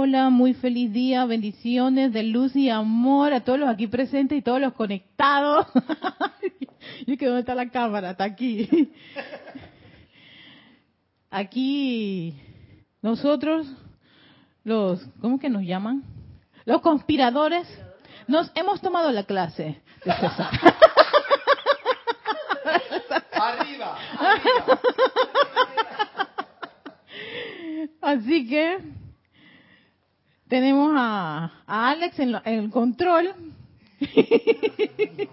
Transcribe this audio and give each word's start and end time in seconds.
hola, 0.00 0.30
muy 0.30 0.54
feliz 0.54 0.92
día, 0.92 1.24
bendiciones 1.24 2.12
de 2.12 2.22
luz 2.22 2.54
y 2.54 2.70
amor 2.70 3.32
a 3.32 3.40
todos 3.40 3.58
los 3.58 3.68
aquí 3.68 3.88
presentes 3.88 4.38
y 4.38 4.42
todos 4.42 4.60
los 4.60 4.72
conectados. 4.74 5.66
y 7.06 7.16
que 7.16 7.26
dónde 7.26 7.40
está 7.40 7.56
la 7.56 7.68
cámara, 7.68 8.12
está 8.12 8.22
aquí. 8.22 8.92
Aquí 11.28 12.32
nosotros, 13.02 13.66
los, 14.62 15.04
¿cómo 15.20 15.40
que 15.40 15.50
nos 15.50 15.62
llaman? 15.62 16.04
Los 16.64 16.80
conspiradores, 16.80 17.66
nos 18.28 18.52
hemos 18.54 18.80
tomado 18.80 19.10
la 19.10 19.24
clase 19.24 19.82
de 20.04 20.12
César. 20.12 20.50
Arriba, 23.32 23.98
arriba. 24.18 24.80
Así 28.00 28.48
que 28.48 28.97
tenemos 30.48 30.92
a, 30.96 31.52
a 31.66 31.90
Alex 31.90 32.18
en, 32.18 32.32
lo- 32.32 32.42
en 32.44 32.54
el 32.64 32.70
control. 32.70 33.28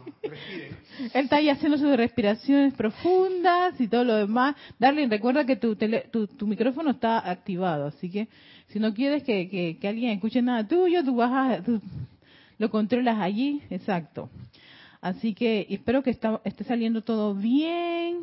Él 1.13 1.23
está 1.25 1.37
ahí 1.37 1.49
haciendo 1.49 1.77
sus 1.77 1.95
respiraciones 1.95 2.73
profundas 2.73 3.79
y 3.79 3.87
todo 3.87 4.03
lo 4.03 4.15
demás. 4.15 4.55
Darling, 4.79 5.09
recuerda 5.09 5.45
que 5.45 5.55
tu, 5.55 5.75
tele- 5.75 6.07
tu, 6.11 6.27
tu 6.27 6.47
micrófono 6.47 6.91
está 6.91 7.29
activado, 7.29 7.87
así 7.87 8.09
que 8.09 8.27
si 8.67 8.79
no 8.79 8.93
quieres 8.93 9.23
que, 9.23 9.49
que- 9.49 9.77
que 9.79 9.87
alguien 9.87 10.11
escuche 10.11 10.41
nada 10.41 10.67
tuyo, 10.67 11.03
tú 11.03 11.15
vas 11.15 11.31
a, 11.59 11.63
tú 11.63 11.81
lo 12.57 12.69
controlas 12.69 13.19
allí, 13.19 13.61
exacto. 13.69 14.29
Así 15.01 15.33
que 15.33 15.67
espero 15.69 16.01
que 16.01 16.09
está- 16.09 16.41
esté 16.45 16.63
saliendo 16.63 17.01
todo 17.03 17.35
bien. 17.35 18.21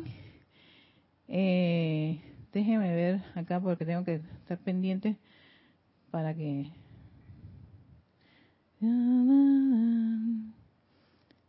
Eh, 1.29 2.19
déjeme 2.51 2.93
ver 2.93 3.21
acá 3.35 3.59
porque 3.61 3.85
tengo 3.85 4.03
que 4.03 4.15
estar 4.15 4.57
pendiente 4.57 5.15
para 6.11 6.33
que... 6.33 6.67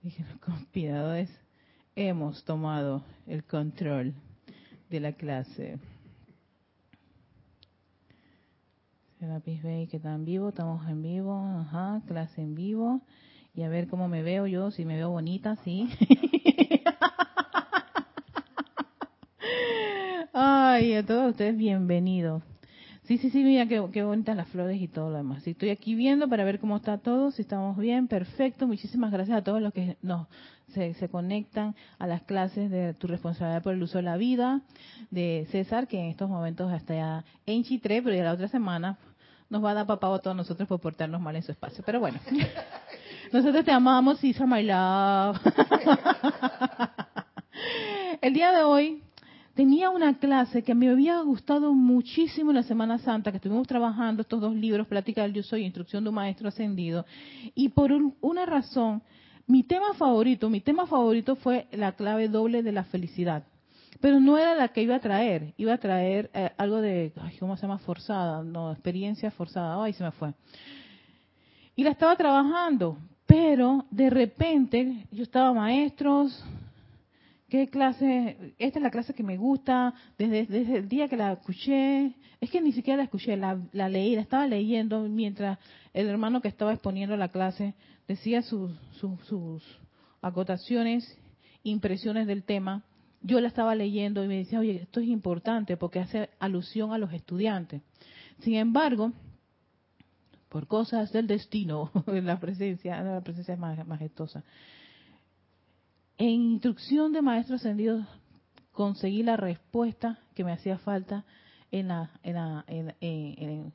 Dije, 0.03 0.25
los 0.31 0.39
conspiradores 0.39 1.29
hemos 1.97 2.45
tomado 2.45 3.03
el 3.27 3.43
control 3.43 4.15
de 4.89 5.01
la 5.01 5.15
clase. 5.15 5.81
Serapis 9.19 9.65
Bay, 9.65 9.89
que 9.89 9.97
están 9.97 10.25
vivo, 10.25 10.51
estamos 10.51 10.89
en 10.89 11.03
vivo, 11.03 11.45
ajá, 11.59 12.03
clase 12.07 12.41
en 12.41 12.55
vivo. 12.55 13.01
Y 13.53 13.63
a 13.63 13.69
ver 13.69 13.89
cómo 13.89 14.07
me 14.07 14.23
veo 14.23 14.47
yo, 14.47 14.71
si 14.71 14.85
me 14.85 14.95
veo 14.95 15.11
bonita, 15.11 15.57
sí. 15.65 15.89
Ay, 20.33 20.95
a 20.95 21.05
todos 21.05 21.33
ustedes 21.33 21.57
bienvenidos. 21.57 22.45
Sí, 23.05 23.19
sí, 23.19 23.29
sí, 23.29 23.45
mira 23.45 23.67
qué, 23.67 23.87
qué 23.93 24.03
bonitas 24.03 24.35
las 24.35 24.49
flores 24.49 24.81
y 24.81 24.89
todo 24.89 25.11
lo 25.11 25.19
demás. 25.19 25.43
Sí, 25.43 25.51
estoy 25.51 25.69
aquí 25.69 25.95
viendo 25.95 26.27
para 26.27 26.43
ver 26.43 26.59
cómo 26.59 26.77
está 26.77 26.97
todo, 26.97 27.31
si 27.33 27.43
estamos 27.43 27.77
bien, 27.77 28.09
perfecto. 28.09 28.67
Muchísimas 28.67 29.13
gracias 29.13 29.37
a 29.37 29.45
todos 29.45 29.61
los 29.61 29.75
que 29.75 29.99
nos 30.01 30.27
se, 30.73 30.95
se 30.95 31.11
conectan 31.11 31.75
a 31.99 32.07
las 32.07 32.23
clases 32.23 32.71
de 32.71 32.95
tu 32.95 33.07
responsabilidad 33.07 33.63
por 33.63 33.75
el 33.75 33.83
uso 33.83 33.99
de 33.99 34.05
la 34.05 34.17
vida, 34.17 34.63
de 35.11 35.47
César, 35.51 35.87
que 35.87 36.01
en 36.01 36.07
estos 36.07 36.31
momentos 36.31 36.73
está 36.73 36.95
ya 36.95 37.25
en 37.45 37.63
Chitré, 37.63 38.01
pero 38.01 38.17
ya 38.17 38.25
la 38.25 38.33
otra 38.33 38.49
semana 38.49 38.97
nos 39.51 39.63
va 39.63 39.73
a 39.73 39.75
dar 39.75 39.87
papá 39.87 40.15
a 40.15 40.19
todos 40.21 40.35
nosotros 40.35 40.67
por 40.67 40.81
portarnos 40.81 41.21
mal 41.21 41.37
en 41.37 41.43
su 41.43 41.53
espacio. 41.53 41.85
Pero 41.85 42.01
bueno, 42.01 42.19
nosotros 43.33 43.67
te 43.67 43.71
amamos, 43.71 44.19
César, 44.19 44.47
my 44.47 44.63
love. 44.63 45.39
el 48.23 48.33
día 48.33 48.51
de 48.51 48.63
hoy 48.63 49.03
tenía 49.55 49.91
una 49.91 50.19
clase 50.19 50.63
que 50.63 50.75
me 50.75 50.89
había 50.89 51.21
gustado 51.21 51.73
muchísimo 51.75 52.51
en 52.51 52.57
la 52.57 52.63
Semana 52.63 52.99
Santa, 52.99 53.31
que 53.31 53.37
estuvimos 53.37 53.67
trabajando 53.67 54.23
estos 54.23 54.41
dos 54.41 54.55
libros, 54.55 54.87
Plática 54.87 55.23
del 55.23 55.33
Yo 55.33 55.43
Soy, 55.43 55.65
Instrucción 55.65 56.03
de 56.05 56.11
un 56.11 56.17
Maestro 56.17 56.49
Ascendido, 56.49 57.07
y 57.55 57.69
por 57.71 57.93
un- 57.93 58.15
una 58.21 58.47
razón, 58.47 59.03
mi 59.47 59.63
tema 59.63 59.95
favorito, 59.95 60.51
mi 60.51 60.61
tema 60.61 60.87
favorito 60.87 61.37
fue 61.37 61.67
la 61.73 61.93
clave 61.93 62.29
doble 62.29 62.63
de 62.63 62.73
la 62.73 62.85
felicidad. 62.85 63.45
Pero 64.01 64.21
no 64.21 64.37
era 64.37 64.55
la 64.55 64.69
que 64.69 64.83
iba 64.83 64.97
a 64.97 65.01
traer, 65.01 65.55
iba 65.57 65.73
a 65.75 65.79
traer 65.79 66.31
eh, 66.35 66.51
algo 66.59 66.81
de, 66.81 67.13
ay, 67.23 67.37
¿cómo 67.39 67.57
se 67.57 67.63
llama? 67.63 67.79
Forzada, 67.79 68.43
no, 68.43 68.73
experiencia 68.73 69.31
forzada, 69.31 69.83
ay, 69.83 69.93
se 69.93 70.03
me 70.03 70.11
fue. 70.11 70.35
Y 71.77 71.85
la 71.85 71.91
estaba 71.91 72.17
trabajando, 72.17 72.99
pero 73.27 73.87
de 73.91 74.11
repente 74.11 75.07
yo 75.11 75.23
estaba 75.23 75.53
maestros, 75.53 76.45
¿Qué 77.55 77.69
clase? 77.69 78.53
Esta 78.59 78.81
es 78.81 78.83
la 78.83 78.91
clase 78.91 79.15
que 79.15 79.23
me 79.23 79.37
gusta 79.37 79.95
desde, 80.19 80.45
desde 80.47 80.79
el 80.79 80.89
día 80.89 81.07
que 81.07 81.17
la 81.17 81.35
escuché. 81.35 82.17
Es 82.41 82.51
que 82.51 82.61
ni 82.61 82.73
siquiera 82.73 82.97
la 82.97 83.05
escuché, 83.05 83.37
la, 83.37 83.61
la 83.71 83.89
leí, 83.89 84.17
la 84.17 84.23
estaba 84.23 84.45
leyendo 84.49 85.03
mientras 85.03 85.61
el 85.93 86.09
hermano 86.09 86.41
que 86.43 86.49
estaba 86.49 86.73
exponiendo 86.73 87.17
la 87.17 87.29
clase 87.29 87.75
decía 88.09 88.43
sus, 88.43 88.73
sus, 88.99 89.63
acotaciones, 90.21 91.17
impresiones 91.63 92.27
del 92.27 92.43
tema. 92.43 92.83
Yo 93.23 93.41
la 93.41 93.47
estaba 93.47 93.77
leyendo 93.77 94.25
y 94.25 94.27
me 94.27 94.39
decía, 94.39 94.59
oye, 94.59 94.83
esto 94.83 94.99
es 94.99 95.07
importante 95.07 95.77
porque 95.77 96.01
hace 96.01 96.31
alusión 96.41 96.93
a 96.93 96.99
los 96.99 97.13
estudiantes. 97.13 97.83
Sin 98.41 98.57
embargo, 98.57 99.13
por 100.49 100.67
cosas 100.67 101.13
del 101.13 101.29
destino, 101.29 101.93
la 102.09 102.41
presencia, 102.41 103.01
la 103.01 103.21
presencia 103.21 103.55
es 103.55 103.61
maj- 103.61 103.85
majestuosa. 103.85 104.43
En 106.19 106.29
instrucción 106.29 107.13
de 107.13 107.23
maestro 107.23 107.57
ascendido 107.57 108.07
conseguí 108.73 109.23
la 109.23 109.37
respuesta 109.37 110.19
que 110.35 110.45
me 110.45 110.53
hacía 110.53 110.79
falta 110.79 111.25
en 111.71 111.89
la, 111.89 112.11
en, 112.23 112.35
la- 112.35 112.65
en- 112.69 112.95
en- 113.01 113.73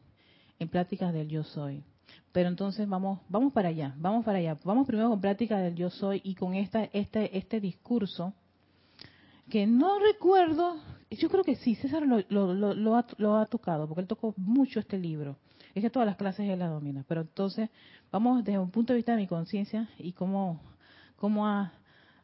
en- 0.60 0.70
pláticas 0.70 1.14
del 1.14 1.28
yo 1.30 1.44
soy. 1.44 1.84
Pero 2.32 2.50
entonces 2.50 2.88
vamos, 2.88 3.20
vamos 3.30 3.52
para 3.54 3.70
allá, 3.70 3.94
vamos 3.98 4.24
para 4.26 4.38
allá. 4.40 4.58
Vamos 4.64 4.88
primero 4.88 5.10
con 5.10 5.20
plática 5.22 5.58
del 5.58 5.76
yo 5.76 5.90
soy 5.90 6.22
y 6.24 6.36
con 6.36 6.54
esta, 6.54 6.84
este, 6.86 7.38
este 7.38 7.60
discurso 7.60 8.34
que 9.50 9.66
no 9.66 10.00
recuerdo, 10.00 10.76
yo 11.10 11.28
creo 11.30 11.44
que 11.44 11.56
sí, 11.56 11.76
César 11.76 12.04
lo, 12.06 12.20
lo, 12.30 12.54
lo, 12.54 12.74
lo 12.76 12.96
ha, 12.96 13.06
lo 13.18 13.36
ha 13.36 13.46
tocado, 13.48 13.88
porque 13.88 14.02
él 14.02 14.08
tocó 14.08 14.34
mucho 14.38 14.80
este 14.80 14.98
libro. 14.98 15.38
Es 15.74 15.82
que 15.84 15.90
todas 15.90 16.06
las 16.06 16.18
clases 16.18 16.48
él 16.50 16.60
la 16.60 16.68
domina. 16.68 17.04
Pero 17.08 17.22
entonces, 17.22 17.70
vamos 18.12 18.44
desde 18.44 18.60
un 18.60 18.70
punto 18.70 18.94
de 18.94 18.98
vista 18.98 19.14
de 19.14 19.18
mi 19.22 19.28
conciencia 19.28 19.90
y 19.98 20.12
cómo, 20.14 20.62
cómo 21.16 21.48
ha, 21.48 21.74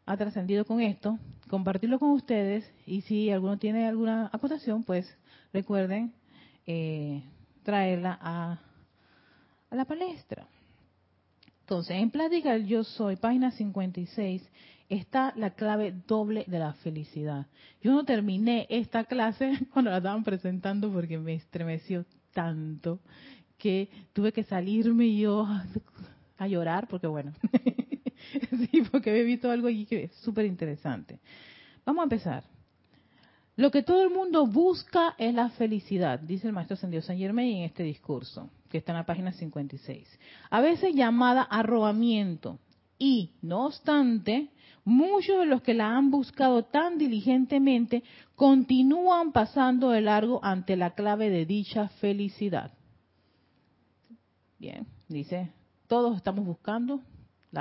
ha 0.06 0.18
trascendido 0.18 0.66
con 0.66 0.82
esto, 0.82 1.18
compartirlo 1.50 2.00
con 2.00 2.12
ustedes 2.12 2.70
y 2.86 3.02
si 3.02 3.32
alguno 3.32 3.58
tiene 3.58 3.88
alguna 3.88 4.30
acotación, 4.32 4.84
pues 4.84 5.08
recuerden 5.52 6.14
eh, 6.66 7.24
traerla 7.64 8.18
a, 8.22 8.60
a 9.70 9.76
la 9.76 9.86
palestra. 9.86 10.48
Entonces, 11.62 11.98
en 11.98 12.12
Plática 12.12 12.58
Yo 12.58 12.84
Soy, 12.84 13.16
página 13.16 13.50
56, 13.52 14.48
está 14.90 15.34
la 15.36 15.52
clave 15.52 15.94
doble 16.08 16.46
de 16.48 16.60
la 16.60 16.74
felicidad. 16.74 17.48
Yo 17.82 17.92
no 17.92 18.06
terminé 18.06 18.68
esta 18.70 19.06
clase 19.06 19.54
cuando 19.74 19.92
la 19.92 19.98
estaban 19.98 20.24
presentando 20.24 20.92
porque 20.92 21.18
me 21.18 21.34
estremeció 21.34 22.06
tanto 22.34 23.00
que 23.58 23.90
tuve 24.14 24.32
que 24.32 24.44
salirme 24.44 25.16
yo 25.16 25.48
a 26.38 26.48
llorar 26.48 26.88
porque 26.88 27.08
bueno, 27.08 27.34
sí, 28.72 28.84
porque 28.92 29.12
había 29.12 29.24
visto 29.24 29.50
algo 29.50 29.68
allí 29.68 29.86
que 29.86 30.06
es 30.06 30.12
súper 30.18 30.46
interesante. 30.46 31.20
Vamos 31.86 32.02
a 32.02 32.04
empezar. 32.04 32.44
Lo 33.58 33.72
que 33.72 33.84
todo 33.84 34.04
el 34.04 34.10
mundo 34.10 34.48
busca 34.48 35.16
es 35.18 35.34
la 35.34 35.50
felicidad, 35.52 36.20
dice 36.20 36.48
el 36.48 36.54
maestro 36.54 36.74
ascendido 36.74 37.02
San 37.02 37.18
Germain 37.18 37.58
en 37.58 37.64
este 37.64 37.84
discurso, 37.84 38.50
que 38.70 38.80
está 38.80 38.92
en 38.92 38.98
la 38.98 39.06
página 39.06 39.32
56. 39.32 40.20
A 40.50 40.62
veces 40.62 40.94
llamada 40.94 41.44
arrobamiento. 41.44 42.60
Y, 42.98 43.32
no 43.42 43.68
obstante, 43.68 44.50
muchos 44.84 45.40
de 45.40 45.46
los 45.46 45.62
que 45.62 45.74
la 45.74 45.96
han 45.96 46.12
buscado 46.12 46.64
tan 46.64 46.98
diligentemente 46.98 48.04
continúan 48.36 49.32
pasando 49.32 49.90
de 49.90 50.02
largo 50.02 50.44
ante 50.44 50.76
la 50.76 50.92
clave 50.92 51.30
de 51.30 51.46
dicha 51.46 51.88
felicidad. 52.00 52.72
Bien, 54.60 54.86
dice, 55.08 55.52
todos 55.88 56.18
estamos 56.18 56.46
buscando 56.46 57.02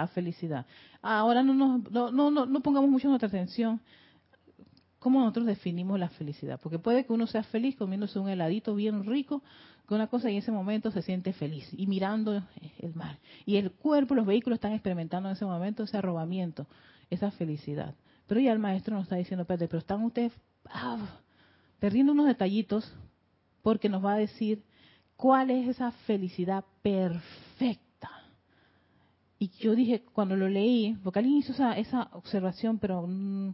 la 0.03 0.09
felicidad. 0.09 0.67
Ahora 1.03 1.43
no, 1.43 1.55
nos, 1.55 1.91
no, 1.91 2.11
no, 2.11 2.31
no, 2.31 2.47
no 2.47 2.61
pongamos 2.61 2.91
mucho 2.91 3.09
nuestra 3.09 3.29
atención 3.29 3.81
cómo 5.05 5.21
nosotros 5.21 5.45
definimos 5.45 5.99
la 5.99 6.09
felicidad. 6.09 6.59
Porque 6.63 6.79
puede 6.79 7.05
que 7.05 7.13
uno 7.13 7.27
sea 7.27 7.43
feliz 7.43 7.77
comiéndose 7.77 8.19
un 8.19 8.31
heladito 8.31 8.75
bien 8.75 9.05
rico, 9.05 9.43
con 9.85 9.97
una 9.97 10.07
cosa 10.07 10.31
y 10.31 10.33
en 10.33 10.39
ese 10.39 10.51
momento 10.51 10.91
se 10.91 11.03
siente 11.03 11.35
feliz 11.35 11.69
y 11.73 11.87
mirando 11.87 12.43
el 12.79 12.95
mar. 12.95 13.19
Y 13.45 13.57
el 13.57 13.71
cuerpo, 13.71 14.15
los 14.15 14.25
vehículos 14.25 14.57
están 14.57 14.73
experimentando 14.73 15.29
en 15.29 15.35
ese 15.35 15.45
momento 15.45 15.83
ese 15.83 15.99
arrobamiento, 15.99 16.67
esa 17.11 17.31
felicidad. 17.31 17.95
Pero 18.27 18.41
ya 18.41 18.53
el 18.53 18.59
maestro 18.59 18.95
nos 18.95 19.03
está 19.03 19.17
diciendo, 19.17 19.43
espérate, 19.43 19.69
pero 19.69 19.81
están 19.81 20.03
ustedes 20.03 20.33
ah, 20.71 21.21
perdiendo 21.79 22.13
unos 22.13 22.27
detallitos 22.27 22.91
porque 23.61 23.91
nos 23.91 24.03
va 24.03 24.15
a 24.15 24.19
decir 24.19 24.65
cuál 25.17 25.51
es 25.51 25.69
esa 25.69 25.93
felicidad 26.07 26.65
perfecta. 26.81 27.84
Y 29.45 29.51
yo 29.59 29.75
dije, 29.75 30.03
cuando 30.15 30.37
lo 30.37 30.49
leí, 30.49 30.97
porque 31.05 31.19
alguien 31.19 31.37
hizo 31.37 31.53
esa, 31.53 31.77
esa 31.77 32.09
observación, 32.13 32.79
pero... 32.79 33.07
mm, 33.07 33.53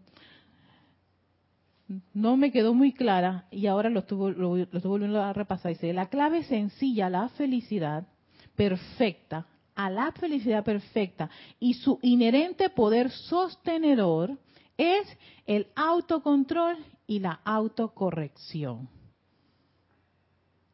no 2.14 2.36
me 2.36 2.52
quedó 2.52 2.72
muy 2.74 2.92
clara 2.92 3.48
y 3.50 3.66
ahora 3.66 3.90
lo 3.90 3.98
estuve, 3.98 4.30
lo, 4.34 4.56
lo 4.56 4.80
volviendo 4.84 5.20
a 5.20 5.32
repasar. 5.32 5.72
Dice, 5.72 5.92
la 5.92 6.06
clave 6.08 6.44
sencilla 6.44 7.06
a 7.06 7.10
la 7.10 7.28
felicidad 7.30 8.06
perfecta, 8.54 9.48
a 9.74 9.90
la 9.90 10.12
felicidad 10.12 10.62
perfecta 10.62 11.28
y 11.58 11.74
su 11.74 11.98
inherente 12.02 12.70
poder 12.70 13.10
sostenedor 13.10 14.38
es 14.76 15.08
el 15.44 15.66
autocontrol 15.74 16.76
y 17.08 17.18
la 17.18 17.40
autocorrección. 17.44 18.88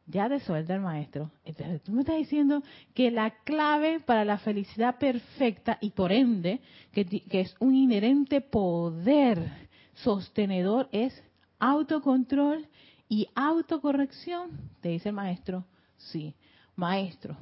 Ya 0.07 0.29
de 0.29 0.39
suelta 0.39 0.73
el 0.73 0.81
maestro. 0.81 1.31
Entonces 1.43 1.83
tú 1.83 1.91
me 1.91 2.01
estás 2.01 2.17
diciendo 2.17 2.63
que 2.93 3.11
la 3.11 3.31
clave 3.43 3.99
para 3.99 4.23
la 4.23 4.37
felicidad 4.37 4.97
perfecta 4.97 5.77
y 5.81 5.91
por 5.91 6.11
ende 6.11 6.61
que, 6.93 7.05
que 7.05 7.41
es 7.41 7.55
un 7.59 7.75
inherente 7.75 8.41
poder 8.41 9.67
sostenedor 9.95 10.87
es 10.91 11.21
autocontrol 11.59 12.67
y 13.09 13.27
autocorrección, 13.35 14.51
te 14.81 14.89
dice 14.89 15.09
el 15.09 15.15
maestro. 15.15 15.65
Sí, 15.97 16.35
maestro, 16.75 17.35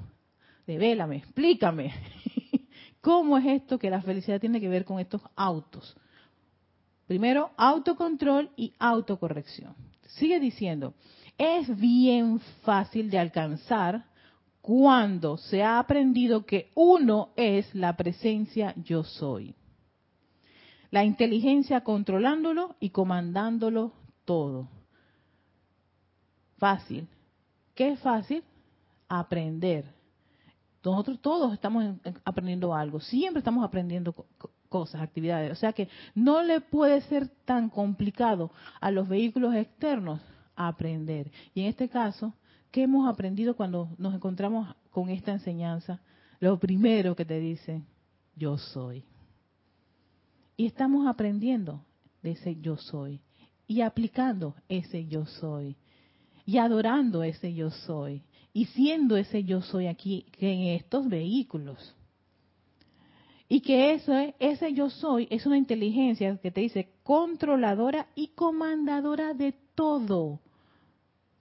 devélame, 0.65 1.17
explícame. 1.17 1.93
¿Cómo 3.01 3.37
es 3.37 3.45
esto 3.45 3.77
que 3.77 3.89
la 3.89 4.01
felicidad 4.01 4.39
tiene 4.39 4.59
que 4.59 4.69
ver 4.69 4.85
con 4.85 4.99
estos 4.99 5.21
autos? 5.35 5.95
Primero, 7.07 7.51
autocontrol 7.57 8.49
y 8.55 8.73
autocorrección. 8.79 9.75
Sigue 10.07 10.39
diciendo, 10.39 10.95
es 11.37 11.75
bien 11.77 12.39
fácil 12.63 13.09
de 13.09 13.19
alcanzar 13.19 14.05
cuando 14.61 15.37
se 15.37 15.63
ha 15.63 15.79
aprendido 15.79 16.45
que 16.45 16.71
uno 16.75 17.29
es 17.35 17.73
la 17.75 17.95
presencia 17.95 18.73
yo 18.77 19.03
soy. 19.03 19.55
La 20.91 21.03
inteligencia 21.03 21.81
controlándolo 21.81 22.75
y 22.79 22.89
comandándolo 22.89 23.93
todo. 24.23 24.69
Fácil. 26.57 27.07
¿Qué 27.75 27.89
es 27.89 27.99
fácil? 27.99 28.43
Aprender. 29.07 29.85
Nosotros 30.83 31.19
todos 31.19 31.53
estamos 31.53 31.97
aprendiendo 32.23 32.73
algo, 32.73 32.99
siempre 32.99 33.39
estamos 33.39 33.65
aprendiendo 33.65 34.13
cosas, 34.69 35.01
actividades. 35.01 35.51
O 35.51 35.55
sea 35.55 35.73
que 35.73 35.89
no 36.13 36.43
le 36.43 36.61
puede 36.61 37.01
ser 37.01 37.27
tan 37.43 37.69
complicado 37.69 38.51
a 38.79 38.91
los 38.91 39.07
vehículos 39.07 39.53
externos 39.55 40.21
aprender. 40.55 41.31
Y 41.53 41.61
en 41.61 41.67
este 41.67 41.89
caso, 41.89 42.33
¿qué 42.71 42.83
hemos 42.83 43.07
aprendido 43.07 43.55
cuando 43.55 43.89
nos 43.97 44.13
encontramos 44.13 44.75
con 44.91 45.09
esta 45.09 45.31
enseñanza? 45.31 46.01
Lo 46.39 46.59
primero 46.59 47.15
que 47.15 47.25
te 47.25 47.39
dice, 47.39 47.83
yo 48.35 48.57
soy. 48.57 49.03
Y 50.57 50.65
estamos 50.65 51.07
aprendiendo 51.07 51.83
de 52.21 52.31
ese 52.31 52.55
yo 52.59 52.77
soy 52.77 53.21
y 53.67 53.81
aplicando 53.81 54.55
ese 54.69 55.05
yo 55.07 55.25
soy 55.25 55.75
y 56.45 56.57
adorando 56.57 57.23
ese 57.23 57.53
yo 57.53 57.71
soy 57.71 58.23
y 58.53 58.65
siendo 58.65 59.17
ese 59.17 59.43
yo 59.43 59.61
soy 59.61 59.87
aquí 59.87 60.25
en 60.39 60.75
estos 60.75 61.07
vehículos. 61.09 61.95
Y 63.47 63.61
que 63.61 63.93
eso 63.93 64.13
ese 64.39 64.73
yo 64.73 64.89
soy 64.89 65.27
es 65.29 65.45
una 65.45 65.57
inteligencia 65.57 66.37
que 66.37 66.51
te 66.51 66.61
dice 66.61 66.89
controladora 67.03 68.07
y 68.15 68.29
comandadora 68.29 69.33
de 69.33 69.53
todo. 69.75 70.39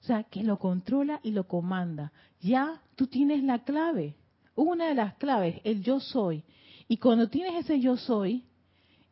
O 0.05 0.07
sea, 0.07 0.25
que 0.25 0.43
lo 0.43 0.59
controla 0.59 1.19
y 1.23 1.31
lo 1.31 1.49
comanda. 1.49 2.13
Ya 2.43 2.83
tú 2.95 3.07
tienes 3.07 3.43
la 3.43 3.65
clave. 3.65 4.17
Una 4.55 4.89
de 4.89 4.95
las 4.95 5.15
claves, 5.15 5.63
el 5.65 5.83
yo 5.83 5.99
soy. 5.99 6.45
Y 6.89 6.99
cuando 6.99 7.31
tienes 7.31 7.65
ese 7.65 7.81
yo 7.81 7.97
soy, 7.97 8.45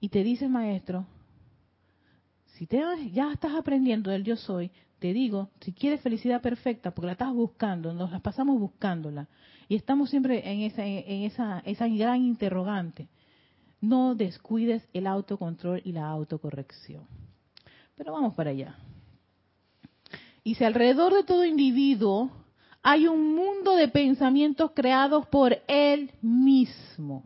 y 0.00 0.10
te 0.10 0.22
dice 0.22 0.44
el 0.44 0.50
maestro, 0.50 1.06
si 2.44 2.66
te, 2.66 2.82
ya 3.10 3.32
estás 3.32 3.54
aprendiendo 3.54 4.10
del 4.10 4.22
yo 4.22 4.36
soy, 4.36 4.70
te 4.98 5.14
digo, 5.14 5.48
si 5.62 5.72
quieres 5.72 6.02
felicidad 6.02 6.42
perfecta, 6.42 6.90
porque 6.90 7.06
la 7.06 7.12
estás 7.12 7.32
buscando, 7.32 7.94
nos 7.94 8.12
la 8.12 8.20
pasamos 8.20 8.60
buscándola, 8.60 9.28
y 9.68 9.76
estamos 9.76 10.10
siempre 10.10 10.46
en 10.52 10.60
esa, 10.60 10.84
en 10.84 11.22
esa, 11.22 11.60
esa 11.60 11.88
gran 11.88 12.20
interrogante, 12.20 13.08
no 13.80 14.14
descuides 14.14 14.86
el 14.92 15.06
autocontrol 15.06 15.80
y 15.84 15.92
la 15.92 16.06
autocorrección. 16.10 17.06
Pero 17.96 18.12
vamos 18.12 18.34
para 18.34 18.50
allá. 18.50 18.76
Y 20.44 20.54
si 20.54 20.64
alrededor 20.64 21.14
de 21.14 21.24
todo 21.24 21.44
individuo 21.44 22.30
hay 22.82 23.06
un 23.06 23.34
mundo 23.34 23.76
de 23.76 23.88
pensamientos 23.88 24.72
creados 24.74 25.26
por 25.26 25.56
él 25.68 26.10
mismo. 26.20 27.24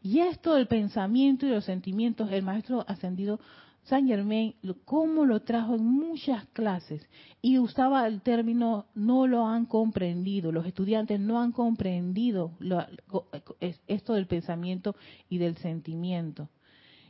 Y 0.00 0.20
esto 0.20 0.54
del 0.54 0.68
pensamiento 0.68 1.46
y 1.46 1.50
los 1.50 1.64
sentimientos, 1.64 2.30
el 2.30 2.44
maestro 2.44 2.84
ascendido 2.86 3.40
Saint 3.82 4.06
Germain, 4.06 4.54
cómo 4.84 5.24
lo 5.24 5.40
trajo 5.40 5.74
en 5.74 5.84
muchas 5.84 6.46
clases 6.48 7.08
y 7.40 7.58
usaba 7.58 8.06
el 8.06 8.20
término 8.20 8.86
no 8.94 9.26
lo 9.26 9.46
han 9.46 9.64
comprendido, 9.64 10.52
los 10.52 10.66
estudiantes 10.66 11.18
no 11.18 11.40
han 11.40 11.52
comprendido 11.52 12.52
esto 13.86 14.12
del 14.12 14.26
pensamiento 14.26 14.94
y 15.30 15.38
del 15.38 15.56
sentimiento. 15.56 16.50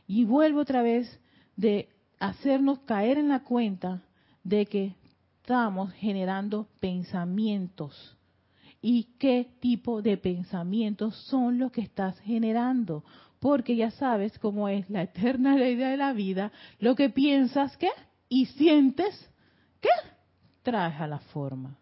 Y 0.07 0.23
vuelvo 0.23 0.61
otra 0.61 0.81
vez 0.81 1.19
de 1.57 1.89
hacernos 2.17 2.79
caer 2.79 3.17
en 3.17 3.27
la 3.27 3.43
cuenta 3.43 4.01
de 4.43 4.65
que 4.65 4.95
estamos 5.49 5.91
generando 5.93 6.67
pensamientos. 6.79 8.15
¿Y 8.83 9.15
qué 9.17 9.49
tipo 9.59 10.03
de 10.03 10.15
pensamientos 10.15 11.15
son 11.25 11.57
los 11.57 11.71
que 11.71 11.81
estás 11.81 12.19
generando? 12.19 13.03
porque 13.39 13.77
ya 13.77 13.89
sabes 13.91 14.37
cómo 14.37 14.67
es 14.67 14.89
la 14.89 15.03
eterna 15.03 15.55
ley 15.55 15.75
de 15.75 15.95
la 15.95 16.11
vida, 16.11 16.51
lo 16.77 16.93
que 16.93 17.09
piensas, 17.09 17.77
¿qué? 17.77 17.87
Y 18.27 18.47
sientes, 18.47 19.31
¿qué? 19.79 19.87
Traes 20.61 20.99
a 20.99 21.07
la 21.07 21.19
forma. 21.19 21.77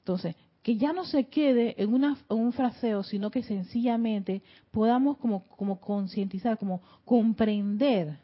Entonces, 0.00 0.36
que 0.62 0.76
ya 0.76 0.92
no 0.92 1.06
se 1.06 1.28
quede 1.28 1.82
en, 1.82 1.94
una, 1.94 2.18
un 2.28 2.52
fraseo, 2.52 3.02
sino 3.02 3.30
que 3.30 3.42
sencillamente 3.42 4.42
podamos 4.70 5.16
como, 5.16 5.46
como 5.46 5.80
concientizar, 5.80 6.58
como 6.58 6.82
comprender, 7.06 8.18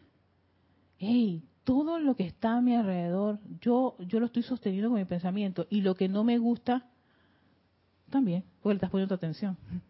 hey, 0.99 1.48
todo 1.69 1.99
lo 1.99 2.17
que 2.17 2.23
está 2.23 2.56
a 2.56 2.61
mi 2.62 2.75
alrededor, 2.75 3.41
yo, 3.61 3.94
yo 3.99 4.20
lo 4.20 4.26
estoy 4.26 4.43
sosteniendo 4.43 4.88
con 4.88 4.99
mi 4.99 5.05
pensamiento, 5.05 5.67
y 5.69 5.82
lo 5.82 5.94
que 5.94 6.09
no 6.09 6.25
me 6.25 6.38
gusta, 6.38 6.87
también, 8.09 8.43
porque 8.62 8.73
le 8.73 8.76
estás 8.76 8.91
poniendo 8.91 9.15
atención. 9.15 9.59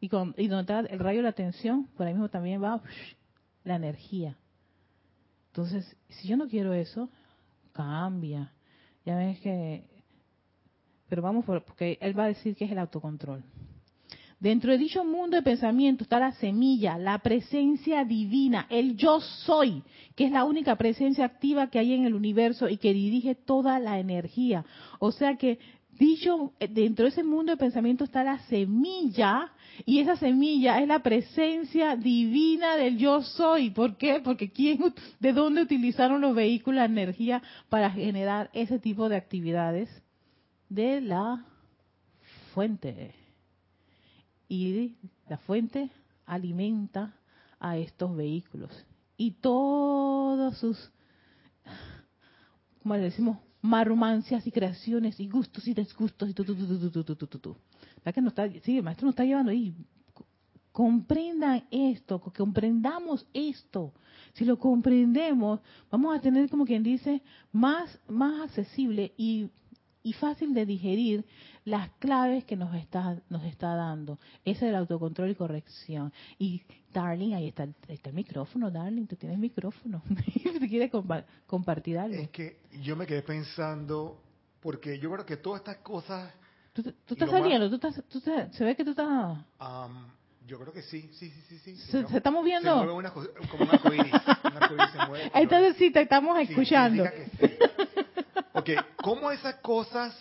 Y, 0.00 0.08
con, 0.10 0.34
y 0.36 0.48
donde 0.48 0.70
está 0.70 0.80
el 0.80 0.98
rayo 0.98 1.20
de 1.20 1.22
la 1.22 1.28
atención, 1.30 1.86
por 1.96 2.06
ahí 2.06 2.12
mismo 2.12 2.28
también 2.28 2.62
va 2.62 2.82
la 3.62 3.76
energía. 3.76 4.36
Entonces, 5.46 5.96
si 6.10 6.28
yo 6.28 6.36
no 6.36 6.46
quiero 6.46 6.74
eso, 6.74 7.08
cambia. 7.72 8.52
Ya 9.06 9.16
ves 9.16 9.40
que... 9.40 9.86
Pero 11.08 11.22
vamos 11.22 11.46
por, 11.46 11.64
porque 11.64 11.96
él 12.02 12.18
va 12.18 12.24
a 12.24 12.28
decir 12.28 12.54
que 12.54 12.66
es 12.66 12.72
el 12.72 12.78
autocontrol. 12.80 13.42
Dentro 14.40 14.72
de 14.72 14.78
dicho 14.78 15.04
mundo 15.04 15.36
de 15.36 15.42
pensamiento 15.42 16.04
está 16.04 16.18
la 16.18 16.32
semilla, 16.32 16.98
la 16.98 17.18
presencia 17.18 18.04
divina, 18.04 18.66
el 18.68 18.96
yo 18.96 19.20
soy, 19.20 19.82
que 20.14 20.26
es 20.26 20.32
la 20.32 20.44
única 20.44 20.76
presencia 20.76 21.24
activa 21.24 21.70
que 21.70 21.78
hay 21.78 21.94
en 21.94 22.04
el 22.04 22.14
universo 22.14 22.68
y 22.68 22.76
que 22.76 22.92
dirige 22.92 23.34
toda 23.34 23.78
la 23.78 23.98
energía. 23.98 24.64
O 24.98 25.12
sea 25.12 25.36
que 25.36 25.58
dicho, 25.98 26.52
eh, 26.60 26.68
dentro 26.68 27.04
de 27.04 27.10
ese 27.10 27.24
mundo 27.24 27.52
de 27.52 27.56
pensamiento 27.56 28.04
está 28.04 28.24
la 28.24 28.38
semilla, 28.46 29.52
y 29.84 29.98
esa 29.98 30.16
semilla 30.16 30.80
es 30.80 30.88
la 30.88 31.00
presencia 31.00 31.96
divina 31.96 32.76
del 32.76 32.98
yo 32.98 33.22
soy. 33.22 33.70
¿Por 33.70 33.96
qué? 33.96 34.20
Porque 34.22 34.50
¿quién, 34.50 34.94
¿de 35.20 35.32
dónde 35.32 35.62
utilizaron 35.62 36.20
los 36.20 36.34
vehículos 36.34 36.78
la 36.78 36.84
energía 36.84 37.42
para 37.68 37.90
generar 37.90 38.50
ese 38.52 38.78
tipo 38.78 39.08
de 39.08 39.16
actividades? 39.16 39.88
De 40.68 41.00
la 41.00 41.44
fuente. 42.52 43.23
Y 44.54 44.94
la 45.28 45.36
fuente 45.38 45.90
alimenta 46.26 47.16
a 47.58 47.76
estos 47.76 48.14
vehículos. 48.14 48.70
Y 49.16 49.32
todos 49.32 50.56
sus, 50.58 50.92
como 52.80 52.94
decimos, 52.94 53.38
marrumancias 53.62 54.46
y 54.46 54.52
creaciones 54.52 55.18
y 55.18 55.28
gustos 55.28 55.66
y 55.66 55.74
desgustos 55.74 56.30
y 56.30 56.34
tu, 56.34 56.44
tu, 56.44 56.54
tu, 56.54 57.56
que 58.04 58.60
sí, 58.60 58.76
el 58.76 58.84
maestro 58.84 59.06
nos 59.06 59.14
está 59.14 59.24
llevando 59.24 59.50
ahí. 59.50 59.74
Comprendan 60.70 61.64
esto, 61.72 62.20
comprendamos 62.20 63.26
esto. 63.32 63.92
Si 64.34 64.44
lo 64.44 64.56
comprendemos, 64.58 65.58
vamos 65.90 66.16
a 66.16 66.20
tener, 66.20 66.48
como 66.48 66.64
quien 66.64 66.84
dice, 66.84 67.22
más, 67.50 67.98
más 68.06 68.42
accesible 68.42 69.14
y, 69.16 69.50
y 70.04 70.12
fácil 70.12 70.54
de 70.54 70.66
digerir 70.66 71.24
las 71.64 71.88
claves 71.98 72.44
que 72.44 72.54
nos 72.56 72.74
está, 72.76 73.16
nos 73.30 73.42
está 73.44 73.74
dando. 73.74 74.18
Ese 74.44 74.66
es 74.66 74.70
el 74.70 74.74
autocontrol 74.76 75.30
y 75.30 75.34
corrección. 75.34 76.12
Y, 76.38 76.62
Darling, 76.92 77.32
ahí 77.32 77.48
está, 77.48 77.66
está 77.88 78.10
el 78.10 78.14
micrófono, 78.14 78.70
Darling, 78.70 79.06
tú 79.06 79.16
tienes 79.16 79.38
micrófono. 79.38 80.02
si 80.60 80.68
quieres 80.68 80.92
compartir 81.46 81.98
algo. 81.98 82.14
Es 82.22 82.28
que 82.30 82.60
yo 82.82 82.94
me 82.94 83.06
quedé 83.06 83.22
pensando, 83.22 84.20
porque 84.60 84.98
yo 84.98 85.10
creo 85.10 85.24
que 85.26 85.38
todas 85.38 85.60
estas 85.62 85.78
cosas... 85.78 86.32
Tú, 86.74 86.82
estás 87.08 87.30
saliendo, 87.30 87.68
tú 87.70 87.76
estás, 87.76 88.00
se 88.52 88.64
ve 88.64 88.76
que 88.76 88.84
tú 88.84 88.90
estás... 88.90 89.38
Yo 90.46 90.58
creo 90.60 90.74
que 90.74 90.82
sí, 90.82 91.08
sí, 91.14 91.30
sí, 91.30 91.40
sí. 91.48 91.58
sí. 91.58 91.76
¿Se, 91.76 92.06
se 92.06 92.16
está 92.18 92.28
Se 92.28 92.30
moviendo? 92.30 92.76
mueve 92.76 92.92
una 92.92 93.10
co- 93.14 93.26
como 93.50 93.64
un 93.64 93.70
arcoíris. 93.70 94.12
Un 94.12 94.56
arcoíris 94.62 94.90
se 94.92 94.98
mueve. 95.08 95.30
cuando- 95.32 95.38
Entonces 95.38 95.76
sí, 95.78 95.90
te 95.90 96.02
estamos 96.02 96.38
escuchando. 96.38 97.04
sí. 97.06 97.46
Ok, 98.54 98.70
¿cómo 98.96 99.30
esas 99.30 99.56
cosas 99.56 100.16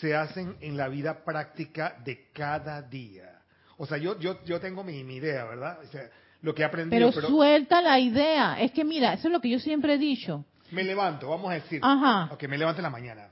se 0.00 0.14
hacen 0.14 0.56
en 0.60 0.76
la 0.76 0.88
vida 0.88 1.24
práctica 1.24 1.96
de 2.04 2.28
cada 2.32 2.82
día? 2.82 3.40
O 3.76 3.86
sea, 3.86 3.96
yo, 3.96 4.18
yo, 4.18 4.42
yo 4.44 4.60
tengo 4.60 4.82
mi, 4.84 5.02
mi 5.04 5.16
idea, 5.16 5.44
¿verdad? 5.44 5.78
O 5.82 5.86
sea, 5.86 6.10
lo 6.42 6.54
que 6.54 6.62
he 6.62 6.64
aprendido, 6.64 7.08
Pero 7.10 7.14
pero, 7.14 7.28
suelta 7.28 7.80
la 7.80 7.98
idea. 7.98 8.60
Es 8.60 8.72
que 8.72 8.84
mira, 8.84 9.12
eso 9.14 9.28
es 9.28 9.32
lo 9.32 9.40
que 9.40 9.50
yo 9.50 9.58
siempre 9.60 9.94
he 9.94 9.98
dicho. 9.98 10.44
me 10.72 10.82
levanto, 10.84 11.28
vamos 11.30 11.50
a 11.50 11.54
decir. 11.54 11.80
Ajá. 11.82 12.28
Ok, 12.34 12.42
me 12.48 12.58
levanto 12.58 12.80
en 12.80 12.84
la 12.84 12.90
mañana. 12.90 13.28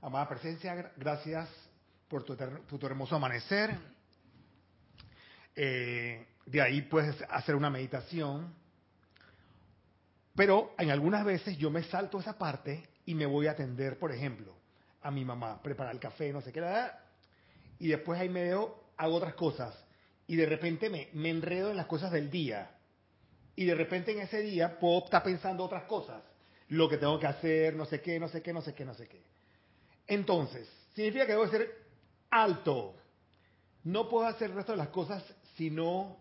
Amada 0.00 0.28
presencia, 0.28 0.74
gra- 0.74 0.92
gracias 0.96 1.48
por 2.08 2.24
tu, 2.24 2.36
tu 2.36 2.86
hermoso 2.86 3.14
amanecer. 3.16 3.76
Eh, 5.54 6.26
de 6.46 6.60
ahí 6.62 6.82
puedes 6.82 7.16
hacer 7.30 7.54
una 7.54 7.70
meditación. 7.70 8.52
Pero 10.34 10.74
en 10.78 10.90
algunas 10.90 11.24
veces 11.24 11.56
yo 11.58 11.70
me 11.70 11.82
salto 11.84 12.18
esa 12.18 12.36
parte 12.38 12.88
y 13.06 13.14
me 13.14 13.26
voy 13.26 13.46
a 13.46 13.52
atender, 13.52 13.98
por 13.98 14.12
ejemplo, 14.12 14.54
a 15.02 15.10
mi 15.10 15.24
mamá, 15.24 15.60
preparar 15.62 15.92
el 15.94 16.00
café, 16.00 16.32
no 16.32 16.40
sé 16.40 16.52
qué, 16.52 16.60
la- 16.60 16.98
y 17.78 17.88
después 17.88 18.20
ahí 18.20 18.28
me 18.28 18.42
veo, 18.44 18.82
hago 18.96 19.16
otras 19.16 19.34
cosas. 19.34 19.74
Y 20.26 20.36
de 20.36 20.46
repente 20.46 20.88
me, 20.88 21.08
me 21.14 21.30
enredo 21.30 21.70
en 21.70 21.76
las 21.76 21.86
cosas 21.86 22.12
del 22.12 22.30
día. 22.30 22.70
Y 23.56 23.64
de 23.64 23.74
repente 23.74 24.12
en 24.12 24.20
ese 24.20 24.40
día 24.40 24.78
puedo 24.78 25.04
estar 25.04 25.22
pensando 25.22 25.64
otras 25.64 25.84
cosas. 25.84 26.22
Lo 26.68 26.88
que 26.88 26.96
tengo 26.96 27.18
que 27.18 27.26
hacer, 27.26 27.74
no 27.74 27.84
sé 27.86 28.00
qué, 28.00 28.18
no 28.20 28.28
sé 28.28 28.40
qué, 28.40 28.52
no 28.52 28.62
sé 28.62 28.74
qué, 28.74 28.84
no 28.84 28.94
sé 28.94 29.08
qué. 29.08 29.22
Entonces, 30.06 30.68
significa 30.94 31.26
que 31.26 31.32
debo 31.32 31.48
ser 31.48 31.70
alto. 32.30 32.94
No 33.84 34.08
puedo 34.08 34.26
hacer 34.26 34.50
el 34.50 34.56
resto 34.56 34.72
de 34.72 34.78
las 34.78 34.88
cosas 34.88 35.22
si 35.56 35.70
no, 35.70 36.16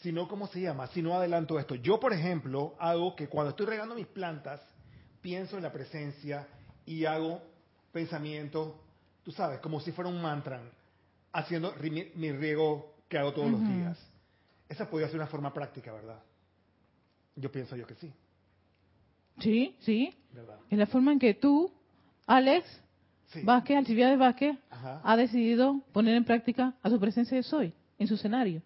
si 0.00 0.12
¿cómo 0.14 0.46
se 0.46 0.60
llama? 0.60 0.86
Si 0.88 1.02
no 1.02 1.14
adelanto 1.14 1.58
esto. 1.58 1.74
Yo, 1.74 1.98
por 1.98 2.12
ejemplo, 2.12 2.76
hago 2.78 3.16
que 3.16 3.28
cuando 3.28 3.50
estoy 3.50 3.66
regando 3.66 3.94
mis 3.96 4.06
plantas, 4.06 4.60
pienso 5.20 5.56
en 5.56 5.62
la 5.62 5.72
presencia 5.72 6.46
y 6.86 7.04
hago 7.04 7.42
pensamiento, 7.92 8.80
tú 9.24 9.32
sabes, 9.32 9.60
como 9.60 9.80
si 9.80 9.92
fuera 9.92 10.10
un 10.10 10.20
mantra, 10.22 10.60
haciendo 11.32 11.74
mi, 11.82 12.10
mi 12.14 12.32
riego 12.32 12.94
que 13.08 13.18
hago 13.18 13.32
todos 13.32 13.50
los 13.50 13.60
Ujú. 13.60 13.72
días. 13.72 13.98
Esa 14.68 14.88
podría 14.88 15.08
ser 15.08 15.16
una 15.16 15.26
forma 15.26 15.52
práctica, 15.52 15.92
¿verdad? 15.92 16.20
Yo 17.36 17.50
pienso 17.50 17.76
yo 17.76 17.86
que 17.86 17.94
sí, 17.94 18.12
Sí, 19.40 19.76
sí. 19.80 20.12
¿verdad? 20.32 20.58
Es 20.68 20.78
la 20.78 20.86
forma 20.86 21.12
en 21.12 21.18
que 21.18 21.34
tú, 21.34 21.70
Alex 22.26 22.66
Sí. 23.28 23.42
Vázquez, 23.42 23.76
Alcibiades 23.76 24.18
Vázquez, 24.18 24.56
Ajá. 24.70 25.00
ha 25.04 25.16
decidido 25.16 25.80
poner 25.92 26.14
en 26.16 26.24
práctica 26.24 26.74
a 26.82 26.88
su 26.90 26.98
presencia 26.98 27.36
de 27.36 27.42
soy 27.42 27.74
en 27.98 28.06
su 28.06 28.14
escenario. 28.14 28.62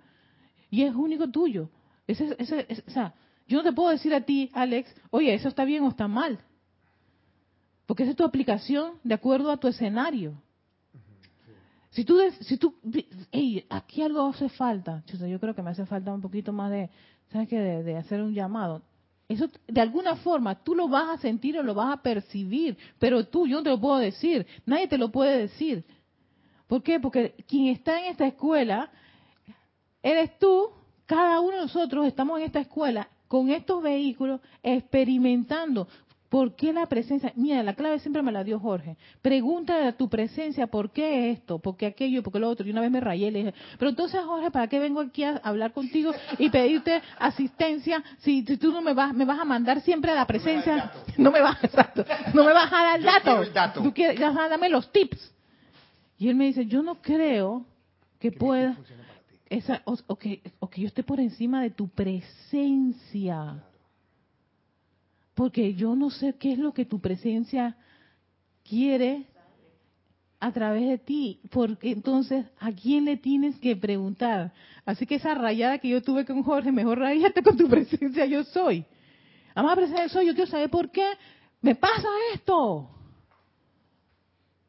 Y 0.71 0.85
es 0.85 0.94
único 0.94 1.28
tuyo. 1.28 1.68
Ese, 2.06 2.35
ese, 2.38 2.66
ese- 2.68 2.85
o 2.87 2.90
sea, 2.90 3.12
yo 3.52 3.59
no 3.59 3.64
te 3.64 3.73
puedo 3.73 3.90
decir 3.90 4.14
a 4.14 4.23
ti, 4.23 4.50
Alex, 4.54 4.92
oye, 5.11 5.35
eso 5.35 5.49
está 5.49 5.64
bien 5.64 5.82
o 5.85 5.88
está 5.90 6.09
mal. 6.09 6.38
Porque 7.87 8.04
esa 8.04 8.12
es 8.12 8.16
tu 8.16 8.25
aplicación 8.25 8.94
de 9.04 9.14
acuerdo 9.14 9.50
a 9.50 9.59
tu 9.59 9.68
escenario. 9.68 10.32
Si 11.90 12.04
tú, 12.04 12.18
si 12.40 12.56
tú, 12.56 12.75
vi- 12.82 13.06
ey, 13.30 13.66
aquí 13.68 14.00
algo 14.00 14.26
hace 14.26 14.49
falta, 14.49 15.02
yo 15.06 15.38
creo 15.38 15.54
que 15.54 15.62
me 15.62 15.71
hace 15.71 15.85
falta 15.85 16.14
un 16.14 16.23
poquito 16.23 16.50
más 16.52 16.71
de, 16.71 16.88
¿sabes 17.30 17.49
qué? 17.49 17.59
De, 17.59 17.82
de 17.82 17.97
hacer 17.99 18.23
un 18.23 18.32
llamado. 18.32 18.80
Eso, 19.28 19.49
de 19.68 19.80
alguna 19.80 20.16
forma, 20.16 20.54
tú 20.64 20.75
lo 20.75 20.88
vas 20.88 21.11
a 21.11 21.18
sentir 21.21 21.59
o 21.59 21.62
lo 21.62 21.75
vas 21.75 21.92
a 21.92 22.02
percibir, 22.02 22.78
pero 22.99 23.26
tú, 23.26 23.47
yo 23.47 23.59
no 23.59 23.62
te 23.62 23.71
lo 23.71 23.80
puedo 23.80 23.99
decir, 23.99 24.47
nadie 24.64 24.88
te 24.88 24.97
lo 24.97 25.11
puede 25.12 25.37
decir. 25.37 25.85
¿Por 26.66 26.82
qué? 26.82 26.99
Porque 26.99 27.35
quien 27.47 27.66
está 27.66 27.99
en 27.99 28.06
esta 28.06 28.26
escuela, 28.26 28.90
eres 30.02 30.38
tú, 30.38 30.71
cada 31.04 31.40
uno 31.40 31.56
de 31.56 31.62
nosotros 31.62 32.06
estamos 32.06 32.38
en 32.38 32.47
esta 32.47 32.61
escuela 32.61 33.09
con 33.32 33.48
estos 33.48 33.82
vehículos 33.82 34.42
experimentando. 34.62 35.88
¿Por 36.28 36.54
qué 36.54 36.70
la 36.70 36.84
presencia? 36.84 37.32
Mira, 37.34 37.62
la 37.62 37.72
clave 37.72 37.98
siempre 37.98 38.20
me 38.20 38.30
la 38.30 38.44
dio 38.44 38.60
Jorge. 38.60 38.98
Pregúntale 39.22 39.86
a 39.86 39.96
tu 39.96 40.10
presencia 40.10 40.66
por 40.66 40.90
qué 40.90 41.30
esto, 41.30 41.58
por 41.58 41.78
qué 41.78 41.86
aquello, 41.86 42.22
por 42.22 42.34
qué 42.34 42.38
lo 42.38 42.50
otro. 42.50 42.66
Y 42.66 42.72
una 42.72 42.82
vez 42.82 42.90
me 42.90 43.00
rayé 43.00 43.28
y 43.28 43.30
le 43.30 43.38
dije, 43.38 43.54
pero 43.78 43.88
entonces 43.88 44.20
Jorge, 44.22 44.50
¿para 44.50 44.66
qué 44.66 44.78
vengo 44.78 45.00
aquí 45.00 45.24
a 45.24 45.40
hablar 45.44 45.72
contigo 45.72 46.12
y 46.38 46.50
pedirte 46.50 47.00
asistencia 47.18 48.04
si, 48.18 48.44
si 48.44 48.58
tú 48.58 48.70
no 48.70 48.82
me 48.82 48.92
vas, 48.92 49.14
me 49.14 49.24
vas 49.24 49.40
a 49.40 49.46
mandar 49.46 49.80
siempre 49.80 50.10
a 50.10 50.14
la 50.14 50.26
presencia? 50.26 50.92
No 51.16 51.30
me 51.30 51.40
vas, 51.40 51.56
exacto, 51.64 52.04
no 52.34 52.44
me 52.44 52.52
vas 52.52 52.70
a 52.70 52.82
dar 52.82 52.98
el 52.98 53.04
dato. 53.06 53.22
quiero 53.24 53.42
el 53.44 53.52
dato. 53.54 53.82
Tú 53.82 53.94
quieres, 53.94 54.20
dame 54.20 54.68
los 54.68 54.92
tips. 54.92 55.34
Y 56.18 56.28
él 56.28 56.34
me 56.34 56.44
dice, 56.44 56.66
yo 56.66 56.82
no 56.82 56.96
creo 57.00 57.64
que 58.20 58.30
pueda 58.30 58.76
esa, 59.52 59.82
o, 59.85 60.16
que, 60.16 60.42
o 60.61 60.68
que 60.68 60.80
yo 60.80 60.87
esté 60.87 61.02
por 61.02 61.21
encima 61.21 61.62
de 61.62 61.71
tu 61.71 61.88
presencia. 61.88 63.62
Porque 65.35 65.75
yo 65.75 65.94
no 65.94 66.11
sé 66.11 66.35
qué 66.38 66.52
es 66.52 66.59
lo 66.59 66.73
que 66.73 66.87
tu 66.87 67.00
presencia 67.00 67.76
quiere 68.66 69.26
a 70.40 70.52
través 70.52 70.88
de 70.88 70.99
ti. 70.99 71.40
Porque 71.50 71.90
entonces, 71.90 72.47
¿a 72.59 72.73
quién 72.73 73.04
le 73.04 73.18
tienes 73.18 73.59
que 73.59 73.76
preguntar? 73.76 74.52
Así 74.87 75.06
que 75.06 75.16
esa 75.16 75.35
rayada 75.35 75.78
que 75.78 75.88
yo 75.88 76.02
tuve 76.02 76.25
con 76.25 76.42
Jorge, 76.42 76.73
mejor 76.73 76.99
rayate 76.99 77.42
con 77.42 77.56
tu 77.56 77.68
presencia, 77.71 78.25
yo 78.25 78.44
soy. 78.44 78.85
Amada 79.54 79.76
presencia, 79.76 80.04
yo 80.04 80.09
soy, 80.09 80.26
yo 80.26 80.35
quiero 80.35 80.50
saber 80.50 80.71
por 80.71 80.90
qué 80.90 81.06
me 81.61 81.75
pasa 81.75 82.09
esto. 82.32 82.88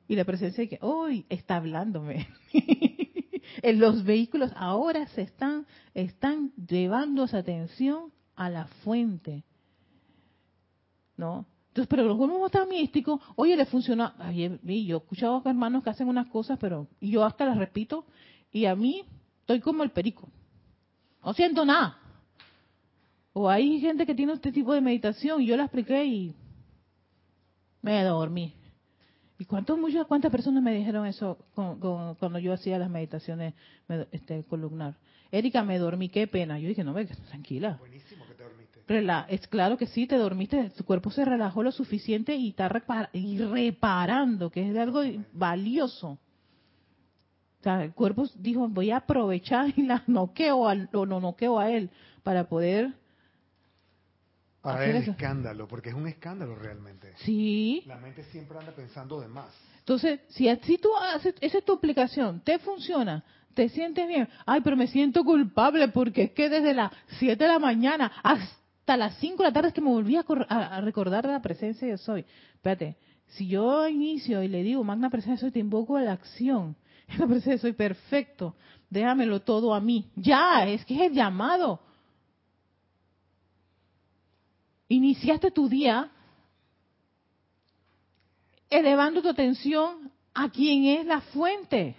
Y 0.07 0.15
la 0.15 0.25
presencia 0.25 0.67
que 0.67 0.79
hoy 0.81 1.25
está 1.29 1.57
hablándome. 1.57 2.27
en 3.61 3.79
los 3.79 4.03
vehículos 4.03 4.51
ahora 4.55 5.07
se 5.07 5.21
están, 5.21 5.65
están 5.93 6.51
llevando 6.55 7.23
esa 7.23 7.39
atención 7.39 8.11
a 8.35 8.49
la 8.49 8.65
fuente. 8.83 9.43
¿No? 11.17 11.45
Entonces, 11.73 11.87
pero 11.89 12.03
los 12.03 12.19
uno 12.19 12.45
está 12.45 12.65
místico, 12.65 13.19
oye, 13.35 13.55
le 13.55 13.65
funciona. 13.65 14.13
Ay, 14.19 14.59
y 14.63 14.85
yo 14.85 14.97
he 14.97 14.99
escuchado 14.99 15.41
a 15.43 15.49
hermanos 15.49 15.83
que 15.83 15.89
hacen 15.89 16.07
unas 16.07 16.27
cosas, 16.27 16.59
pero 16.59 16.87
yo 17.01 17.23
hasta 17.25 17.45
las 17.45 17.57
repito, 17.57 18.05
y 18.51 18.65
a 18.65 18.75
mí 18.75 19.03
estoy 19.39 19.59
como 19.59 19.81
el 19.81 19.89
perico. 19.89 20.29
No 21.25 21.33
siento 21.33 21.65
nada. 21.65 21.97
O 23.33 23.49
hay 23.49 23.79
gente 23.79 24.05
que 24.05 24.13
tiene 24.13 24.33
este 24.33 24.51
tipo 24.51 24.71
de 24.73 24.81
meditación, 24.81 25.41
y 25.41 25.47
yo 25.47 25.57
la 25.57 25.63
expliqué 25.63 26.05
y 26.05 26.35
me 27.81 28.03
dormí. 28.03 28.53
¿Y 29.39 29.45
cuántos, 29.45 29.77
muchas, 29.79 30.05
cuántas 30.05 30.31
personas 30.31 30.61
me 30.63 30.73
dijeron 30.73 31.05
eso 31.07 31.37
con- 31.55 31.79
con- 31.79 32.15
cuando 32.15 32.39
yo 32.39 32.53
hacía 32.53 32.77
las 32.77 32.89
meditaciones 32.89 33.53
me- 33.87 34.07
este, 34.11 34.43
columnar? 34.43 34.95
Erika, 35.31 35.63
me 35.63 35.79
dormí, 35.79 36.09
qué 36.09 36.27
pena. 36.27 36.59
Yo 36.59 36.67
dije, 36.67 36.83
no, 36.83 36.93
ve, 36.93 37.05
tranquila. 37.29 37.77
Buenísimo 37.79 38.25
que 38.27 38.33
te 38.35 38.43
dormiste. 38.43 38.79
Rela- 38.87 39.25
es 39.29 39.47
claro 39.47 39.77
que 39.77 39.87
sí, 39.87 40.05
te 40.05 40.17
dormiste, 40.17 40.69
tu 40.71 40.83
cuerpo 40.83 41.09
se 41.09 41.25
relajó 41.25 41.63
lo 41.63 41.71
suficiente 41.71 42.35
y 42.35 42.49
está 42.49 42.69
repar- 42.69 43.09
y 43.13 43.39
reparando, 43.39 44.49
que 44.51 44.67
es 44.67 44.73
de 44.73 44.79
algo 44.79 45.01
valioso. 45.33 46.19
O 47.59 47.63
sea, 47.63 47.83
el 47.83 47.93
cuerpo 47.93 48.25
dijo, 48.35 48.67
voy 48.67 48.91
a 48.91 48.97
aprovechar 48.97 49.67
y 49.77 49.83
la 49.83 50.03
noqueo 50.07 50.57
o 50.59 51.05
no 51.05 51.19
noqueo 51.19 51.59
a 51.59 51.71
él 51.71 51.89
para 52.21 52.47
poder, 52.47 52.93
Para 54.63 54.85
el 54.85 54.95
eso. 54.97 55.11
escándalo, 55.11 55.67
porque 55.67 55.89
es 55.89 55.95
un 55.95 56.07
escándalo 56.07 56.55
realmente. 56.55 57.13
sí. 57.17 57.83
La 57.85 57.97
mente 57.97 58.23
siempre 58.31 58.57
anda 58.57 58.71
pensando 58.71 59.19
de 59.19 59.27
más. 59.27 59.53
Entonces, 59.79 60.21
si 60.29 60.47
así 60.47 60.77
tú 60.77 60.89
haces, 60.95 61.35
esa 61.41 61.57
es 61.57 61.65
tu 61.65 61.73
aplicación, 61.73 62.39
te 62.39 62.57
funciona, 62.59 63.23
te 63.53 63.67
sientes 63.69 64.07
bien, 64.07 64.29
ay, 64.45 64.61
pero 64.61 64.77
me 64.77 64.87
siento 64.87 65.23
culpable 65.25 65.89
porque 65.89 66.23
es 66.23 66.31
que 66.31 66.49
desde 66.49 66.73
las 66.73 66.91
7 67.19 67.43
de 67.43 67.49
la 67.51 67.59
mañana 67.59 68.09
hasta 68.23 68.95
las 68.97 69.15
5 69.17 69.43
de 69.43 69.49
la 69.49 69.53
tarde 69.53 69.67
es 69.67 69.73
que 69.73 69.81
me 69.81 69.89
volví 69.89 70.15
a, 70.15 70.23
a- 70.47 70.77
a 70.77 70.81
recordar 70.81 71.25
la 71.25 71.41
presencia 71.41 71.85
de 71.87 71.97
soy. 71.97 72.23
Espérate, 72.55 72.95
si 73.27 73.47
yo 73.47 73.87
inicio 73.87 74.41
y 74.43 74.47
le 74.47 74.63
digo, 74.63 74.83
magna 74.85 75.09
presencia 75.09 75.33
de 75.33 75.39
soy, 75.41 75.51
te 75.51 75.59
invoco 75.59 75.97
a 75.97 76.01
la 76.01 76.13
acción. 76.13 76.75
La 77.19 77.25
presencia 77.27 77.51
de 77.53 77.57
soy, 77.59 77.73
perfecto, 77.73 78.55
déjamelo 78.89 79.41
todo 79.41 79.73
a 79.73 79.81
mí. 79.81 80.09
Ya, 80.15 80.65
es 80.65 80.85
que 80.85 80.95
es 80.95 81.01
el 81.01 81.13
llamado. 81.13 81.81
Iniciaste 84.93 85.49
tu 85.49 85.67
día 85.67 86.11
elevando 88.69 89.21
tu 89.23 89.29
atención 89.29 90.11
a 90.35 90.49
quien 90.49 90.85
es 90.85 91.05
la 91.05 91.19
fuente. 91.21 91.95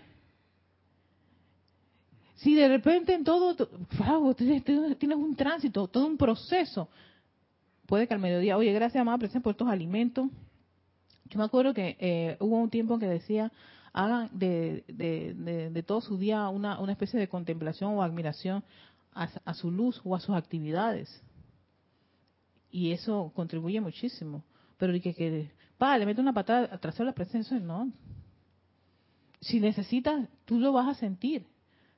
Si 2.37 2.55
de 2.55 2.69
repente 2.69 3.15
en 3.15 3.25
todo, 3.25 3.57
wow, 3.99 4.33
tienes, 4.35 4.63
tienes 4.65 5.19
un 5.19 5.35
tránsito, 5.35 5.89
todo 5.89 6.07
un 6.07 6.17
proceso, 6.17 6.89
puede 7.87 8.07
que 8.07 8.15
al 8.15 8.21
mediodía, 8.21 8.57
oye, 8.57 8.73
gracias, 8.73 9.01
amada 9.01 9.19
por 9.43 9.51
estos 9.53 9.69
alimentos. 9.69 10.29
Yo 11.31 11.39
me 11.39 11.45
acuerdo 11.45 11.75
que 11.75 11.97
eh, 11.99 12.37
hubo 12.39 12.59
un 12.59 12.71
tiempo 12.71 12.99
que 13.01 13.07
decía, 13.07 13.51
hagan 13.93 14.29
de, 14.33 14.85
de, 14.87 15.35
de- 15.35 15.71
de 15.71 15.83
todo 15.83 16.01
su 16.01 16.17
día 16.17 16.49
una, 16.49 16.79
una 16.79 16.93
especie 16.93 17.19
de 17.19 17.29
contemplación 17.29 17.93
o 17.97 18.03
admiración 18.03 18.63
a 19.17 19.55
su 19.55 19.71
luz 19.71 20.01
o 20.05 20.15
a 20.15 20.21
sus 20.21 20.35
actividades. 20.37 21.23
Y 22.75 22.91
eso 22.91 23.31
contribuye 23.37 23.81
muchísimo. 23.81 24.43
Pero 24.79 24.97
y 24.97 25.01
que, 25.01 25.15
que 25.15 25.49
pa, 25.79 25.97
le 25.97 26.07
mete 26.07 26.21
una 26.21 26.33
patada 26.33 26.75
atrás 26.75 26.99
de 26.99 27.05
la 27.05 27.13
presencia, 27.13 27.57
no. 27.61 27.93
Si 29.41 29.61
necesitas, 29.61 30.29
tú 30.45 30.59
lo 30.59 30.73
vas 30.73 30.89
a 30.89 30.95
sentir. 30.95 31.47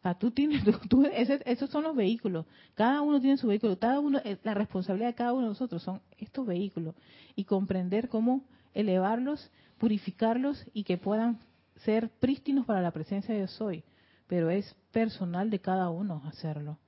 sea, 0.02 0.12
tú 0.12 0.33
tienes, 0.33 0.62
esos 1.47 1.71
son 1.71 1.83
los 1.83 1.97
vehículos. 1.97 2.45
Cada 2.75 3.00
uno 3.00 3.23
tiene 3.23 3.38
su 3.38 3.47
vehículo. 3.47 3.78
Cada 3.78 4.00
uno, 4.00 4.21
eh, 4.23 4.37
la 4.42 4.52
responsabilidad 4.52 5.09
de 5.09 5.14
cada 5.14 5.33
uno 5.33 5.45
de 5.45 5.49
nosotros 5.49 5.83
son 5.83 6.02
estos 6.18 6.47
vehículos 6.47 6.95
y 7.35 7.45
comprender 7.45 8.11
cómo 8.11 8.45
elevarlos, 8.75 9.50
purificarlos 9.78 10.62
y 10.75 10.85
que 10.85 10.99
puedan 10.99 11.38
ser 11.76 12.11
prístinos 12.21 12.66
para 12.66 12.83
la 12.83 12.90
presencia 12.90 13.33
de 13.33 13.40
Dios 13.40 13.59
hoy. 13.62 13.83
Pero 14.26 14.50
es 14.50 14.76
personal 14.92 15.49
de 15.49 15.59
cada 15.59 15.88
uno 15.88 16.21
hacerlo. 16.26 16.78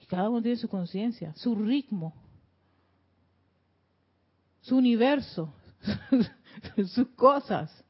Y 0.00 0.06
cada 0.06 0.30
uno 0.30 0.42
tiene 0.42 0.58
su 0.58 0.68
conciencia, 0.68 1.34
su 1.34 1.56
ritmo, 1.56 2.14
su 4.64 4.76
universo, 4.76 5.52
sus 6.86 7.08
cosas. 7.08 7.84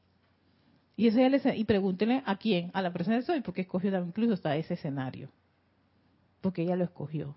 Y, 0.97 1.07
ese, 1.07 1.55
y 1.55 1.63
pregúntenle 1.63 2.21
a 2.25 2.37
quién, 2.37 2.69
a 2.73 2.81
la 2.81 2.91
presencia 2.91 3.19
de 3.19 3.25
Soy, 3.25 3.41
porque 3.41 3.61
escogió 3.61 3.97
incluso 3.99 4.33
hasta 4.33 4.55
ese 4.55 4.75
escenario. 4.75 5.29
Porque 6.41 6.63
ella 6.63 6.75
lo 6.75 6.83
escogió. 6.83 7.35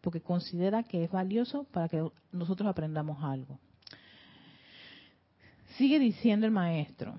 Porque 0.00 0.20
considera 0.22 0.82
que 0.82 1.04
es 1.04 1.10
valioso 1.10 1.64
para 1.64 1.88
que 1.88 2.10
nosotros 2.32 2.68
aprendamos 2.68 3.22
algo. 3.22 3.58
Sigue 5.76 5.98
diciendo 5.98 6.46
el 6.46 6.52
maestro. 6.52 7.18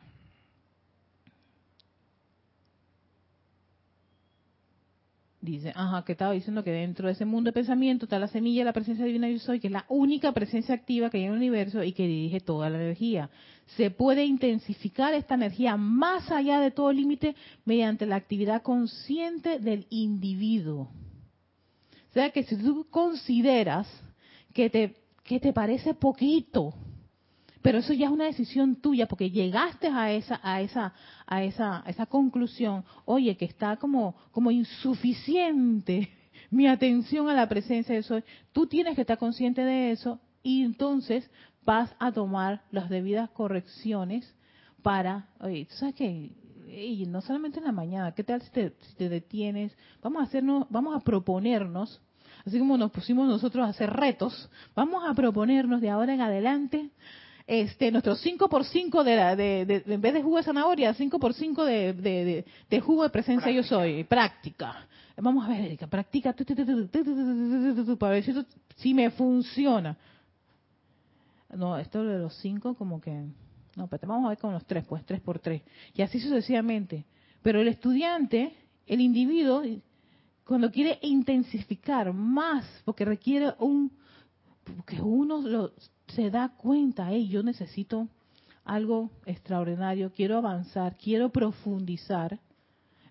Dice, 5.42 5.74
ajá, 5.76 6.06
que 6.06 6.12
estaba 6.12 6.34
diciendo 6.34 6.64
que 6.64 6.70
dentro 6.70 7.08
de 7.08 7.14
ese 7.14 7.26
mundo 7.26 7.48
de 7.48 7.54
pensamiento 7.54 8.06
está 8.06 8.20
la 8.20 8.28
semilla 8.28 8.62
de 8.62 8.66
la 8.66 8.74
presencia 8.74 9.06
divina 9.06 9.28
yo 9.28 9.40
soy, 9.40 9.60
que 9.60 9.68
es 9.68 9.74
la 9.74 9.86
única 9.90 10.32
presencia 10.34 10.76
activa 10.76 11.10
que 11.10 11.18
hay 11.18 11.24
en 11.24 11.32
el 11.32 11.38
universo 11.38 11.84
y 11.84 11.94
que 11.94 12.06
dirige 12.06 12.42
toda 12.42 12.70
la 12.70 12.78
energía. 12.80 13.32
Se 13.76 13.90
puede 13.90 14.24
intensificar 14.24 15.16
esta 15.16 15.34
energía 15.34 15.78
más 15.78 16.30
allá 16.30 16.60
de 16.60 16.70
todo 16.70 16.94
límite 16.94 17.36
mediante 17.66 18.06
la 18.06 18.18
actividad 18.18 18.62
consciente 18.62 19.58
del 19.58 19.88
individuo. 19.90 20.92
O 22.12 22.14
sea 22.14 22.30
que 22.30 22.44
si 22.44 22.56
tú 22.58 22.86
consideras 22.92 23.88
que 24.54 24.70
te, 24.70 24.96
que 25.24 25.40
te 25.40 25.54
parece 25.54 25.96
poquito, 25.96 26.76
pero 27.62 27.80
eso 27.80 27.94
ya 27.94 28.08
es 28.08 28.12
una 28.12 28.26
decisión 28.26 28.76
tuya 28.76 29.08
porque 29.08 29.30
llegaste 29.30 29.88
a 29.88 30.12
esa 30.12 30.40
a 30.44 30.62
esa 30.62 30.94
a 31.26 31.44
esa 31.44 31.84
esa 31.88 32.06
conclusión, 32.06 32.84
oye, 33.06 33.38
que 33.38 33.46
está 33.46 33.78
como 33.78 34.16
como 34.32 34.52
insuficiente 34.52 36.10
mi 36.52 36.68
atención 36.68 37.30
a 37.30 37.34
la 37.34 37.48
presencia 37.48 37.96
de 37.96 38.04
soy. 38.04 38.24
Tú 38.52 38.68
tienes 38.68 38.96
que 38.96 39.02
estar 39.02 39.18
consciente 39.18 39.64
de 39.64 39.92
eso 39.92 40.20
y 40.44 40.64
entonces 40.64 41.30
vas 41.64 41.96
a 42.00 42.12
tomar 42.12 42.64
las 42.72 42.90
debidas 42.90 43.30
correcciones 43.30 44.36
para, 44.82 45.28
oye, 45.40 45.66
tú 45.66 45.76
sabes 45.76 45.96
que 45.96 46.32
no 47.08 47.22
solamente 47.22 47.60
en 47.60 47.66
la 47.66 47.72
mañana, 47.72 48.14
¿qué 48.14 48.24
tal 48.24 48.42
si 48.42 48.50
te, 48.50 48.74
si 48.82 48.96
te 48.96 49.10
detienes? 49.10 49.76
Vamos 50.02 50.22
a 50.22 50.26
hacernos, 50.26 50.66
vamos 50.70 50.96
a 50.96 51.02
proponernos 51.02 52.02
así 52.46 52.58
como 52.58 52.78
nos 52.78 52.92
pusimos 52.92 53.28
nosotros 53.28 53.66
a 53.66 53.70
hacer 53.70 53.90
retos, 53.92 54.50
vamos 54.76 55.04
a 55.08 55.14
proponernos 55.14 55.82
de 55.82 55.90
ahora 55.90 56.14
en 56.14 56.22
adelante 56.22 56.90
este, 57.48 57.92
nuestro 57.92 58.16
5 58.16 58.50
por 58.50 58.66
5 58.66 59.04
de, 59.04 59.16
la, 59.16 59.36
de, 59.36 59.84
en 59.86 60.02
vez 60.02 60.14
de 60.14 60.22
jugo 60.22 60.38
de 60.38 60.44
zanahoria, 60.44 60.94
5 60.94 61.20
por 61.20 61.34
5 61.34 61.66
de, 61.66 62.46
de, 62.70 62.80
jugo 62.80 63.04
de 63.04 63.10
presencia 63.10 63.52
yo 63.52 63.64
soy, 63.64 64.04
práctica. 64.04 64.88
Vamos 65.18 65.46
a 65.46 65.50
ver, 65.50 65.66
Erika, 65.66 65.88
practica 65.88 66.34
para 68.00 68.14
ver 68.14 68.24
si, 68.76 68.94
me 68.94 69.12
funciona. 69.12 69.98
No, 71.54 71.78
esto 71.78 72.04
de 72.04 72.20
los 72.20 72.36
5 72.38 72.76
como 72.76 73.00
que... 73.02 73.26
No, 73.76 73.88
pero 73.88 74.08
vamos 74.08 74.26
a 74.26 74.30
ver 74.30 74.38
con 74.38 74.54
los 74.54 74.66
3, 74.66 74.86
pues 74.88 75.06
3 75.06 75.22
por 75.22 75.40
3. 75.40 75.62
Y 75.94 76.02
así 76.02 76.20
sucesivamente. 76.20 77.06
Pero 77.42 77.62
el 77.62 77.68
estudiante, 77.68 78.54
el 78.88 79.02
individuo, 79.02 79.64
cuando 80.46 80.72
quiere 80.72 80.98
intensificar 81.02 82.14
más, 82.14 82.66
porque 82.86 83.06
requiere 83.06 83.54
un... 83.60 83.92
Porque 84.64 85.02
uno 85.02 85.42
lo, 85.42 85.74
se 86.16 86.30
da 86.30 86.50
cuenta, 86.58 87.12
hey, 87.12 87.28
yo 87.28 87.44
necesito 87.44 88.08
algo 88.64 89.10
extraordinario, 89.26 90.12
quiero 90.14 90.38
avanzar, 90.38 90.96
quiero 90.98 91.30
profundizar, 91.30 92.40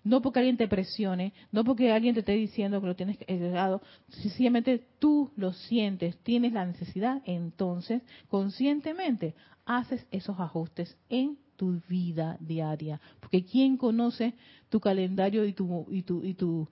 no 0.03 0.21
porque 0.21 0.39
alguien 0.39 0.57
te 0.57 0.67
presione, 0.67 1.33
no 1.51 1.63
porque 1.63 1.91
alguien 1.91 2.13
te 2.13 2.21
esté 2.21 2.33
diciendo 2.33 2.81
que 2.81 2.87
lo 2.87 2.95
tienes 2.95 3.19
llegado, 3.27 3.81
sencillamente 4.09 4.87
tú 4.99 5.31
lo 5.35 5.53
sientes, 5.53 6.17
tienes 6.23 6.53
la 6.53 6.65
necesidad, 6.65 7.21
entonces 7.25 8.01
conscientemente 8.29 9.35
haces 9.65 10.05
esos 10.11 10.39
ajustes 10.39 10.97
en 11.09 11.37
tu 11.55 11.79
vida 11.87 12.37
diaria, 12.39 12.99
porque 13.19 13.45
quién 13.45 13.77
conoce 13.77 14.33
tu 14.69 14.79
calendario 14.79 15.45
y 15.45 15.53
tu 15.53 15.85
y 15.91 16.01
tu 16.01 16.23
y 16.23 16.33
tu, 16.33 16.67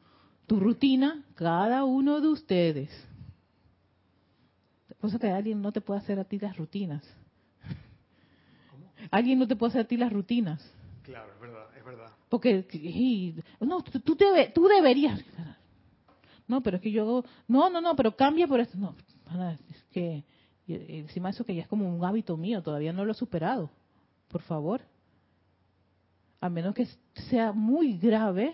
tu 0.47 0.59
rutina, 0.59 1.23
cada 1.35 1.83
uno 1.83 2.21
de 2.21 2.29
ustedes. 2.29 3.08
Cosa 4.99 5.17
que 5.17 5.27
alguien 5.29 5.61
no 5.61 5.71
te 5.71 5.81
puede 5.81 5.99
hacer 5.99 6.19
a 6.19 6.25
ti 6.25 6.39
las 6.39 6.57
rutinas. 6.57 7.03
Alguien 9.11 9.39
no 9.39 9.47
te 9.47 9.55
puede 9.55 9.71
hacer 9.71 9.81
a 9.81 9.87
ti 9.87 9.97
las 9.97 10.11
rutinas. 10.11 10.73
Claro, 11.03 11.31
es 11.33 11.39
verdad, 11.39 11.65
es 11.77 11.85
verdad. 11.85 12.11
Porque, 12.27 13.33
no, 13.61 13.81
tú, 13.81 13.99
tú 14.01 14.67
deberías. 14.67 15.21
No, 16.47 16.61
pero 16.61 16.77
es 16.77 16.83
que 16.83 16.91
yo, 16.91 17.23
no, 17.47 17.69
no, 17.69 17.79
no, 17.79 17.95
pero 17.95 18.15
cambia 18.15 18.47
por 18.47 18.59
esto. 18.59 18.77
No, 18.77 18.95
es 19.49 19.83
que 19.91 20.23
encima 20.67 21.29
eso 21.29 21.45
que 21.45 21.55
ya 21.55 21.61
es 21.61 21.67
como 21.67 21.87
un 21.87 22.03
hábito 22.03 22.35
mío, 22.37 22.61
todavía 22.61 22.91
no 22.91 23.05
lo 23.05 23.11
he 23.11 23.15
superado. 23.15 23.69
Por 24.27 24.41
favor. 24.41 24.81
A 26.41 26.49
menos 26.49 26.73
que 26.73 26.87
sea 27.29 27.51
muy 27.51 27.97
grave 27.97 28.53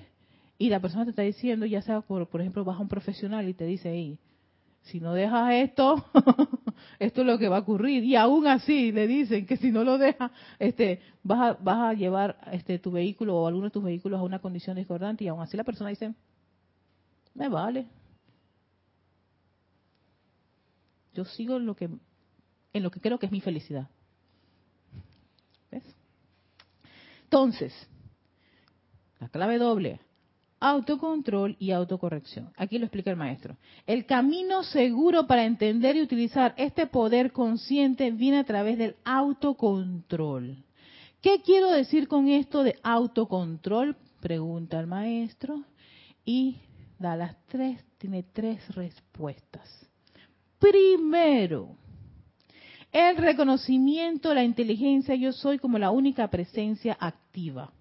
y 0.57 0.69
la 0.69 0.79
persona 0.79 1.03
te 1.03 1.11
está 1.11 1.21
diciendo, 1.21 1.65
ya 1.65 1.81
sea 1.81 2.01
por, 2.01 2.27
por 2.27 2.41
ejemplo, 2.41 2.63
vas 2.63 2.77
a 2.77 2.81
un 2.81 2.87
profesional 2.87 3.47
y 3.47 3.53
te 3.53 3.65
dice, 3.65 3.91
hey, 3.91 4.17
si 4.85 4.99
no 4.99 5.13
dejas 5.13 5.53
esto, 5.53 6.05
esto 6.99 7.21
es 7.21 7.27
lo 7.27 7.37
que 7.39 7.49
va 7.49 7.57
a 7.57 7.61
ocurrir. 7.61 8.03
Y 8.03 8.15
aún 8.15 8.45
así 8.45 8.91
le 8.91 9.07
dicen 9.07 9.45
que 9.45 9.57
si 9.57 9.71
no 9.71 9.83
lo 9.83 9.97
dejas, 9.97 10.31
este, 10.59 11.01
vas 11.23 11.39
a, 11.39 11.53
vas 11.61 11.77
a 11.77 11.93
llevar 11.93 12.37
este, 12.51 12.77
tu 12.77 12.91
vehículo 12.91 13.35
o 13.35 13.47
alguno 13.47 13.65
de 13.65 13.71
tus 13.71 13.83
vehículos 13.83 14.19
a 14.19 14.23
una 14.23 14.39
condición 14.39 14.75
discordante 14.75 15.23
y 15.23 15.27
aún 15.27 15.41
así 15.41 15.57
la 15.57 15.63
persona 15.63 15.89
dice, 15.89 16.13
me 17.33 17.49
vale. 17.49 17.87
Yo 21.15 21.25
sigo 21.25 21.57
en 21.57 21.65
lo 21.65 21.75
que, 21.75 21.89
en 22.73 22.83
lo 22.83 22.91
que 22.91 22.99
creo 22.99 23.17
que 23.17 23.25
es 23.25 23.31
mi 23.31 23.41
felicidad. 23.41 23.87
¿Ves? 25.71 25.83
Entonces, 27.23 27.73
la 29.19 29.29
clave 29.29 29.57
doble, 29.57 29.99
autocontrol 30.65 31.55
y 31.59 31.71
autocorrección. 31.71 32.51
Aquí 32.57 32.79
lo 32.79 32.85
explica 32.85 33.11
el 33.11 33.17
maestro. 33.17 33.55
El 33.85 34.07
camino 34.07 34.63
seguro 34.63 35.27
para 35.27 35.45
entender 35.45 35.95
y 35.95 36.01
utilizar 36.01 36.55
este 36.57 36.87
poder 36.87 37.31
consciente 37.31 38.09
viene 38.09 38.39
a 38.39 38.45
través 38.45 38.79
del 38.79 38.95
autocontrol. 39.05 40.57
¿Qué 41.21 41.41
quiero 41.43 41.69
decir 41.69 42.07
con 42.07 42.29
esto 42.29 42.63
de 42.63 42.79
autocontrol? 42.81 43.95
Pregunta 44.19 44.79
el 44.79 44.87
maestro 44.87 45.63
y 46.25 46.57
da 46.97 47.15
las 47.15 47.35
tres, 47.45 47.83
tiene 47.99 48.23
tres 48.23 48.67
respuestas. 48.73 49.87
Primero, 50.57 51.77
el 52.91 53.17
reconocimiento 53.17 54.33
la 54.33 54.43
inteligencia 54.43 55.13
yo 55.13 55.31
soy 55.31 55.59
como 55.59 55.77
la 55.77 55.91
única 55.91 56.27
presencia 56.29 56.97
activa 56.99 57.71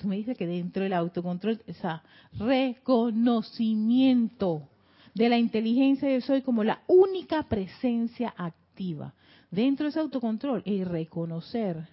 tú 0.00 0.08
me 0.08 0.16
dices 0.16 0.36
que 0.36 0.46
dentro 0.46 0.82
del 0.82 0.92
autocontrol, 0.92 1.62
ese 1.66 1.88
reconocimiento 2.32 4.68
de 5.14 5.28
la 5.28 5.38
inteligencia 5.38 6.12
yo 6.12 6.20
soy 6.20 6.42
como 6.42 6.64
la 6.64 6.82
única 6.86 7.44
presencia 7.44 8.34
activa. 8.36 9.14
Dentro 9.50 9.84
de 9.84 9.90
ese 9.90 10.00
autocontrol, 10.00 10.62
y 10.64 10.84
reconocer 10.84 11.88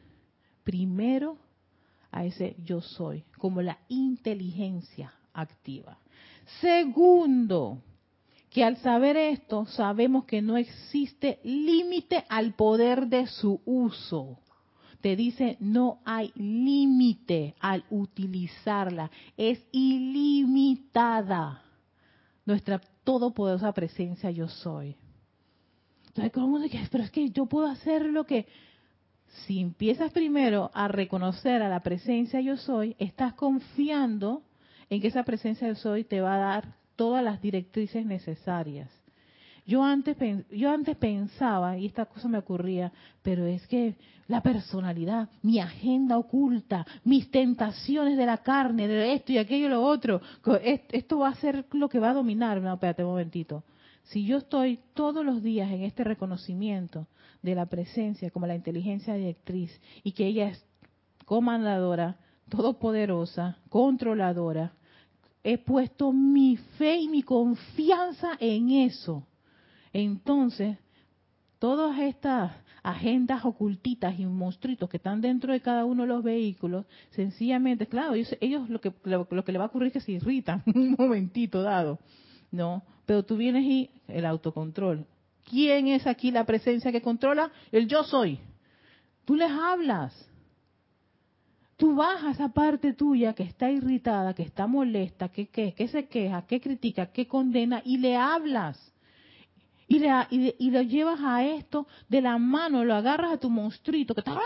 primero 0.63 1.37
a 2.11 2.25
ese 2.25 2.55
yo 2.63 2.81
soy 2.81 3.23
como 3.37 3.61
la 3.61 3.77
inteligencia 3.87 5.13
activa. 5.33 5.97
Segundo, 6.59 7.81
que 8.49 8.63
al 8.63 8.77
saber 8.77 9.15
esto 9.15 9.65
sabemos 9.67 10.25
que 10.25 10.41
no 10.41 10.57
existe 10.57 11.39
límite 11.43 12.25
al 12.29 12.53
poder 12.53 13.07
de 13.07 13.27
su 13.27 13.61
uso 13.65 14.39
te 15.01 15.15
dice 15.15 15.57
no 15.59 15.99
hay 16.05 16.31
límite 16.35 17.55
al 17.59 17.83
utilizarla, 17.89 19.11
es 19.35 19.59
ilimitada 19.71 21.63
nuestra 22.45 22.79
todopoderosa 23.03 23.71
presencia 23.73 24.31
yo 24.31 24.47
soy. 24.47 24.95
Entonces, 26.07 26.31
¿cómo 26.33 26.59
que, 26.61 26.79
pero 26.91 27.03
es 27.03 27.11
que 27.11 27.29
yo 27.29 27.45
puedo 27.45 27.67
hacer 27.67 28.05
lo 28.05 28.25
que... 28.25 28.47
Si 29.45 29.61
empiezas 29.61 30.11
primero 30.11 30.71
a 30.73 30.89
reconocer 30.89 31.61
a 31.61 31.69
la 31.69 31.79
presencia 31.79 32.41
yo 32.41 32.57
soy, 32.57 32.97
estás 32.99 33.33
confiando 33.33 34.43
en 34.89 34.99
que 34.99 35.07
esa 35.07 35.23
presencia 35.23 35.69
yo 35.69 35.75
soy 35.75 36.03
te 36.03 36.19
va 36.19 36.35
a 36.35 36.39
dar 36.39 36.75
todas 36.97 37.23
las 37.23 37.41
directrices 37.41 38.05
necesarias. 38.05 38.89
Yo 39.71 39.85
antes, 39.85 40.17
yo 40.49 40.69
antes 40.69 40.97
pensaba, 40.97 41.77
y 41.77 41.85
esta 41.85 42.05
cosa 42.05 42.27
me 42.27 42.39
ocurría, 42.39 42.91
pero 43.21 43.45
es 43.45 43.65
que 43.67 43.95
la 44.27 44.41
personalidad, 44.41 45.29
mi 45.43 45.59
agenda 45.59 46.17
oculta, 46.17 46.85
mis 47.05 47.31
tentaciones 47.31 48.17
de 48.17 48.25
la 48.25 48.39
carne, 48.39 48.89
de 48.89 49.13
esto 49.13 49.31
y 49.31 49.37
aquello 49.37 49.67
y 49.67 49.69
lo 49.69 49.81
otro, 49.81 50.19
esto 50.91 51.19
va 51.19 51.29
a 51.29 51.35
ser 51.35 51.67
lo 51.71 51.87
que 51.87 51.99
va 51.99 52.09
a 52.09 52.13
dominar. 52.13 52.59
No, 52.59 52.73
espérate 52.73 53.05
un 53.05 53.11
momentito. 53.11 53.63
Si 54.03 54.25
yo 54.25 54.39
estoy 54.39 54.77
todos 54.93 55.23
los 55.23 55.41
días 55.41 55.71
en 55.71 55.83
este 55.83 56.03
reconocimiento 56.03 57.07
de 57.41 57.55
la 57.55 57.65
presencia 57.65 58.29
como 58.29 58.47
la 58.47 58.55
inteligencia 58.55 59.13
directriz 59.13 59.71
y 60.03 60.11
que 60.11 60.25
ella 60.27 60.49
es 60.49 60.65
comandadora, 61.23 62.17
todopoderosa, 62.49 63.57
controladora, 63.69 64.73
he 65.45 65.57
puesto 65.57 66.11
mi 66.11 66.57
fe 66.77 66.97
y 66.97 67.07
mi 67.07 67.23
confianza 67.23 68.31
en 68.37 68.71
eso. 68.71 69.25
Entonces, 69.93 70.77
todas 71.59 71.99
estas 71.99 72.53
agendas 72.83 73.45
ocultitas 73.45 74.19
y 74.19 74.25
monstruitos 74.25 74.89
que 74.89 74.97
están 74.97 75.21
dentro 75.21 75.53
de 75.53 75.61
cada 75.61 75.85
uno 75.85 76.03
de 76.03 76.09
los 76.09 76.23
vehículos, 76.23 76.85
sencillamente, 77.11 77.87
claro, 77.87 78.13
ellos, 78.13 78.69
lo, 78.69 78.81
que, 78.81 78.93
lo, 79.03 79.27
que 79.27 79.51
le 79.51 79.57
va 79.57 79.65
a 79.65 79.67
ocurrir 79.67 79.87
es 79.87 79.93
que 79.93 80.01
se 80.01 80.13
irritan 80.13 80.63
un 80.73 80.95
momentito 80.97 81.61
dado, 81.61 81.99
¿no? 82.51 82.83
Pero 83.05 83.23
tú 83.23 83.37
vienes 83.37 83.63
y 83.63 83.89
el 84.07 84.25
autocontrol. 84.25 85.05
¿Quién 85.49 85.87
es 85.87 86.07
aquí 86.07 86.31
la 86.31 86.45
presencia 86.45 86.91
que 86.91 87.01
controla? 87.01 87.51
El 87.71 87.87
yo 87.87 88.03
soy. 88.03 88.39
Tú 89.25 89.35
les 89.35 89.51
hablas 89.51 90.31
tú 91.81 91.95
vas 91.95 92.23
a 92.23 92.29
esa 92.29 92.49
parte 92.49 92.93
tuya 92.93 93.33
que 93.33 93.41
está 93.41 93.71
irritada, 93.71 94.35
que 94.35 94.43
está 94.43 94.67
molesta, 94.67 95.29
que, 95.29 95.47
que, 95.47 95.87
se 95.87 96.05
queja, 96.05 96.45
que 96.45 96.61
critica, 96.61 97.07
que 97.07 97.27
condena 97.27 97.81
y 97.83 97.97
le 97.97 98.15
hablas. 98.15 98.77
Y, 99.91 99.99
le, 99.99 100.55
y, 100.57 100.71
lo 100.71 100.81
llevas 100.83 101.19
a 101.21 101.43
esto 101.43 101.85
de 102.07 102.21
la 102.21 102.37
mano, 102.37 102.85
lo 102.85 102.95
agarras 102.95 103.33
a 103.33 103.37
tu 103.37 103.49
monstruito 103.49 104.13
que 104.13 104.21
está 104.21 104.39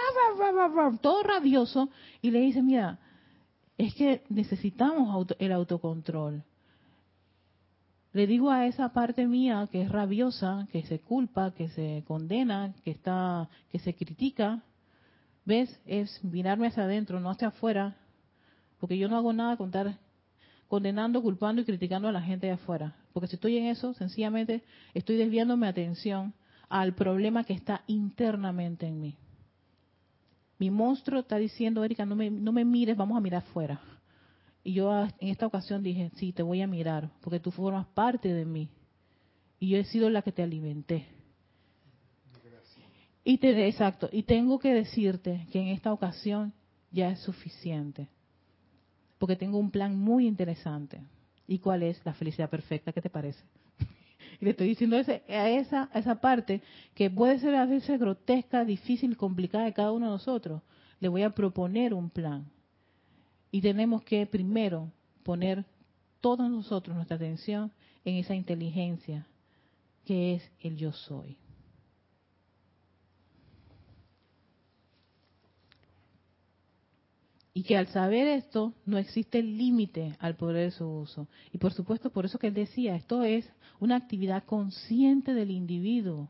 todo 1.02 1.22
rabioso 1.22 1.90
y 2.20 2.32
le 2.32 2.40
dices, 2.40 2.64
mira, 2.64 2.98
es 3.78 3.94
que 3.94 4.24
necesitamos 4.30 5.28
el 5.38 5.52
autocontrol. 5.52 6.44
Le 8.14 8.26
digo 8.26 8.50
a 8.50 8.66
esa 8.66 8.92
parte 8.92 9.28
mía 9.28 9.70
que 9.72 9.84
es 9.84 9.92
rabiosa, 9.92 10.68
que 10.72 10.82
se 10.82 10.98
culpa, 11.00 11.52
que 11.52 11.70
se 11.70 12.04
condena, 12.08 12.74
que 12.84 12.90
está, 12.90 13.48
que 13.72 13.78
se 13.78 13.94
critica, 13.94 14.64
¿Ves? 15.46 15.80
Es 15.86 16.24
mirarme 16.24 16.70
hacia 16.70 16.86
adentro, 16.86 17.20
no 17.20 17.30
hacia 17.30 17.50
afuera, 17.50 17.96
porque 18.80 18.98
yo 18.98 19.08
no 19.08 19.16
hago 19.16 19.32
nada 19.32 19.58
con 19.58 19.68
estar 19.68 19.96
condenando, 20.68 21.22
culpando 21.22 21.62
y 21.62 21.66
criticando 21.66 22.08
a 22.08 22.12
la 22.12 22.22
gente 22.22 22.48
de 22.48 22.54
afuera. 22.54 22.96
Porque 23.16 23.30
si 23.30 23.36
estoy 23.36 23.58
en 23.58 23.68
eso, 23.68 23.94
sencillamente 23.94 24.62
estoy 24.94 25.16
desviando 25.16 25.56
mi 25.56 25.68
atención 25.68 26.34
al 26.68 26.96
problema 26.96 27.46
que 27.46 27.54
está 27.54 27.82
internamente 27.88 28.88
en 28.88 29.00
mí. 29.00 29.16
Mi 30.60 30.70
monstruo 30.70 31.22
está 31.22 31.38
diciendo, 31.38 31.86
Erika, 31.86 32.06
no 32.06 32.18
me, 32.18 32.30
no 32.30 32.52
me 32.52 32.66
mires, 32.66 32.98
vamos 32.98 33.18
a 33.18 33.22
mirar 33.22 33.42
afuera. 33.42 33.80
Y 34.66 34.74
yo 34.74 34.92
ah, 34.92 35.08
en 35.22 35.30
esta 35.30 35.48
ocasión 35.48 35.82
dije, 35.82 36.12
sí, 36.18 36.34
te 36.34 36.44
voy 36.44 36.62
a 36.62 36.68
mirar, 36.68 37.10
porque 37.22 37.40
tú 37.40 37.52
formas 37.52 37.88
parte 37.88 38.34
de 38.34 38.44
mí. 38.44 38.68
Y 39.62 39.70
yo 39.70 39.78
he 39.78 39.86
sido 39.86 40.10
la 40.10 40.22
que 40.22 40.34
te 40.34 40.44
alimenté. 40.44 41.08
Y 43.24 43.38
te, 43.38 43.66
exacto, 43.66 44.10
y 44.12 44.24
tengo 44.24 44.60
que 44.60 44.74
decirte 44.74 45.48
que 45.54 45.62
en 45.62 45.70
esta 45.70 45.94
ocasión 45.94 46.52
ya 46.92 47.12
es 47.12 47.22
suficiente, 47.22 48.10
porque 49.20 49.38
tengo 49.38 49.58
un 49.58 49.72
plan 49.72 49.98
muy 49.98 50.28
interesante. 50.28 51.00
¿Y 51.48 51.60
cuál 51.60 51.84
es 51.84 52.04
la 52.06 52.14
felicidad 52.14 52.50
perfecta? 52.50 52.92
¿Qué 52.92 53.02
te 53.02 53.10
parece? 53.10 53.44
y 54.42 54.46
le 54.46 54.52
estoy 54.52 54.70
diciendo 54.70 54.98
ese, 54.98 55.24
a 55.30 55.50
esa, 55.50 55.90
a 55.94 56.00
esa 56.00 56.20
parte 56.22 56.62
que 56.94 57.10
puede 57.10 57.40
ser 57.40 57.56
a 57.56 57.66
veces 57.66 58.00
grotesca, 58.00 58.66
difícil, 58.66 59.18
complicada 59.18 59.66
de 59.66 59.74
cada 59.74 59.92
uno 59.92 60.08
de 60.08 60.12
nosotros. 60.14 60.62
Le 61.00 61.08
voy 61.08 61.24
a 61.24 61.32
proponer 61.32 61.94
un 61.94 62.10
plan. 62.10 62.46
Y 63.52 63.62
tenemos 63.62 64.04
que 64.04 64.26
primero 64.26 64.92
poner 65.24 65.66
todos 66.20 66.50
nosotros 66.50 66.96
nuestra 66.96 67.18
atención 67.18 67.72
en 68.04 68.16
esa 68.16 68.36
inteligencia 68.36 69.28
que 70.06 70.36
es 70.36 70.52
el 70.60 70.78
yo 70.78 70.92
soy. 70.92 71.38
Y 77.58 77.64
que 77.64 77.78
al 77.78 77.88
saber 77.88 78.28
esto 78.28 78.74
no 78.86 78.98
existe 78.98 79.42
límite 79.42 80.18
al 80.20 80.36
poder 80.36 80.66
de 80.66 80.72
su 80.72 80.86
uso. 80.86 81.30
Y 81.54 81.58
por 81.58 81.72
supuesto, 81.72 82.10
por 82.10 82.26
eso 82.26 82.38
que 82.38 82.48
él 82.48 82.54
decía, 82.54 82.98
esto 82.98 83.24
es 83.24 83.50
una 83.80 83.96
actividad 83.96 84.44
consciente 84.44 85.34
del 85.34 85.52
individuo. 85.52 86.30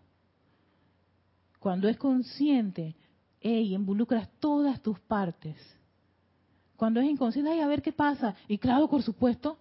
Cuando 1.60 1.90
es 1.90 1.98
consciente, 1.98 2.96
hey, 3.42 3.74
involucras 3.74 4.30
todas 4.40 4.84
tus 4.84 5.00
partes. 5.00 5.58
Cuando 6.76 7.00
es 7.00 7.10
inconsciente, 7.10 7.50
ay, 7.50 7.62
a 7.62 7.68
ver 7.68 7.82
qué 7.82 7.92
pasa. 7.92 8.36
Y 8.48 8.60
claro, 8.60 8.88
por 8.88 9.02
supuesto, 9.02 9.58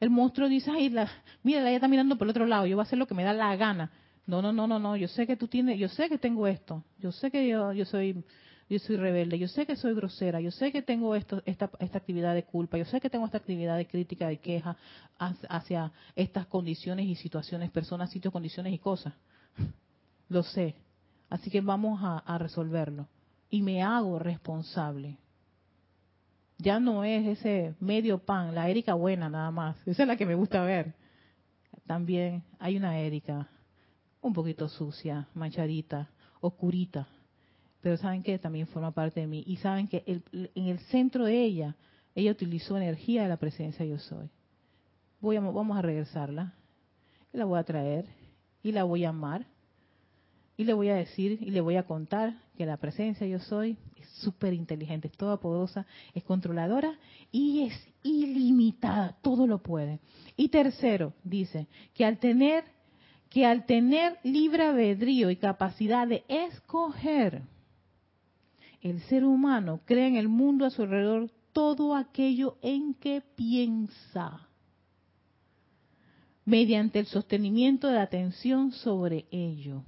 el 0.00 0.10
monstruo 0.10 0.50
dice, 0.50 0.70
ay, 0.70 0.90
la, 0.90 1.08
mira, 1.42 1.60
ella 1.62 1.76
está 1.76 1.88
mirando 1.88 2.18
por 2.18 2.26
el 2.26 2.32
otro 2.32 2.44
lado, 2.44 2.66
yo 2.66 2.76
voy 2.76 2.82
a 2.82 2.86
hacer 2.86 2.98
lo 2.98 3.06
que 3.06 3.14
me 3.14 3.24
da 3.24 3.32
la 3.32 3.56
gana. 3.56 3.90
No, 4.26 4.42
no, 4.42 4.52
no, 4.52 4.66
no, 4.66 4.78
no, 4.78 4.96
yo 4.96 5.08
sé 5.08 5.26
que 5.26 5.38
tú 5.38 5.48
tienes, 5.48 5.78
yo 5.78 5.88
sé 5.88 6.10
que 6.10 6.18
tengo 6.18 6.46
esto, 6.46 6.84
yo 6.98 7.10
sé 7.10 7.30
que 7.30 7.48
yo, 7.48 7.72
yo 7.72 7.86
soy 7.86 8.22
yo 8.68 8.78
soy 8.80 8.96
rebelde, 8.96 9.38
yo 9.38 9.46
sé 9.46 9.64
que 9.64 9.76
soy 9.76 9.94
grosera, 9.94 10.40
yo 10.40 10.50
sé 10.50 10.72
que 10.72 10.82
tengo 10.82 11.14
esto, 11.14 11.40
esta, 11.46 11.70
actividad 11.94 12.34
de 12.34 12.44
culpa, 12.44 12.76
yo 12.76 12.84
sé 12.84 13.00
que 13.00 13.08
tengo 13.08 13.24
esta 13.24 13.38
actividad 13.38 13.76
de 13.76 13.86
crítica, 13.86 14.26
de 14.26 14.38
queja 14.38 14.76
hacia 15.18 15.92
estas 16.16 16.46
condiciones 16.46 17.06
y 17.06 17.14
situaciones, 17.14 17.70
personas, 17.70 18.10
sitios, 18.10 18.32
condiciones 18.32 18.72
y 18.72 18.78
cosas. 18.78 19.14
Lo 20.28 20.42
sé. 20.42 20.74
Así 21.30 21.50
que 21.50 21.60
vamos 21.60 22.00
a, 22.02 22.18
a 22.18 22.38
resolverlo. 22.38 23.08
Y 23.50 23.62
me 23.62 23.82
hago 23.82 24.18
responsable. 24.18 25.16
Ya 26.58 26.80
no 26.80 27.04
es 27.04 27.38
ese 27.38 27.76
medio 27.78 28.18
pan, 28.18 28.54
la 28.54 28.68
Erika 28.68 28.94
buena 28.94 29.28
nada 29.28 29.50
más. 29.52 29.76
Esa 29.86 30.02
es 30.02 30.08
la 30.08 30.16
que 30.16 30.26
me 30.26 30.34
gusta 30.34 30.62
ver. 30.62 30.94
También 31.86 32.42
hay 32.58 32.76
una 32.76 32.98
Erika 32.98 33.48
un 34.20 34.32
poquito 34.32 34.68
sucia, 34.68 35.28
manchadita, 35.34 36.10
oscurita, 36.40 37.06
pero 37.86 37.98
saben 37.98 38.24
que 38.24 38.36
también 38.40 38.66
forma 38.66 38.90
parte 38.90 39.20
de 39.20 39.28
mí 39.28 39.44
y 39.46 39.58
saben 39.58 39.86
que 39.86 40.02
en 40.32 40.66
el 40.66 40.80
centro 40.90 41.24
de 41.24 41.40
ella, 41.40 41.76
ella 42.16 42.32
utilizó 42.32 42.76
energía 42.76 43.22
de 43.22 43.28
la 43.28 43.36
presencia 43.36 43.86
yo 43.86 43.96
soy. 44.00 44.28
Voy 45.20 45.36
a, 45.36 45.40
vamos 45.40 45.78
a 45.78 45.82
regresarla, 45.82 46.52
la 47.32 47.44
voy 47.44 47.60
a 47.60 47.62
traer 47.62 48.06
y 48.64 48.72
la 48.72 48.82
voy 48.82 49.04
a 49.04 49.10
amar 49.10 49.46
y 50.56 50.64
le 50.64 50.72
voy 50.72 50.88
a 50.88 50.96
decir 50.96 51.38
y 51.40 51.52
le 51.52 51.60
voy 51.60 51.76
a 51.76 51.84
contar 51.84 52.34
que 52.56 52.66
la 52.66 52.76
presencia 52.76 53.24
yo 53.24 53.38
soy 53.38 53.78
es 53.94 54.08
súper 54.14 54.52
inteligente, 54.52 55.06
es 55.06 55.16
toda 55.16 55.36
poderosa, 55.36 55.86
es 56.12 56.24
controladora 56.24 56.98
y 57.30 57.68
es 57.68 57.88
ilimitada, 58.02 59.16
todo 59.22 59.46
lo 59.46 59.62
puede. 59.62 60.00
Y 60.36 60.48
tercero, 60.48 61.12
dice 61.22 61.68
que 61.94 62.04
al 62.04 62.18
tener 62.18 62.64
que 63.30 63.46
al 63.46 63.64
tener 63.64 64.18
libre 64.24 64.64
albedrío 64.64 65.30
y 65.30 65.36
capacidad 65.36 66.08
de 66.08 66.24
escoger, 66.26 67.42
el 68.80 69.00
ser 69.02 69.24
humano 69.24 69.80
crea 69.84 70.06
en 70.06 70.16
el 70.16 70.28
mundo 70.28 70.64
a 70.64 70.70
su 70.70 70.82
alrededor 70.82 71.30
todo 71.52 71.94
aquello 71.94 72.58
en 72.62 72.94
que 72.94 73.22
piensa, 73.34 74.48
mediante 76.44 76.98
el 76.98 77.06
sostenimiento 77.06 77.88
de 77.88 77.94
la 77.94 78.02
atención 78.02 78.72
sobre 78.72 79.26
ello. 79.30 79.82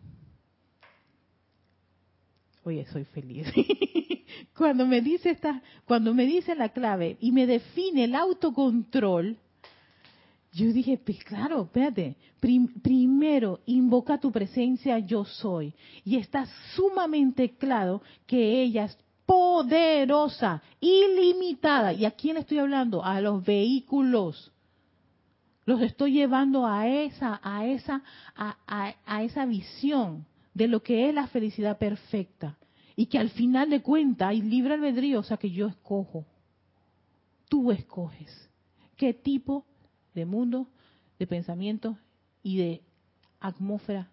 Oye, 2.65 2.87
soy 2.87 3.05
feliz. 3.05 3.47
cuando 4.57 4.87
me 4.87 5.01
dice 5.01 5.31
esta, 5.31 5.63
cuando 5.85 6.15
me 6.15 6.27
dice 6.27 6.55
la 6.55 6.71
clave 6.71 7.17
y 7.21 7.33
me 7.33 7.47
define 7.47 8.05
el 8.05 8.15
autocontrol, 8.15 9.39
yo 10.53 10.73
dije, 10.73 10.99
pues 10.99 11.23
claro, 11.25 11.63
espérate, 11.63 12.17
primero 12.41 13.61
invoca 13.67 14.19
tu 14.19 14.33
presencia 14.33 14.99
yo 14.99 15.25
soy. 15.25 15.75
Y 16.05 16.17
está 16.17 16.47
sumamente 16.75 17.57
claro 17.57 18.03
que 18.27 18.63
ella 18.63 18.85
es 18.87 18.99
poderosa, 19.27 20.63
ilimitada. 20.81 21.93
¿Y 21.93 22.07
a 22.07 22.13
quién 22.13 22.35
le 22.35 22.41
estoy 22.41 22.59
hablando? 22.59 23.05
A 23.05 23.21
los 23.21 23.45
vehículos. 23.45 24.53
Los 25.67 25.83
estoy 25.83 26.13
llevando 26.13 26.65
a 26.67 26.89
esa, 26.89 27.39
a 27.43 27.67
esa, 27.67 28.03
a, 28.35 28.57
a 29.05 29.23
esa 29.23 29.45
visión 29.45 30.25
de 30.55 30.67
lo 30.67 30.83
que 30.83 31.09
es 31.09 31.15
la 31.15 31.27
felicidad 31.27 31.77
perfecta. 31.77 32.57
Y 32.97 33.07
que 33.07 33.19
al 33.19 33.29
final 33.29 33.69
de 33.69 33.83
cuentas 33.83 34.31
hay 34.31 34.41
libre 34.41 34.75
albedrío, 34.75 35.21
o 35.21 35.23
sea 35.23 35.37
que 35.37 35.51
yo 35.51 35.67
escojo. 35.67 36.25
Tú 37.51 37.71
escoges 37.71 38.51
qué 38.97 39.13
tipo 39.13 39.61
de 39.61 39.78
mundo, 40.25 40.69
de 41.19 41.27
pensamiento 41.27 41.97
y 42.43 42.59
de 42.59 42.83
atmósfera 43.41 44.09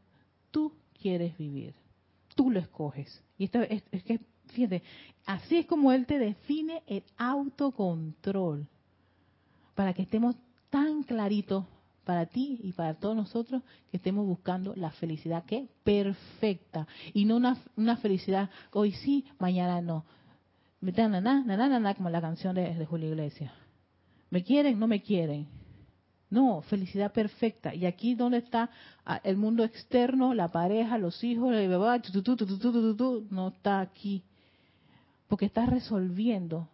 tú 0.52 0.74
quieres 1.02 1.38
vivir. 1.38 1.74
Tú 2.36 2.50
lo 2.50 2.60
escoges. 2.60 3.24
Y 3.38 3.46
esto 3.46 3.62
es, 3.62 3.84
que, 4.04 4.20
fíjate, 4.48 4.84
así 5.26 5.58
es 5.58 5.66
como 5.66 5.92
Él 5.92 6.06
te 6.06 6.20
define 6.20 6.84
el 6.88 7.04
autocontrol. 7.18 8.68
Para 9.74 9.94
que 9.94 10.04
estemos 10.04 10.36
tan 10.70 11.04
claritos 11.04 11.66
para 12.06 12.28
ti 12.28 12.60
y 12.62 12.72
para 12.74 12.94
todos 12.94 13.16
nosotros 13.16 13.64
que 13.90 13.98
estemos 13.98 14.26
buscando 14.26 14.74
la 14.76 14.92
felicidad 14.92 15.44
que 15.46 15.68
perfecta 15.84 16.88
y 17.14 17.26
no 17.26 17.38
una, 17.38 17.58
una 17.76 17.98
felicidad 17.98 18.50
hoy 18.72 18.92
sí, 18.92 19.26
mañana 19.40 19.82
no. 19.82 20.06
Na, 20.82 21.10
na, 21.10 21.44
na, 21.44 21.80
na, 21.80 21.96
como 21.96 22.10
la 22.10 22.22
canción 22.22 22.54
de, 22.54 22.76
de 22.76 22.86
Julio 22.86 23.10
Iglesias. 23.10 23.52
¿Me 24.30 24.44
quieren? 24.44 24.78
No 24.78 24.88
me 24.88 25.02
quieren. 25.02 25.48
No, 26.30 26.62
felicidad 26.64 27.14
perfecta. 27.14 27.74
Y 27.74 27.86
aquí 27.86 28.16
donde 28.16 28.40
está 28.40 28.70
el 29.24 29.38
mundo 29.38 29.64
externo, 29.64 30.34
la 30.34 30.52
pareja, 30.52 30.98
los 30.98 31.24
hijos, 31.24 31.54
no 33.30 33.48
está 33.50 33.80
aquí. 33.80 34.24
Porque 35.28 35.46
está 35.46 35.66
resolviendo 35.66 36.68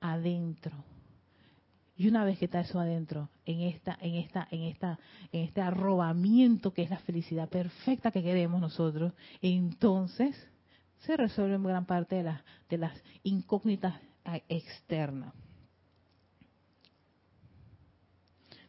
adentro. 0.00 0.84
Y 1.96 2.08
una 2.08 2.24
vez 2.24 2.38
que 2.38 2.46
está 2.46 2.60
eso 2.60 2.80
adentro, 2.80 3.28
en 3.44 3.60
esta, 3.60 3.96
en 4.00 4.14
esta, 4.14 4.48
en 4.50 4.62
esta, 4.62 4.98
en 5.30 5.42
este 5.42 5.60
arrobamiento 5.60 6.72
que 6.72 6.82
es 6.82 6.90
la 6.90 6.98
felicidad 6.98 7.48
perfecta 7.48 8.10
que 8.10 8.22
queremos 8.22 8.60
nosotros, 8.60 9.12
entonces 9.40 10.34
se 11.00 11.16
resuelven 11.16 11.62
gran 11.62 11.84
parte 11.84 12.16
de 12.16 12.22
las, 12.24 12.42
de 12.68 12.78
las 12.78 13.02
incógnitas 13.22 13.94
externas. 14.48 15.34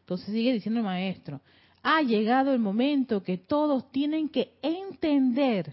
Entonces 0.04 0.34
sigue 0.34 0.52
diciendo 0.52 0.80
el 0.80 0.84
maestro, 0.84 1.40
ha 1.82 2.02
llegado 2.02 2.52
el 2.52 2.58
momento 2.58 3.22
que 3.22 3.38
todos 3.38 3.90
tienen 3.90 4.28
que 4.28 4.52
entender 4.60 5.72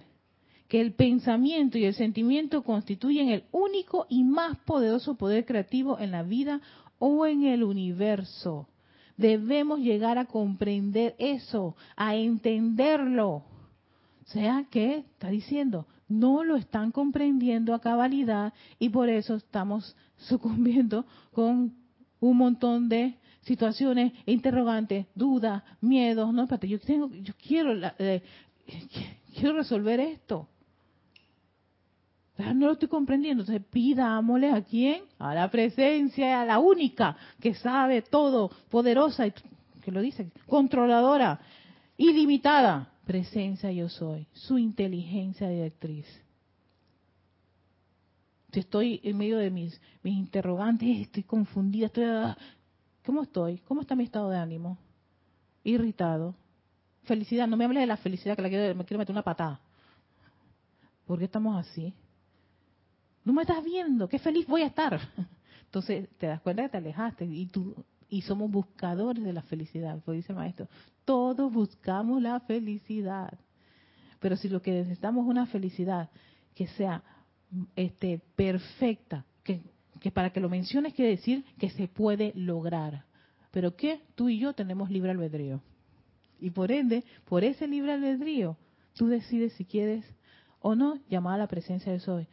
que 0.70 0.80
el 0.80 0.94
pensamiento 0.94 1.78
y 1.78 1.84
el 1.84 1.94
sentimiento 1.94 2.64
constituyen 2.64 3.28
el 3.28 3.44
único 3.52 4.06
y 4.08 4.24
más 4.24 4.58
poderoso 4.60 5.16
poder 5.16 5.46
creativo 5.46 6.00
en 6.00 6.12
la 6.12 6.24
vida 6.24 6.62
o 6.98 7.26
en 7.26 7.44
el 7.44 7.62
universo. 7.62 8.70
Debemos 9.18 9.82
llegar 9.82 10.18
a 10.18 10.26
comprender 10.26 11.14
eso, 11.20 11.76
a 11.98 12.16
entenderlo. 12.16 13.30
O 13.30 14.28
sea 14.28 14.66
que 14.72 15.00
está 15.00 15.30
diciendo, 15.30 15.88
no 16.08 16.46
lo 16.46 16.56
están 16.56 16.92
comprendiendo 16.92 17.74
a 17.74 17.82
cabalidad 17.82 18.54
y 18.80 18.88
por 18.88 19.10
eso 19.10 19.36
estamos 19.36 19.98
sucumbiendo 20.16 21.06
con 21.34 21.74
un 22.22 22.38
montón 22.38 22.88
de 22.88 23.18
situaciones 23.42 24.14
interrogantes, 24.26 25.08
dudas, 25.16 25.64
miedos, 25.82 26.34
no, 26.34 26.48
yo 26.62 26.80
tengo, 26.80 27.10
yo 27.12 27.34
quiero, 27.46 27.74
eh, 28.00 28.22
quiero 29.36 29.56
resolver 29.56 30.00
esto. 30.00 30.48
no 32.38 32.68
lo 32.68 32.74
estoy 32.74 32.88
comprendiendo. 32.88 33.44
Entonces 33.44 33.66
pidámosle 33.70 34.52
a 34.52 34.62
quién? 34.62 35.04
A 35.20 35.34
la 35.34 35.50
presencia, 35.50 36.42
a 36.42 36.46
la 36.46 36.60
única 36.60 37.18
que 37.40 37.54
sabe 37.56 38.02
todo, 38.02 38.52
poderosa, 38.70 39.28
y 39.28 39.34
que 39.82 39.92
lo 39.92 40.02
dice, 40.02 40.32
controladora, 40.48 41.40
ilimitada. 41.98 42.88
Presencia 43.06 43.72
yo 43.72 43.90
soy, 43.90 44.28
su 44.34 44.60
inteligencia 44.60 45.50
directriz. 45.50 46.06
Estoy 48.52 49.00
en 49.04 49.18
medio 49.18 49.38
de 49.38 49.50
mis, 49.50 49.82
mis 50.04 50.18
interrogantes, 50.18 50.88
estoy 51.00 51.24
confundida, 51.24 51.88
estoy 51.88 52.04
ah, 52.04 52.38
¿Cómo 53.06 53.24
estoy? 53.24 53.60
¿Cómo 53.60 53.82
está 53.82 53.96
mi 53.96 54.04
estado 54.04 54.30
de 54.30 54.38
ánimo? 54.38 54.78
Irritado. 55.64 56.36
Felicidad. 57.04 57.48
No 57.48 57.58
me 57.58 57.66
hables 57.66 57.82
de 57.82 57.88
la 57.88 57.98
felicidad 57.98 58.36
que 58.36 58.42
la 58.42 58.50
quiero, 58.50 58.76
me 58.76 58.86
quiero 58.86 59.00
meter 59.00 59.14
una 59.14 59.24
patada. 59.24 59.60
¿Por 61.06 61.20
qué 61.20 61.26
estamos 61.26 61.58
así? 61.58 61.94
No 63.24 63.34
me 63.34 63.42
estás 63.42 63.64
viendo. 63.64 64.08
Qué 64.08 64.20
feliz 64.20 64.48
voy 64.48 64.62
a 64.62 64.68
estar. 64.68 65.00
Entonces 65.66 66.10
te 66.18 66.28
das 66.28 66.42
cuenta 66.42 66.64
que 66.64 66.70
te 66.70 66.78
alejaste 66.78 67.26
y 67.26 67.50
y 68.12 68.24
somos 68.24 68.52
buscadores 68.52 69.24
de 69.24 69.32
la 69.32 69.42
felicidad. 69.42 70.00
Pues 70.04 70.18
dice 70.18 70.34
el 70.34 70.38
maestro, 70.38 70.68
todos 71.06 71.52
buscamos 71.52 72.22
la 72.22 72.42
felicidad. 72.42 73.40
Pero 74.20 74.36
si 74.36 74.50
lo 74.50 74.62
que 74.62 74.72
necesitamos 74.72 75.24
es 75.24 75.30
una 75.30 75.46
felicidad 75.46 76.10
que 76.54 76.68
sea 76.68 77.02
este 77.76 78.20
perfecta, 78.36 79.26
que 79.44 79.62
que 80.02 80.12
para 80.12 80.32
que 80.32 80.40
lo 80.40 80.50
menciones 80.50 80.94
quiere 80.96 81.12
decir 81.12 81.46
que 81.60 81.70
se 81.70 81.88
puede 81.88 82.34
lograr. 82.36 83.06
Pero 83.52 83.76
que 83.76 84.02
tú 84.16 84.30
y 84.30 84.40
yo 84.40 84.54
tenemos 84.54 84.90
libre 84.90 85.12
albedrío. 85.12 85.62
Y 86.40 86.50
por 86.50 86.72
ende, 86.72 87.06
por 87.26 87.44
ese 87.44 87.68
libre 87.68 87.94
albedrío, 87.94 88.58
tú 88.96 89.08
decides 89.08 89.54
si 89.54 89.64
quieres 89.64 90.04
o 90.60 90.76
no 90.76 91.00
llamar 91.08 91.36
a 91.36 91.44
la 91.44 91.48
presencia 91.48 91.92
de 91.92 92.00
Soy, 92.00 92.28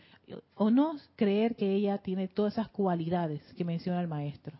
o 0.54 0.70
no 0.70 0.96
creer 1.16 1.56
que 1.56 1.74
ella 1.74 1.98
tiene 1.98 2.26
todas 2.26 2.54
esas 2.54 2.68
cualidades 2.68 3.42
que 3.54 3.64
menciona 3.64 4.00
el 4.00 4.08
maestro. 4.08 4.58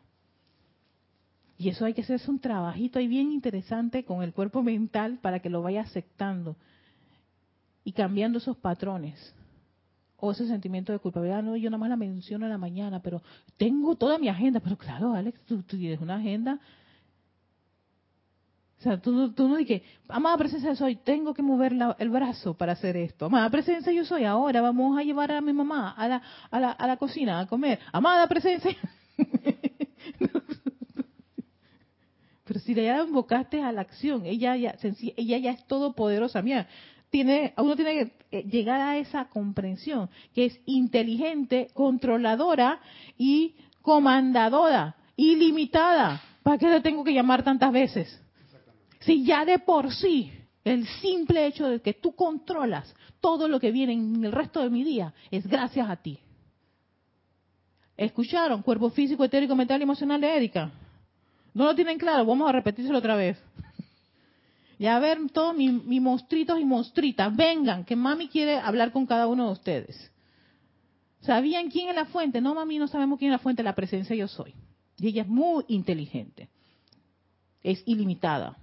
Y 1.56 1.70
eso 1.70 1.86
hay 1.86 1.94
que 1.94 2.02
hacerse 2.02 2.30
un 2.30 2.38
trabajito 2.38 2.98
ahí 2.98 3.08
bien 3.08 3.32
interesante 3.32 4.04
con 4.04 4.22
el 4.22 4.32
cuerpo 4.32 4.62
mental 4.62 5.18
para 5.20 5.40
que 5.40 5.50
lo 5.50 5.62
vaya 5.62 5.80
aceptando 5.80 6.56
y 7.84 7.92
cambiando 7.92 8.38
esos 8.38 8.56
patrones 8.58 9.34
o 10.20 10.32
ese 10.32 10.46
sentimiento 10.48 10.92
de 10.92 10.98
culpabilidad, 10.98 11.42
no, 11.42 11.56
yo 11.56 11.70
nada 11.70 11.78
más 11.78 11.90
la 11.90 11.96
menciono 11.96 12.46
en 12.46 12.50
la 12.50 12.58
mañana, 12.58 13.00
pero 13.00 13.22
tengo 13.56 13.94
toda 13.94 14.18
mi 14.18 14.28
agenda, 14.28 14.58
pero 14.60 14.76
claro, 14.76 15.14
Alex, 15.14 15.40
tú, 15.46 15.62
tienes 15.62 16.00
una 16.00 16.16
agenda. 16.16 16.58
O 18.78 18.82
sea, 18.82 19.00
tú, 19.00 19.32
tú 19.32 19.48
no 19.48 19.56
dices, 19.56 19.82
amada 20.08 20.36
presencia 20.36 20.74
soy, 20.74 20.96
tengo 20.96 21.34
que 21.34 21.42
mover 21.42 21.74
el 21.98 22.10
brazo 22.10 22.54
para 22.54 22.72
hacer 22.72 22.96
esto. 22.96 23.26
Amada 23.26 23.48
presencia 23.50 23.92
yo 23.92 24.04
soy, 24.04 24.24
ahora 24.24 24.60
vamos 24.60 24.98
a 24.98 25.04
llevar 25.04 25.30
a 25.30 25.40
mi 25.40 25.52
mamá 25.52 25.92
a 25.92 26.08
la, 26.08 26.22
a 26.50 26.60
la, 26.60 26.72
a 26.72 26.86
la 26.86 26.96
cocina 26.96 27.38
a 27.40 27.46
comer. 27.46 27.78
Amada 27.92 28.26
presencia. 28.26 28.76
pero 32.44 32.60
si 32.60 32.74
ya 32.74 32.96
la 32.96 33.04
invocaste 33.04 33.62
a 33.62 33.70
la 33.70 33.82
acción, 33.82 34.26
ella 34.26 34.56
ya, 34.56 34.74
ella 35.16 35.38
ya 35.38 35.50
es 35.52 35.64
todopoderosa. 35.66 36.42
Mira, 36.42 36.66
tiene, 37.10 37.54
uno 37.56 37.74
tiene 37.76 37.94
que 37.94 38.38
eh, 38.38 38.42
llegar 38.44 38.80
a 38.80 38.98
esa 38.98 39.26
comprensión, 39.26 40.10
que 40.34 40.46
es 40.46 40.60
inteligente, 40.66 41.68
controladora 41.74 42.80
y 43.16 43.54
comandadora, 43.82 44.96
ilimitada. 45.16 46.22
¿Para 46.42 46.58
qué 46.58 46.68
le 46.68 46.80
tengo 46.80 47.04
que 47.04 47.14
llamar 47.14 47.42
tantas 47.42 47.72
veces? 47.72 48.22
Si 49.00 49.24
ya 49.24 49.44
de 49.44 49.58
por 49.58 49.92
sí 49.92 50.32
el 50.64 50.86
simple 50.86 51.46
hecho 51.46 51.66
de 51.66 51.80
que 51.80 51.94
tú 51.94 52.14
controlas 52.14 52.94
todo 53.20 53.48
lo 53.48 53.58
que 53.58 53.70
viene 53.70 53.94
en 53.94 54.24
el 54.24 54.32
resto 54.32 54.60
de 54.60 54.70
mi 54.70 54.84
día 54.84 55.14
es 55.30 55.46
gracias 55.46 55.88
a 55.88 55.96
ti. 55.96 56.18
¿Escucharon? 57.96 58.62
Cuerpo 58.62 58.90
físico, 58.90 59.24
etérico, 59.24 59.56
mental 59.56 59.80
y 59.80 59.82
emocional 59.82 60.20
de 60.20 60.36
Erika. 60.36 60.70
¿No 61.52 61.64
lo 61.64 61.74
tienen 61.74 61.98
claro? 61.98 62.24
Vamos 62.24 62.48
a 62.48 62.52
repetírselo 62.52 62.98
otra 62.98 63.16
vez. 63.16 63.36
Ya 64.78 64.96
a 64.96 65.00
ver, 65.00 65.18
todos 65.32 65.56
mis, 65.56 66.00
monstruitos 66.00 66.60
y 66.60 66.64
monstritas, 66.64 67.34
vengan, 67.34 67.84
que 67.84 67.96
mami 67.96 68.28
quiere 68.28 68.58
hablar 68.58 68.92
con 68.92 69.06
cada 69.06 69.26
uno 69.26 69.46
de 69.46 69.52
ustedes. 69.52 70.12
¿Sabían 71.20 71.68
quién 71.68 71.88
es 71.88 71.96
la 71.96 72.04
fuente? 72.04 72.40
No, 72.40 72.54
mami, 72.54 72.78
no 72.78 72.86
sabemos 72.86 73.18
quién 73.18 73.32
es 73.32 73.34
la 73.34 73.42
fuente, 73.42 73.62
la 73.64 73.74
presencia 73.74 74.14
yo 74.14 74.28
soy. 74.28 74.54
Y 74.96 75.08
ella 75.08 75.22
es 75.22 75.28
muy 75.28 75.64
inteligente. 75.68 76.48
Es 77.62 77.82
ilimitada. 77.86 78.56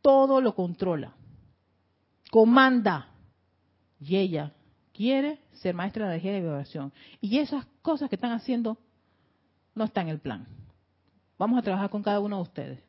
Todo 0.00 0.40
lo 0.40 0.54
controla. 0.54 1.14
Comanda. 2.30 3.08
Y 4.00 4.16
ella 4.16 4.52
quiere 4.92 5.40
ser 5.54 5.74
maestra 5.74 6.06
de 6.06 6.12
energía 6.12 6.32
de 6.34 6.40
vibración. 6.40 6.92
Y 7.20 7.38
esas 7.38 7.66
cosas 7.82 8.08
que 8.08 8.14
están 8.14 8.32
haciendo 8.32 8.78
no 9.74 9.84
están 9.84 10.06
en 10.06 10.14
el 10.14 10.20
plan. 10.20 10.46
Vamos 11.36 11.58
a 11.58 11.62
trabajar 11.62 11.90
con 11.90 12.02
cada 12.02 12.20
uno 12.20 12.36
de 12.36 12.42
ustedes. 12.42 12.87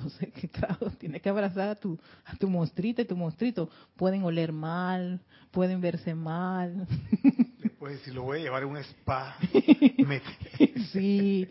Entonces, 0.20 0.50
claro, 0.50 0.90
tienes 0.98 1.22
que 1.22 1.28
abrazar 1.28 1.68
a 1.68 1.74
tu, 1.74 1.98
a 2.24 2.36
tu 2.36 2.48
monstruito 2.48 3.02
y 3.02 3.04
tu 3.04 3.16
monstruito. 3.16 3.68
Pueden 3.96 4.22
oler 4.22 4.52
mal, 4.52 5.20
pueden 5.50 5.80
verse 5.80 6.14
mal. 6.14 6.86
Después, 7.62 8.00
si 8.00 8.10
lo 8.10 8.22
voy 8.22 8.38
a 8.38 8.42
llevar 8.42 8.62
a 8.62 8.66
un 8.66 8.76
spa, 8.78 9.36
sí, 10.92 11.48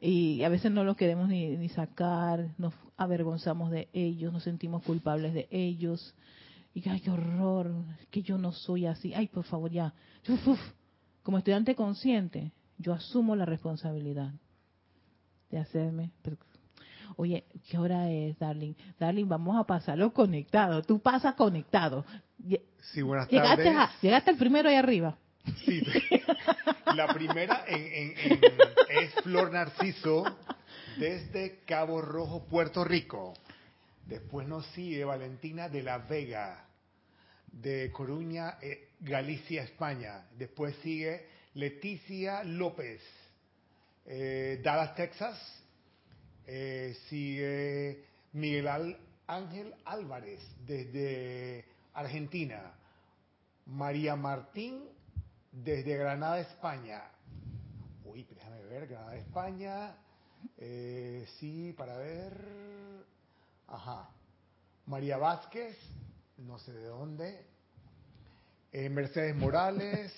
y 0.00 0.42
a 0.42 0.48
veces 0.48 0.72
no 0.72 0.84
los 0.84 0.96
queremos 0.96 1.28
ni, 1.28 1.56
ni 1.56 1.68
sacar, 1.68 2.48
nos 2.58 2.74
avergonzamos 2.96 3.70
de 3.70 3.88
ellos, 3.92 4.32
nos 4.32 4.42
sentimos 4.42 4.82
culpables 4.82 5.34
de 5.34 5.48
ellos. 5.50 6.14
Y 6.74 6.88
ay, 6.88 7.00
qué 7.00 7.10
horror, 7.10 7.70
que 8.10 8.22
yo 8.22 8.38
no 8.38 8.52
soy 8.52 8.86
así. 8.86 9.12
Ay, 9.14 9.28
por 9.28 9.44
favor, 9.44 9.70
ya. 9.70 9.92
Como 11.22 11.38
estudiante 11.38 11.74
consciente, 11.74 12.52
yo 12.78 12.94
asumo 12.94 13.36
la 13.36 13.44
responsabilidad 13.44 14.32
de 15.50 15.58
hacerme 15.58 16.10
Oye, 17.16 17.44
¿qué 17.68 17.78
hora 17.78 18.10
es, 18.10 18.38
Darling? 18.38 18.74
Darling, 18.98 19.26
vamos 19.28 19.58
a 19.58 19.64
pasarlo 19.64 20.12
conectado. 20.12 20.82
Tú 20.82 21.00
pasas 21.00 21.34
conectado. 21.34 22.04
Sí, 22.92 23.02
buenas 23.02 23.28
llegaste 23.28 23.64
tardes. 23.64 23.90
llegaste 24.00 24.30
al 24.30 24.36
primero 24.36 24.68
ahí 24.68 24.76
arriba. 24.76 25.16
Sí. 25.64 25.82
La 26.94 27.12
primera 27.12 27.64
en, 27.66 28.14
es 28.88 29.14
Flor 29.22 29.52
Narciso 29.52 30.24
desde 30.98 31.60
Cabo 31.64 32.00
Rojo, 32.00 32.44
Puerto 32.46 32.84
Rico. 32.84 33.34
Después 34.06 34.46
nos 34.46 34.66
sigue 34.68 35.04
Valentina 35.04 35.68
de 35.68 35.82
la 35.82 35.98
Vega, 35.98 36.66
de 37.50 37.90
Coruña, 37.92 38.58
eh, 38.60 38.90
Galicia, 39.00 39.62
España. 39.62 40.26
Después 40.36 40.76
sigue 40.82 41.26
Leticia 41.54 42.44
López, 42.44 43.00
eh, 44.06 44.60
Dallas, 44.62 44.94
Texas 44.96 45.61
Eh, 46.46 46.96
sigue 47.08 48.04
Miguel 48.32 48.96
Ángel 49.26 49.74
Álvarez 49.84 50.40
desde 50.66 51.64
Argentina. 51.94 52.74
María 53.66 54.16
Martín 54.16 54.84
desde 55.52 55.96
Granada, 55.96 56.40
España. 56.40 57.02
Uy, 58.04 58.26
déjame 58.30 58.62
ver, 58.64 58.88
Granada, 58.88 59.16
España. 59.16 59.96
Eh, 60.58 61.26
sí, 61.38 61.72
para 61.76 61.96
ver. 61.98 62.44
Ajá. 63.68 64.10
María 64.86 65.16
Vázquez, 65.16 65.78
no 66.38 66.58
sé 66.58 66.72
de 66.72 66.86
dónde. 66.86 67.46
Eh, 68.72 68.88
Mercedes 68.88 69.36
Morales. 69.36 70.12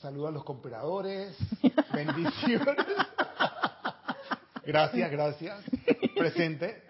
Saludos 0.00 0.30
a 0.30 0.32
los 0.32 0.44
compradores. 0.44 1.36
Bendiciones. 1.92 2.76
Gracias, 4.64 5.10
gracias. 5.10 5.64
Presente. 6.16 6.82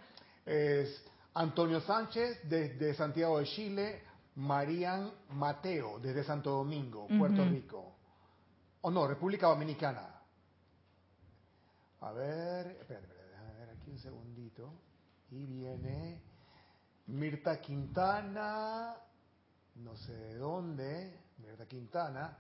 Es 0.47 1.05
Antonio 1.35 1.81
Sánchez 1.81 2.49
desde 2.49 2.95
Santiago 2.95 3.39
de 3.39 3.45
Chile. 3.47 4.03
Marian 4.37 5.13
Mateo 5.31 5.99
desde 5.99 6.25
Santo 6.25 6.51
Domingo, 6.51 7.07
Puerto 7.19 7.45
Rico. 7.45 7.97
O 8.83 8.91
no, 8.91 9.07
República 9.07 9.49
Dominicana. 9.49 10.21
A 12.01 12.13
ver, 12.13 12.67
espérate, 12.69 13.07
espérate, 13.07 13.31
déjame 13.31 13.55
ver 13.55 13.71
aquí 13.71 13.91
un 13.91 13.99
segundito. 13.99 14.73
Y 15.31 15.45
viene 15.45 16.23
Mirta 17.07 17.61
Quintana, 17.61 18.97
no 19.77 19.97
sé 19.97 20.17
de 20.17 20.37
dónde, 20.37 21.21
Mirta 21.39 21.67
Quintana. 21.67 22.39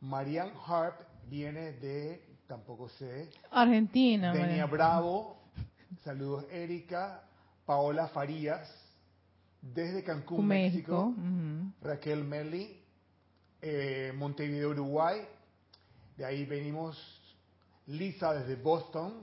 Marian 0.00 0.52
Harp 0.66 1.00
viene 1.24 1.72
de, 1.72 2.27
tampoco 2.48 2.88
sé. 2.88 3.30
Argentina. 3.50 4.32
Denia 4.32 4.66
Bravo, 4.66 5.36
saludos 6.02 6.46
Erika. 6.50 7.22
Paola 7.64 8.08
Farías, 8.08 8.66
desde 9.60 10.02
Cancún, 10.02 10.46
México. 10.46 11.14
Raquel 11.82 12.24
Merli, 12.24 12.82
eh, 13.60 14.10
Montevideo, 14.16 14.70
Uruguay. 14.70 15.20
De 16.16 16.24
ahí 16.24 16.46
venimos 16.46 16.96
Lisa 17.86 18.32
desde 18.32 18.56
Boston. 18.56 19.22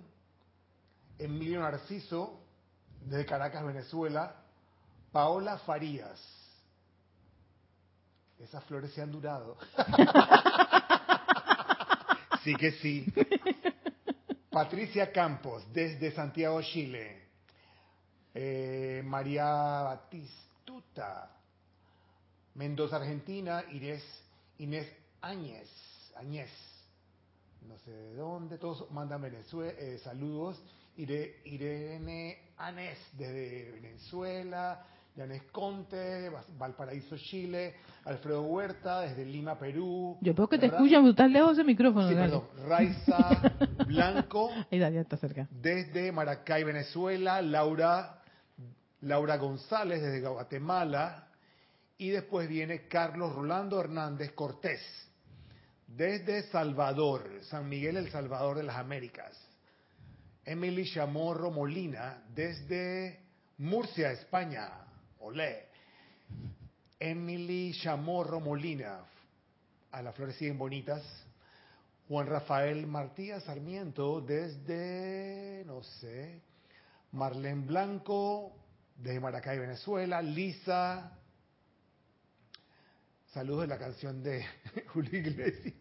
Emilio 1.17 1.61
Narciso 1.61 2.39
desde 3.01 3.25
Caracas, 3.25 3.65
Venezuela. 3.65 4.35
Paola 5.11 5.57
Farías. 5.57 6.21
Esas 8.37 8.63
flores 8.65 8.93
se 8.93 9.01
han 9.01 9.11
durado. 9.11 9.57
sí 12.45 12.55
que 12.55 12.71
sí. 12.73 13.05
Patricia 14.51 15.11
Campos 15.11 15.65
desde 15.73 16.11
Santiago, 16.11 16.61
Chile. 16.61 17.23
Eh, 18.33 19.01
María 19.03 19.45
Batistuta, 19.45 21.31
Mendoza, 22.53 22.97
Argentina, 22.97 23.63
Inés, 23.71 24.03
Inés 24.59 24.87
Áñez, 25.21 25.69
Áñez, 26.17 26.49
no 27.67 27.77
sé 27.79 27.91
de 27.91 28.15
dónde, 28.15 28.57
todos 28.57 28.91
mandan 28.91 29.21
Venezuela, 29.21 29.73
eh, 29.79 29.97
saludos, 29.99 30.61
Irene 30.97 32.51
Anés 32.57 32.97
desde 33.13 33.71
Venezuela, 33.71 34.85
Yanes 35.15 35.43
Conte, 35.51 36.29
Valparaíso, 36.57 37.17
Chile, 37.17 37.75
Alfredo 38.03 38.41
Huerta 38.43 39.01
desde 39.01 39.25
Lima, 39.25 39.57
Perú. 39.57 40.17
Yo 40.21 40.35
creo 40.35 40.49
que 40.49 40.57
te 40.57 40.65
escuchan, 40.65 41.01
pero 41.01 41.11
estás 41.11 41.31
lejos 41.31 41.57
del 41.57 41.65
micrófono. 41.65 42.09
Sí, 42.09 42.15
perdón. 42.15 42.43
Raiza 42.67 43.53
Blanco. 43.87 44.49
Ahí 44.71 44.79
ya 44.79 44.87
está 44.87 45.15
cerca. 45.17 45.47
Desde 45.51 46.11
Maracay, 46.11 46.63
Venezuela, 46.63 47.41
Laura 47.41 48.21
Laura 49.01 49.37
González 49.37 50.01
desde 50.01 50.27
Guatemala 50.27 51.27
y 51.97 52.09
después 52.09 52.49
viene 52.49 52.87
Carlos 52.87 53.35
Rolando 53.35 53.79
Hernández 53.79 54.31
Cortés 54.33 54.81
desde 55.87 56.43
Salvador, 56.49 57.29
San 57.43 57.69
Miguel 57.69 57.97
el 57.97 58.09
Salvador 58.09 58.57
de 58.57 58.63
las 58.63 58.77
Américas. 58.77 59.31
Emily 60.43 60.91
Chamorro 60.91 61.51
Molina 61.51 62.23
desde 62.33 63.19
Murcia, 63.57 64.11
España. 64.11 64.84
Olé. 65.25 65.65
Emily 66.99 67.73
Chamorro 67.73 68.39
Molina. 68.39 68.99
A 69.91 70.01
las 70.03 70.13
flores 70.13 70.35
siguen 70.35 70.59
bonitas. 70.59 71.01
Juan 72.07 72.27
Rafael 72.27 72.85
Martínez 72.85 73.43
Sarmiento 73.43 74.21
desde, 74.21 75.63
no 75.65 75.81
sé, 75.81 76.39
Marlene 77.13 77.65
Blanco, 77.65 78.55
desde 78.95 79.19
Maracay, 79.19 79.57
Venezuela. 79.57 80.21
Lisa. 80.21 81.17
Saludos 83.33 83.61
de 83.61 83.67
la 83.67 83.79
canción 83.79 84.21
de 84.21 84.45
Julio 84.93 85.19
Iglesias. 85.19 85.73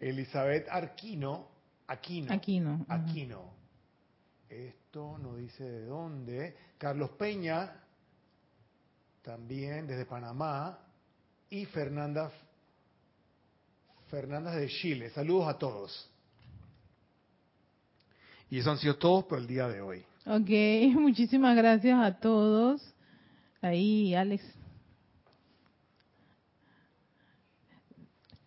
Elizabeth 0.00 0.66
Arquino. 0.70 1.50
Aquino. 1.88 2.32
Aquino. 2.32 2.86
Aquino. 2.88 3.57
Esto 4.48 5.18
no 5.18 5.36
dice 5.36 5.64
de 5.64 5.84
dónde. 5.84 6.56
Carlos 6.78 7.10
Peña. 7.10 7.84
También 9.22 9.86
desde 9.86 10.06
Panamá. 10.06 10.78
Y 11.50 11.64
Fernanda. 11.66 12.30
Fernanda 14.08 14.54
de 14.54 14.68
Chile. 14.68 15.10
Saludos 15.10 15.48
a 15.48 15.58
todos. 15.58 16.10
Y 18.50 18.58
eso 18.58 18.70
han 18.70 18.78
sido 18.78 18.96
todos 18.96 19.24
por 19.24 19.38
el 19.38 19.46
día 19.46 19.68
de 19.68 19.80
hoy. 19.80 20.04
Ok, 20.24 20.48
muchísimas 20.98 21.56
gracias 21.56 21.98
a 21.98 22.18
todos. 22.18 22.82
Ahí, 23.60 24.14
Alex. 24.14 24.44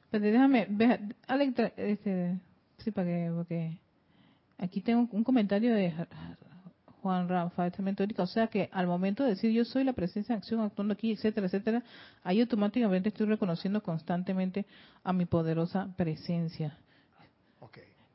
Pero 0.09 0.25
déjame, 0.25 0.67
Alex, 1.27 1.53
este, 1.77 2.37
sí, 2.79 2.91
para 2.91 3.07
que, 3.47 3.77
aquí 4.61 4.79
tengo 4.81 5.09
un 5.11 5.23
comentario 5.23 5.73
de 5.73 5.93
Juan 7.01 7.27
Rafael 7.27 7.73
Cementórica, 7.73 8.23
o 8.23 8.27
sea 8.27 8.47
que 8.47 8.69
al 8.71 8.87
momento 8.87 9.23
de 9.23 9.31
decir 9.31 9.51
yo 9.51 9.65
soy 9.65 9.83
la 9.83 9.93
presencia 9.93 10.35
de 10.35 10.39
acción 10.39 10.61
actuando 10.61 10.93
aquí, 10.93 11.11
etcétera, 11.11 11.47
etcétera, 11.47 11.83
ahí 12.23 12.39
automáticamente 12.39 13.09
estoy 13.09 13.25
reconociendo 13.25 13.81
constantemente 13.81 14.65
a 15.03 15.11
mi 15.11 15.25
poderosa 15.25 15.89
presencia. 15.97 16.77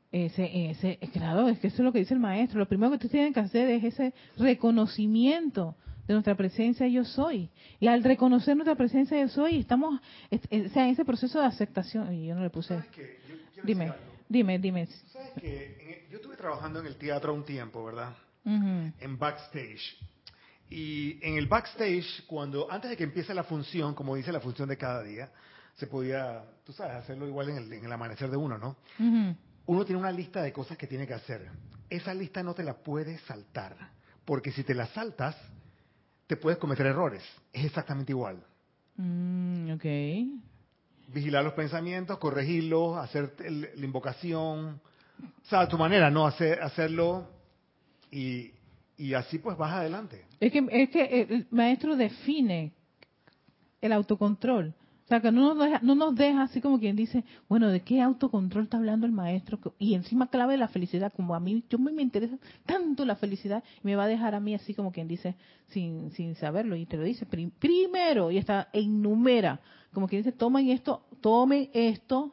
Ese, 0.09 0.69
ese, 0.69 0.97
claro, 1.11 1.49
es 1.49 1.59
que 1.59 1.67
eso 1.67 1.77
es 1.77 1.83
lo 1.83 1.91
que 1.91 1.99
dice 1.99 2.13
el 2.13 2.21
maestro. 2.21 2.59
Lo 2.59 2.65
primero 2.65 2.91
que 2.91 2.95
ustedes 2.95 3.11
tienen 3.11 3.33
que 3.33 3.41
hacer 3.41 3.69
es 3.69 3.83
ese 3.83 4.13
reconocimiento 4.37 5.75
de 6.07 6.13
nuestra 6.13 6.33
presencia 6.35 6.87
yo 6.87 7.03
soy. 7.03 7.49
Y 7.81 7.87
al 7.87 8.01
reconocer 8.05 8.55
nuestra 8.55 8.75
presencia 8.75 9.19
yo 9.19 9.27
soy, 9.27 9.59
estamos 9.59 9.99
o 10.31 10.69
sea, 10.69 10.85
en 10.85 10.91
ese 10.91 11.03
proceso 11.03 11.41
de 11.41 11.45
aceptación. 11.45 12.13
Y 12.13 12.27
yo 12.27 12.35
no 12.35 12.41
le 12.41 12.49
puse. 12.49 12.79
dime, 13.63 13.91
dime, 14.29 14.59
dime. 14.59 14.87
¿Sabes 15.11 15.31
que 15.39 16.07
yo 16.09 16.17
estuve 16.17 16.35
trabajando 16.35 16.79
en 16.79 16.87
el 16.87 16.97
teatro 16.97 17.33
un 17.33 17.45
tiempo, 17.45 17.83
¿verdad? 17.83 18.15
En 18.45 19.17
backstage. 19.17 19.97
Y 20.69 21.19
en 21.21 21.37
el 21.37 21.47
backstage, 21.47 22.25
cuando 22.27 22.71
antes 22.71 22.89
de 22.89 22.97
que 22.97 23.03
empiece 23.03 23.33
la 23.33 23.43
función, 23.43 23.93
como 23.93 24.15
dice 24.15 24.31
la 24.31 24.39
función 24.39 24.67
de 24.69 24.77
cada 24.77 25.03
día, 25.03 25.31
se 25.75 25.87
podía, 25.87 26.43
tú 26.65 26.73
sabes, 26.73 26.95
hacerlo 26.95 27.27
igual 27.27 27.49
en 27.49 27.57
el, 27.57 27.73
en 27.73 27.85
el 27.85 27.91
amanecer 27.91 28.29
de 28.29 28.37
uno, 28.37 28.57
¿no? 28.57 28.77
uno 29.67 29.85
tiene 29.85 29.99
una 29.99 30.11
lista 30.11 30.41
de 30.41 30.51
cosas 30.51 30.77
que 30.77 30.87
tiene 30.87 31.05
que 31.05 31.13
hacer. 31.13 31.49
Esa 31.89 32.13
lista 32.13 32.41
no 32.41 32.53
te 32.53 32.63
la 32.63 32.77
puedes 32.77 33.21
saltar, 33.21 33.75
porque 34.25 34.51
si 34.51 34.63
te 34.63 34.73
la 34.73 34.87
saltas, 34.87 35.35
te 36.25 36.37
puedes 36.37 36.57
cometer 36.57 36.85
errores. 36.85 37.23
Es 37.53 37.65
exactamente 37.65 38.11
igual. 38.11 38.43
Mm, 38.95 39.71
ok. 39.71 39.85
Vigilar 41.07 41.43
los 41.43 41.53
pensamientos, 41.53 42.17
corregirlos, 42.17 42.97
hacer 42.97 43.33
la 43.39 43.85
invocación, 43.85 44.81
o 45.19 45.45
sea, 45.49 45.61
a 45.61 45.67
tu 45.67 45.77
manera, 45.77 46.11
¿no? 46.11 46.27
Hacer, 46.27 46.61
hacerlo 46.61 47.27
y, 48.11 48.51
y 48.97 49.13
así 49.13 49.39
pues 49.39 49.57
vas 49.57 49.73
adelante. 49.73 50.25
Es 50.39 50.51
que, 50.51 50.65
es 50.69 50.89
que 50.89 51.21
el 51.21 51.47
maestro 51.51 51.95
define 51.95 52.73
el 53.81 53.91
autocontrol. 53.93 54.73
O 55.05 55.07
sea, 55.07 55.21
que 55.21 55.31
no 55.31 55.53
nos, 55.53 55.65
deja, 55.65 55.79
no 55.83 55.95
nos 55.95 56.15
deja 56.15 56.41
así 56.41 56.59
como 56.59 56.79
quien 56.79 56.97
dice, 56.97 57.23
bueno, 57.47 57.69
¿de 57.69 57.79
qué 57.79 58.01
autocontrol 58.01 58.65
está 58.65 58.75
hablando 58.75 59.05
el 59.05 59.13
maestro? 59.13 59.57
Y 59.79 59.93
encima 59.93 60.27
clave 60.27 60.57
la 60.57 60.67
felicidad, 60.67 61.13
como 61.15 61.33
a 61.33 61.39
mí, 61.39 61.63
yo 61.69 61.79
me, 61.79 61.93
me 61.93 62.01
interesa 62.01 62.37
tanto 62.65 63.05
la 63.05 63.15
felicidad, 63.15 63.63
me 63.83 63.95
va 63.95 64.03
a 64.03 64.07
dejar 64.07 64.35
a 64.35 64.41
mí 64.41 64.53
así 64.53 64.73
como 64.73 64.91
quien 64.91 65.07
dice, 65.07 65.35
sin, 65.69 66.11
sin 66.11 66.35
saberlo, 66.35 66.75
y 66.75 66.85
te 66.85 66.97
lo 66.97 67.03
dice 67.03 67.25
primero, 67.25 68.31
y 68.31 68.37
está, 68.37 68.67
enumera, 68.73 69.61
como 69.97 70.07
quien 70.07 70.21
dice, 70.21 70.31
tomen 70.31 70.69
esto, 70.69 71.01
tomen 71.21 71.71
esto, 71.73 72.31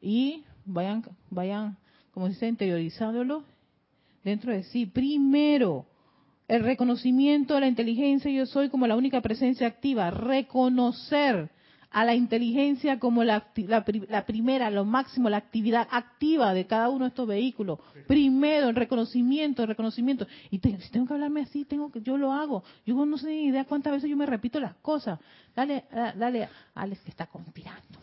y 0.00 0.44
vayan, 0.64 1.02
vayan, 1.30 1.76
como 2.14 2.28
dice, 2.28 2.46
interiorizándolo 2.46 3.42
dentro 4.22 4.52
de 4.52 4.62
sí. 4.62 4.86
Primero, 4.86 5.84
el 6.46 6.62
reconocimiento 6.62 7.54
de 7.54 7.62
la 7.62 7.66
inteligencia, 7.66 8.30
yo 8.30 8.46
soy 8.46 8.68
como 8.68 8.86
la 8.86 8.94
única 8.94 9.20
presencia 9.20 9.66
activa, 9.66 10.12
reconocer 10.12 11.50
a 11.96 12.04
la 12.04 12.14
inteligencia 12.14 12.98
como 12.98 13.24
la, 13.24 13.48
la, 13.56 14.26
primera, 14.26 14.68
lo 14.68 14.84
máximo, 14.84 15.30
la 15.30 15.38
actividad 15.38 15.88
activa 15.90 16.52
de 16.52 16.66
cada 16.66 16.90
uno 16.90 17.06
de 17.06 17.08
estos 17.08 17.26
vehículos. 17.26 17.78
Primero, 18.06 18.68
el 18.68 18.76
reconocimiento, 18.76 19.62
el 19.62 19.68
reconocimiento. 19.68 20.26
Y 20.50 20.58
si 20.58 20.90
tengo 20.90 21.06
que 21.06 21.14
hablarme 21.14 21.40
así, 21.40 21.64
tengo 21.64 21.90
que, 21.90 22.02
yo 22.02 22.18
lo 22.18 22.34
hago. 22.34 22.62
Yo 22.84 23.06
no 23.06 23.16
sé 23.16 23.28
ni 23.28 23.46
idea 23.46 23.64
cuántas 23.64 23.94
veces 23.94 24.10
yo 24.10 24.16
me 24.18 24.26
repito 24.26 24.60
las 24.60 24.74
cosas. 24.82 25.18
Dale, 25.54 25.86
dale, 25.90 26.50
Alex 26.74 27.00
que 27.00 27.10
está 27.12 27.28
conspirando. 27.28 27.98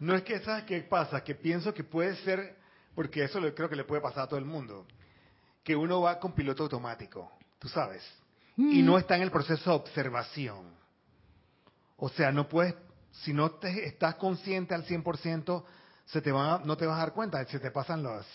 no 0.00 0.14
es 0.14 0.22
que, 0.22 0.40
¿sabes 0.40 0.64
qué 0.64 0.80
pasa? 0.80 1.22
Que 1.22 1.34
pienso 1.34 1.74
que 1.74 1.84
puede 1.84 2.16
ser, 2.24 2.56
porque 2.94 3.22
eso 3.22 3.38
creo 3.54 3.68
que 3.68 3.76
le 3.76 3.84
puede 3.84 4.00
pasar 4.00 4.24
a 4.24 4.28
todo 4.28 4.38
el 4.38 4.46
mundo, 4.46 4.86
que 5.62 5.76
uno 5.76 6.00
va 6.00 6.18
con 6.18 6.32
piloto 6.32 6.62
automático, 6.62 7.30
tú 7.58 7.68
sabes, 7.68 8.02
y 8.56 8.82
mm. 8.82 8.86
no 8.86 8.96
está 8.96 9.16
en 9.16 9.24
el 9.24 9.30
proceso 9.30 9.68
de 9.68 9.76
observación 9.76 10.80
o 12.04 12.08
sea, 12.08 12.32
no 12.32 12.48
puedes, 12.48 12.74
si 13.12 13.32
no 13.32 13.52
te, 13.52 13.86
estás 13.86 14.16
consciente 14.16 14.74
al 14.74 14.84
100%, 14.84 15.62
se 16.04 16.20
te 16.20 16.32
van 16.32 16.66
no 16.66 16.76
te 16.76 16.84
vas 16.84 16.96
a 16.96 17.02
dar 17.02 17.12
cuenta, 17.12 17.44
se 17.44 17.60
te 17.60 17.70
pasan 17.70 18.02
las, 18.02 18.26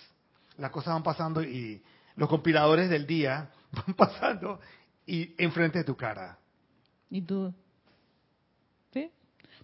las 0.57 0.72
cosas 0.72 0.93
van 0.93 1.03
pasando 1.03 1.43
y 1.43 1.84
los 2.15 2.30
compiladores 2.30 2.89
del 2.89 3.05
día 3.05 3.51
van 3.74 3.93
pasando 3.93 4.61
y 5.05 5.36
enfrente 5.38 5.80
de 5.80 5.84
tu 5.84 5.97
cara. 5.97 6.39
¿Y 7.09 7.22
tú? 7.22 7.53
¿Sí? 8.93 9.11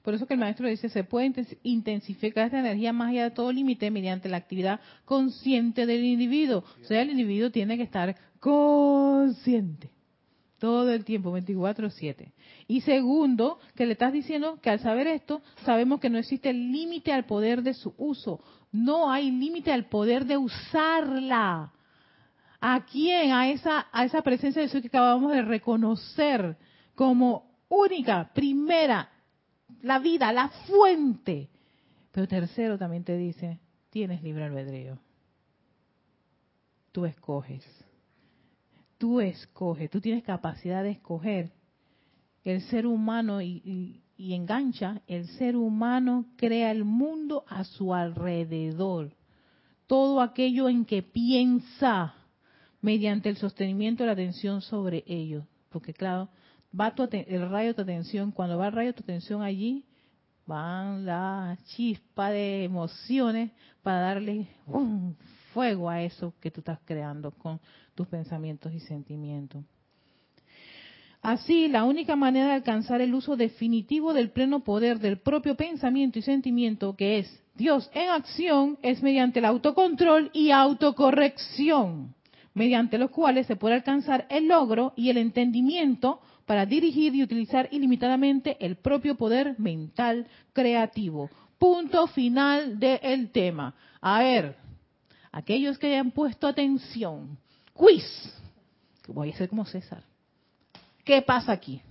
Por 0.01 0.13
eso 0.13 0.27
que 0.27 0.33
el 0.33 0.39
maestro 0.41 0.67
dice, 0.67 0.89
se 0.89 1.05
puede 1.05 1.33
intensificar 1.63 2.47
esta 2.47 2.59
energía 2.59 2.91
más 2.91 3.11
allá 3.11 3.23
de 3.23 3.31
todo 3.31 3.53
límite 3.53 3.89
mediante 3.89 4.27
la 4.27 4.35
actividad 4.35 4.81
consciente 5.05 5.85
del 5.85 6.03
individuo. 6.03 6.65
O 6.81 6.85
sea, 6.85 7.01
el 7.01 7.09
individuo 7.09 7.51
tiene 7.51 7.77
que 7.77 7.83
estar 7.83 8.17
consciente 8.41 9.92
todo 10.63 10.93
el 10.93 11.03
tiempo, 11.03 11.33
24/7. 11.33 12.31
Y 12.69 12.79
segundo, 12.79 13.59
que 13.75 13.85
le 13.85 13.91
estás 13.91 14.13
diciendo 14.13 14.61
que 14.61 14.69
al 14.69 14.79
saber 14.79 15.07
esto, 15.07 15.41
sabemos 15.65 15.99
que 15.99 16.09
no 16.09 16.17
existe 16.17 16.53
límite 16.53 17.11
al 17.11 17.25
poder 17.25 17.63
de 17.63 17.73
su 17.73 17.93
uso. 17.97 18.39
No 18.71 19.11
hay 19.11 19.29
límite 19.29 19.73
al 19.73 19.89
poder 19.89 20.23
de 20.23 20.37
usarla. 20.37 21.73
¿A 22.61 22.85
quién? 22.85 23.33
A 23.33 23.49
esa, 23.49 23.87
a 23.91 24.05
esa 24.05 24.21
presencia 24.21 24.61
de 24.61 24.69
Dios 24.69 24.81
que 24.81 24.87
acabamos 24.87 25.33
de 25.33 25.41
reconocer 25.41 26.55
como 26.95 27.57
única, 27.67 28.31
primera, 28.33 29.09
la 29.81 29.99
vida, 29.99 30.31
la 30.31 30.47
fuente. 30.47 31.49
Pero 32.13 32.25
tercero 32.25 32.77
también 32.77 33.03
te 33.03 33.17
dice, 33.17 33.59
tienes 33.89 34.23
libre 34.23 34.45
albedrío. 34.45 34.97
Tú 36.93 37.05
escoges 37.05 37.65
tú 39.03 39.19
escoges, 39.19 39.89
tú 39.89 39.99
tienes 39.99 40.23
capacidad 40.23 40.81
de 40.81 40.91
escoger. 40.91 41.51
El 42.45 42.61
ser 42.61 42.87
humano 42.87 43.41
y, 43.41 44.01
engancha, 44.17 45.01
el 45.07 45.27
ser 45.27 45.57
humano 45.57 46.25
crea 46.37 46.71
el 46.71 46.85
mundo 46.85 47.43
a 47.49 47.65
su 47.65 47.93
alrededor. 47.93 49.11
Todo 49.87 50.21
aquello 50.21 50.69
en 50.69 50.85
que 50.85 51.03
piensa 51.03 52.13
mediante 52.79 53.27
el 53.27 53.35
sostenimiento 53.35 54.03
de 54.03 54.07
la 54.07 54.13
atención 54.13 54.61
sobre 54.61 55.03
ello. 55.05 55.45
Porque 55.67 55.93
claro, 55.93 56.29
va 56.73 56.93
el 56.97 57.49
rayo 57.49 57.67
de 57.67 57.73
tu 57.73 57.81
atención, 57.81 58.31
cuando 58.31 58.57
va 58.57 58.67
el 58.67 58.73
rayo 58.73 58.93
de 58.93 58.93
tu 58.93 59.03
atención 59.03 59.41
allí, 59.41 59.83
van 60.45 61.05
la 61.05 61.57
chispa 61.75 62.29
de 62.29 62.63
emociones 62.63 63.51
para 63.81 63.99
darle 63.99 64.47
un 64.65 65.17
fuego 65.53 65.89
a 65.89 66.01
eso 66.01 66.33
que 66.41 66.51
tú 66.51 66.61
estás 66.61 66.79
creando 66.85 67.31
con 67.31 67.59
tus 67.95 68.07
pensamientos 68.07 68.73
y 68.73 68.79
sentimientos. 68.79 69.63
Así, 71.21 71.69
la 71.69 71.85
única 71.85 72.17
manera 72.17 72.47
de 72.47 72.53
alcanzar 72.53 72.99
el 72.99 73.13
uso 73.13 73.37
definitivo 73.37 74.13
del 74.13 74.31
pleno 74.31 74.61
poder 74.61 74.99
del 74.99 75.19
propio 75.19 75.55
pensamiento 75.55 76.19
y 76.19 76.21
sentimiento, 76.21 76.97
que 76.97 77.19
es 77.19 77.43
Dios 77.55 77.89
en 77.93 78.09
acción, 78.09 78.77
es 78.81 79.01
mediante 79.01 79.39
el 79.39 79.45
autocontrol 79.45 80.31
y 80.33 80.51
autocorrección, 80.51 82.13
mediante 82.53 82.97
los 82.97 83.09
cuales 83.09 83.47
se 83.47 83.55
puede 83.55 83.75
alcanzar 83.75 84.27
el 84.29 84.49
logro 84.49 84.91
y 84.97 85.09
el 85.09 85.17
entendimiento 85.17 86.19
para 86.45 86.65
dirigir 86.65 87.15
y 87.15 87.23
utilizar 87.23 87.69
ilimitadamente 87.71 88.57
el 88.59 88.75
propio 88.75 89.15
poder 89.15 89.55
mental 89.59 90.27
creativo. 90.51 91.29
Punto 91.57 92.07
final 92.07 92.79
del 92.79 93.29
tema. 93.31 93.73
A 94.01 94.19
ver, 94.19 94.57
aquellos 95.33 95.77
que 95.77 95.87
hayan 95.87 96.11
puesto 96.11 96.47
atención, 96.47 97.37
quiz. 97.73 98.05
Voy 99.07 99.31
a 99.31 99.37
ser 99.37 99.49
como 99.49 99.65
César. 99.65 100.03
¿Qué 101.03 101.21
pasa 101.21 101.51
aquí? 101.51 101.81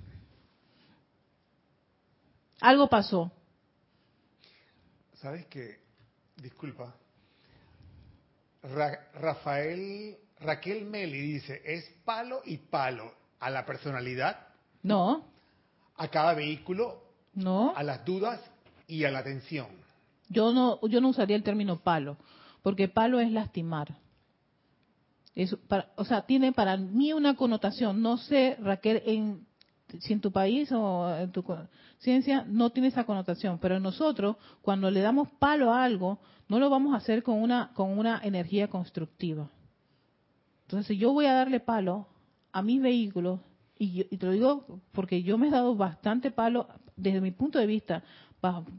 Algo 2.61 2.88
pasó. 2.88 3.30
¿Sabes 5.14 5.45
qué? 5.47 5.80
Disculpa. 6.36 6.95
Rafael, 8.62 10.16
Raquel 10.40 10.86
Meli 10.86 11.20
dice, 11.20 11.61
es 11.64 11.84
palo 12.05 12.40
y 12.45 12.57
palo 12.57 13.12
a 13.40 13.51
la 13.51 13.66
personalidad. 13.66 14.47
No. 14.82 15.26
A 15.97 16.09
cada 16.09 16.32
vehículo. 16.34 17.03
No. 17.34 17.74
A 17.76 17.82
las 17.82 18.05
dudas 18.05 18.40
y 18.86 19.05
a 19.05 19.11
la 19.11 19.18
atención. 19.18 19.66
Yo 20.28 20.53
no, 20.53 20.80
yo 20.86 21.01
no 21.01 21.09
usaría 21.09 21.36
el 21.36 21.43
término 21.43 21.80
palo, 21.80 22.16
porque 22.62 22.88
palo 22.88 23.20
es 23.20 23.30
lastimar 23.30 23.96
o 25.96 26.04
sea, 26.04 26.22
tiene 26.22 26.52
para 26.52 26.76
mí 26.76 27.12
una 27.12 27.36
connotación. 27.36 28.02
No 28.02 28.18
sé, 28.18 28.56
Raquel, 28.60 29.02
en, 29.06 29.46
si 30.00 30.12
en 30.12 30.20
tu 30.20 30.30
país 30.30 30.70
o 30.72 31.16
en 31.16 31.32
tu 31.32 31.44
ciencia 31.98 32.44
no 32.46 32.70
tiene 32.70 32.88
esa 32.88 33.04
connotación, 33.04 33.58
pero 33.58 33.80
nosotros, 33.80 34.36
cuando 34.60 34.90
le 34.90 35.00
damos 35.00 35.28
palo 35.38 35.72
a 35.72 35.84
algo, 35.84 36.20
no 36.48 36.58
lo 36.58 36.68
vamos 36.68 36.94
a 36.94 36.98
hacer 36.98 37.22
con 37.22 37.40
una, 37.40 37.72
con 37.74 37.98
una 37.98 38.20
energía 38.22 38.68
constructiva. 38.68 39.48
Entonces, 40.62 40.88
si 40.88 40.98
yo 40.98 41.12
voy 41.12 41.26
a 41.26 41.34
darle 41.34 41.60
palo 41.60 42.08
a 42.52 42.62
mis 42.62 42.82
vehículos, 42.82 43.40
y, 43.78 44.06
y 44.10 44.16
te 44.18 44.26
lo 44.26 44.32
digo 44.32 44.80
porque 44.92 45.22
yo 45.22 45.38
me 45.38 45.48
he 45.48 45.50
dado 45.50 45.74
bastante 45.74 46.30
palo 46.30 46.68
desde 46.94 47.20
mi 47.20 47.30
punto 47.30 47.58
de 47.58 47.66
vista 47.66 48.04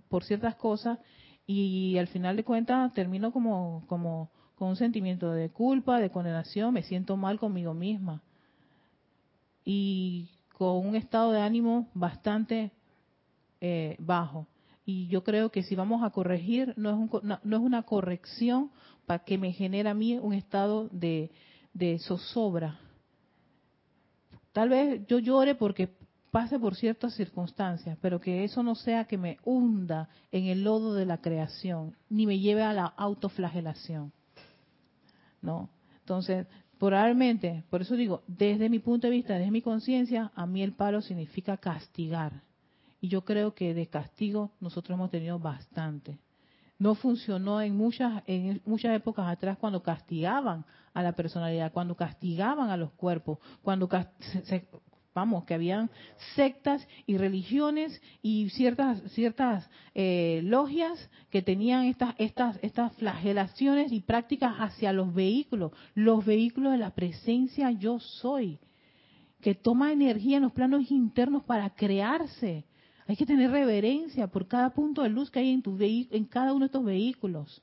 por 0.09 0.23
ciertas 0.23 0.55
cosas, 0.55 0.99
y 1.45 1.97
al 1.97 2.07
final 2.07 2.35
de 2.35 2.43
cuentas 2.43 2.93
termino 2.93 3.31
como, 3.31 3.83
como 3.87 4.29
con 4.55 4.69
un 4.69 4.75
sentimiento 4.75 5.31
de 5.31 5.49
culpa, 5.49 5.99
de 5.99 6.09
condenación, 6.09 6.73
me 6.73 6.83
siento 6.83 7.17
mal 7.17 7.39
conmigo 7.39 7.73
misma 7.73 8.21
y 9.65 10.29
con 10.57 10.87
un 10.87 10.95
estado 10.95 11.31
de 11.31 11.41
ánimo 11.41 11.89
bastante 11.93 12.71
eh, 13.61 13.95
bajo. 13.99 14.47
Y 14.85 15.07
yo 15.07 15.23
creo 15.23 15.49
que 15.49 15.63
si 15.63 15.75
vamos 15.75 16.03
a 16.03 16.09
corregir, 16.09 16.73
no 16.75 16.89
es, 16.89 16.95
un, 16.95 17.09
no, 17.23 17.57
es 17.57 17.63
una 17.63 17.83
corrección 17.83 18.71
para 19.05 19.23
que 19.23 19.37
me 19.37 19.53
genere 19.53 19.89
a 19.89 19.93
mí 19.93 20.17
un 20.17 20.33
estado 20.33 20.89
de, 20.91 21.31
de 21.73 21.99
zozobra. 21.99 22.79
Tal 24.51 24.69
vez 24.69 25.05
yo 25.07 25.19
llore 25.19 25.55
porque 25.55 25.89
pase 26.33 26.57
por 26.57 26.73
ciertas 26.75 27.13
circunstancias, 27.13 27.95
pero 28.01 28.19
que 28.19 28.43
eso 28.43 28.63
no 28.63 28.73
sea 28.73 29.05
que 29.05 29.19
me 29.19 29.37
hunda 29.45 30.09
en 30.31 30.45
el 30.45 30.63
lodo 30.63 30.95
de 30.95 31.05
la 31.05 31.19
creación, 31.19 31.95
ni 32.09 32.25
me 32.25 32.39
lleve 32.39 32.63
a 32.63 32.73
la 32.73 32.85
autoflagelación. 32.87 34.11
¿no? 35.43 35.69
Entonces, 35.99 36.47
probablemente, 36.79 37.63
por 37.69 37.83
eso 37.83 37.95
digo, 37.95 38.23
desde 38.25 38.67
mi 38.67 38.79
punto 38.79 39.05
de 39.05 39.11
vista, 39.11 39.35
desde 39.35 39.51
mi 39.51 39.61
conciencia, 39.61 40.31
a 40.33 40.47
mí 40.47 40.63
el 40.63 40.73
palo 40.73 41.03
significa 41.03 41.55
castigar. 41.57 42.41
Y 42.99 43.09
yo 43.09 43.23
creo 43.23 43.53
que 43.53 43.75
de 43.75 43.85
castigo 43.85 44.49
nosotros 44.59 44.95
hemos 44.95 45.11
tenido 45.11 45.37
bastante. 45.37 46.17
No 46.79 46.95
funcionó 46.95 47.61
en 47.61 47.77
muchas, 47.77 48.23
en 48.25 48.59
muchas 48.65 48.95
épocas 48.95 49.27
atrás 49.27 49.59
cuando 49.59 49.83
castigaban 49.83 50.65
a 50.95 51.03
la 51.03 51.11
personalidad, 51.11 51.71
cuando 51.71 51.95
castigaban 51.95 52.71
a 52.71 52.77
los 52.77 52.91
cuerpos, 52.93 53.37
cuando 53.61 53.87
se, 54.45 54.67
vamos, 55.13 55.45
que 55.45 55.53
habían 55.53 55.89
sectas 56.35 56.87
y 57.05 57.17
religiones 57.17 58.01
y 58.21 58.49
ciertas 58.49 59.01
ciertas 59.11 59.69
eh, 59.93 60.41
logias 60.43 61.09
que 61.29 61.41
tenían 61.41 61.85
estas 61.85 62.15
estas 62.17 62.59
estas 62.61 62.93
flagelaciones 62.93 63.91
y 63.91 64.01
prácticas 64.01 64.55
hacia 64.57 64.93
los 64.93 65.13
vehículos, 65.13 65.71
los 65.93 66.25
vehículos 66.25 66.73
de 66.73 66.79
la 66.79 66.91
presencia 66.91 67.71
yo 67.71 67.99
soy, 67.99 68.59
que 69.41 69.55
toma 69.55 69.91
energía 69.91 70.37
en 70.37 70.43
los 70.43 70.53
planos 70.53 70.89
internos 70.91 71.43
para 71.43 71.69
crearse. 71.71 72.65
Hay 73.05 73.17
que 73.17 73.25
tener 73.25 73.51
reverencia 73.51 74.27
por 74.27 74.47
cada 74.47 74.73
punto 74.73 75.03
de 75.03 75.09
luz 75.09 75.29
que 75.29 75.39
hay 75.39 75.51
en 75.51 75.61
tu 75.61 75.77
en 75.79 76.25
cada 76.25 76.53
uno 76.53 76.61
de 76.61 76.65
estos 76.67 76.85
vehículos 76.85 77.61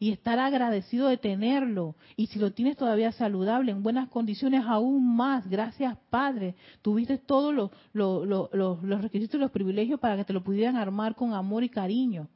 y 0.00 0.12
estar 0.12 0.38
agradecido 0.38 1.08
de 1.08 1.18
tenerlo. 1.18 1.94
Y 2.16 2.28
si 2.28 2.38
lo 2.38 2.52
tienes 2.52 2.78
todavía 2.78 3.12
saludable, 3.12 3.70
en 3.70 3.82
buenas 3.82 4.08
condiciones, 4.08 4.64
aún 4.66 5.14
más. 5.14 5.46
Gracias, 5.46 5.96
Padre. 6.08 6.56
Tuviste 6.80 7.18
todos 7.18 7.54
los, 7.54 7.70
los, 7.92 9.02
requisitos 9.02 9.34
y 9.34 9.38
los 9.38 9.50
privilegios 9.50 10.00
para 10.00 10.16
que 10.16 10.24
te 10.24 10.32
lo 10.32 10.42
pudieran 10.42 10.76
armar 10.76 11.14
con 11.14 11.34
amor 11.34 11.62
y 11.64 11.68
cariño. 11.68 12.28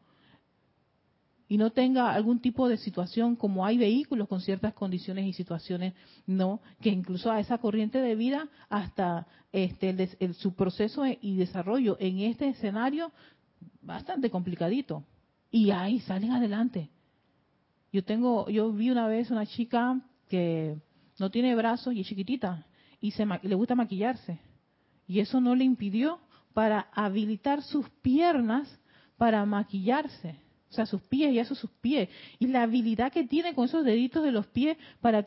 y 1.49 1.57
no 1.57 1.71
tenga 1.71 2.13
algún 2.13 2.41
tipo 2.41 2.69
de 2.69 2.77
situación 2.77 3.37
como 3.37 3.65
hay 3.65 3.79
vehículos 3.79 4.29
con 4.29 4.41
ciertas 4.41 4.75
condiciones 4.75 5.27
y 5.27 5.33
situaciones, 5.33 5.95
no, 6.27 6.61
que 6.81 6.91
incluso 6.91 7.31
a 7.31 7.39
esa 7.41 7.59
corriente 7.59 7.99
de 7.99 8.15
vida 8.15 8.49
hasta 8.69 9.27
este 9.53 10.35
su 10.35 10.55
proceso 10.55 11.05
y 11.07 11.37
desarrollo 11.37 11.97
en 12.01 12.21
este 12.21 12.49
escenario 12.49 13.13
bastante 13.83 14.31
complicadito 14.31 15.05
y 15.51 15.71
ahí 15.71 16.01
salen 16.01 16.33
adelante. 16.33 16.91
Yo 17.95 18.03
tengo, 18.03 18.51
yo 18.51 18.73
vi 18.73 18.91
una 18.91 19.07
vez 19.07 19.31
una 19.31 19.47
chica 19.47 20.01
que 20.29 20.77
no 21.21 21.31
tiene 21.31 21.55
brazos 21.55 21.95
y 21.95 22.01
es 22.01 22.09
chiquitita 22.09 22.67
y 23.01 23.13
se 23.13 23.25
le 23.25 23.55
gusta 23.55 23.77
maquillarse 23.77 24.41
y 25.07 25.21
eso 25.21 25.41
no 25.41 25.55
le 25.55 25.63
impidió 25.63 26.19
para 26.55 26.89
habilitar 26.93 27.63
sus 27.63 27.89
piernas 28.03 28.81
para 29.17 29.47
maquillarse 29.47 30.41
o 30.71 30.75
sea, 30.75 30.87
sus 30.87 31.03
pies, 31.03 31.33
y 31.33 31.39
eso 31.39 31.55
sus 31.55 31.71
pies. 31.71 32.09
Y 32.41 32.49
la 32.49 32.65
habilidad 32.65 33.13
que 33.13 33.23
tiene 33.23 33.55
con 33.55 33.67
esos 33.67 33.85
deditos 33.85 34.25
de 34.25 34.33
los 34.33 34.49
pies 34.49 34.77
para 35.01 35.25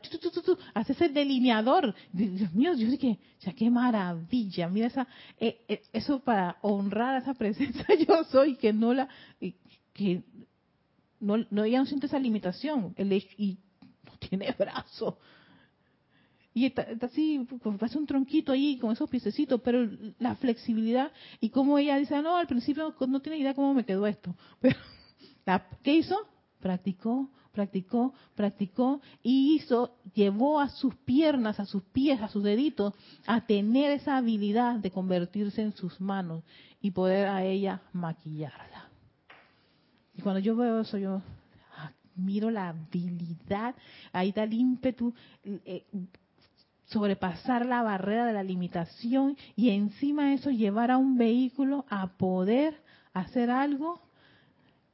hacerse 0.74 1.05
el 1.05 1.13
delineador. 1.13 1.95
Dios 2.11 2.51
mío, 2.53 2.74
yo 2.74 2.86
dije, 2.89 3.18
ya 3.39 3.53
qué 3.53 3.70
maravilla. 3.70 4.68
Mira 4.68 4.88
esa, 4.88 5.07
eh, 5.39 5.61
eh, 5.70 5.84
eso 5.93 6.20
para 6.20 6.57
honrar 6.61 7.15
a 7.15 7.20
esa 7.20 7.34
presencia 7.34 7.86
yo 8.07 8.26
soy, 8.26 8.57
que 8.57 8.74
no 8.74 8.93
la, 8.93 9.07
que 9.93 10.24
no, 11.20 11.63
ella 11.63 11.80
no 11.80 11.86
siente 11.86 12.07
esa 12.07 12.20
limitación. 12.20 12.93
El, 12.97 13.13
y 13.13 13.57
no 14.05 14.11
tiene 14.20 14.51
brazo. 14.57 15.18
Y 16.53 16.65
está, 16.65 16.88
así, 17.01 17.47
pues, 17.61 17.84
hace 17.84 17.99
un 17.99 18.07
tronquito 18.07 18.51
ahí 18.51 18.80
con 18.80 18.91
esos 18.91 19.09
piececitos, 19.09 19.61
pero 19.61 19.88
la 20.18 20.36
flexibilidad 20.36 21.11
y 21.39 21.49
como 21.49 21.78
ella 21.78 21.97
dice, 21.97 22.20
no, 22.24 22.36
al 22.36 22.47
principio 22.47 22.95
no 23.07 23.20
tiene 23.22 23.38
idea 23.38 23.53
cómo 23.53 23.76
me 23.76 23.86
quedó 23.86 24.07
esto. 24.07 24.36
Pero 24.59 24.76
¿Qué 25.84 25.93
hizo? 25.93 26.18
Practicó, 26.59 27.30
practicó, 27.53 28.13
practicó 28.36 29.01
y 29.24 29.55
hizo, 29.55 29.95
llevó 30.13 30.59
a 30.59 30.70
sus 30.70 30.95
piernas, 30.95 31.59
a 31.59 31.65
sus 31.65 31.84
pies, 31.84 32.22
a 32.22 32.28
sus 32.28 32.43
deditos, 32.43 32.93
a 33.26 33.45
tener 33.45 33.91
esa 33.91 34.18
habilidad 34.18 34.76
de 34.76 34.91
convertirse 34.91 35.61
en 35.61 35.74
sus 35.74 36.01
manos 36.01 36.43
y 36.82 36.91
poder 36.91 37.28
a 37.28 37.43
ella 37.45 37.82
maquillarla. 37.93 38.87
Y 40.18 40.22
cuando 40.22 40.39
yo 40.39 40.55
veo 40.55 40.82
eso, 40.82 40.97
yo 40.97 41.22
miro 42.15 42.49
la 42.49 42.70
habilidad, 42.70 43.76
ahí 44.11 44.30
está 44.30 44.43
el 44.43 44.53
ímpetu, 44.53 45.13
eh, 45.43 45.86
sobrepasar 46.86 47.65
la 47.65 47.84
barrera 47.84 48.26
de 48.26 48.34
la 48.34 48.43
limitación 48.43 49.38
y 49.55 49.70
encima 49.70 50.30
de 50.30 50.34
eso 50.34 50.49
llevar 50.49 50.89
a 50.89 50.97
un 50.97 51.18
vehículo 51.18 51.86
a 51.89 52.07
poder 52.07 52.82
hacer 53.13 53.51
algo 53.51 54.01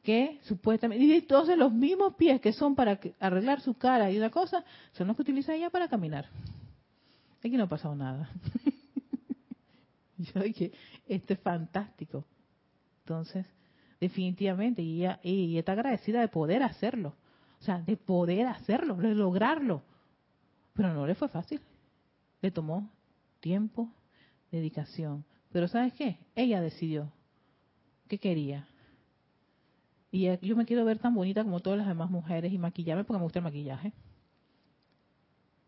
que 0.04 0.40
supuestamente, 0.44 1.06
y 1.06 1.14
entonces 1.14 1.58
los 1.58 1.72
mismos 1.72 2.16
pies 2.16 2.42
que 2.42 2.52
son 2.52 2.76
para 2.76 3.00
arreglar 3.22 3.62
su 3.62 3.76
cara 3.76 4.12
y 4.12 4.18
una 4.18 4.30
cosa, 4.30 4.66
son 4.92 5.08
los 5.08 5.16
que 5.16 5.22
utiliza 5.22 5.56
ella 5.56 5.70
para 5.70 5.88
caminar. 5.88 6.28
Aquí 7.40 7.56
no 7.56 7.64
ha 7.64 7.70
pasado 7.70 7.96
nada. 7.96 8.30
Yo 10.18 10.42
dije, 10.42 10.74
esto 11.08 11.34
es 11.34 11.40
fantástico. 11.40 12.26
Entonces, 13.04 13.46
definitivamente, 14.04 14.82
y 14.82 15.02
ella, 15.02 15.20
y 15.24 15.58
está 15.58 15.74
agradecida 15.74 16.22
de 16.22 16.28
poder 16.28 16.64
hacerlo. 16.64 17.16
O 17.60 17.64
sea, 17.64 17.80
de 17.80 17.98
poder 17.98 18.48
hacerlo, 18.48 18.96
de 18.96 19.16
lograrlo. 19.16 19.82
Pero 20.74 20.94
no 20.94 21.08
le 21.08 21.16
fue 21.16 21.30
fácil. 21.30 21.62
Le 22.42 22.52
tomó 22.52 22.90
tiempo, 23.40 23.90
dedicación. 24.52 25.24
Pero 25.52 25.68
¿sabes 25.68 25.94
qué? 25.94 26.18
Ella 26.36 26.62
decidió 26.62 27.12
qué 28.08 28.18
quería 28.18 28.68
y 30.14 30.30
yo 30.46 30.56
me 30.56 30.66
quiero 30.66 30.86
ver 30.86 31.00
tan 31.00 31.16
bonita 31.16 31.44
como 31.44 31.60
todas 31.60 31.80
las 31.80 31.88
demás 31.88 32.12
mujeres 32.12 32.54
y 32.54 32.60
maquillarme 32.60 33.04
porque 33.04 33.18
me 33.18 33.24
gusta 33.24 33.40
el 33.40 33.46
maquillaje. 33.46 33.94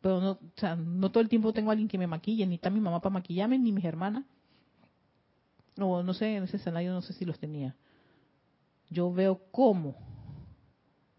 Pero 0.02 0.22
no, 0.22 0.32
o 0.34 0.40
sea, 0.56 0.76
no 0.76 1.10
todo 1.10 1.22
el 1.22 1.30
tiempo 1.30 1.52
tengo 1.52 1.72
a 1.72 1.74
alguien 1.74 1.88
que 1.88 1.98
me 1.98 2.06
maquille, 2.06 2.46
ni 2.46 2.54
está 2.54 2.70
mi 2.70 2.80
mamá 2.80 3.02
para 3.02 3.14
maquillarme, 3.14 3.58
ni 3.58 3.72
mis 3.72 3.84
hermanas. 3.84 4.24
O 5.80 6.04
no 6.04 6.14
sé, 6.14 6.36
en 6.36 6.44
ese 6.44 6.58
escenario 6.58 6.94
no 6.94 7.02
sé 7.02 7.14
si 7.14 7.26
los 7.26 7.40
tenía. 7.40 7.76
Yo 8.90 9.12
veo 9.12 9.42
cómo 9.52 9.96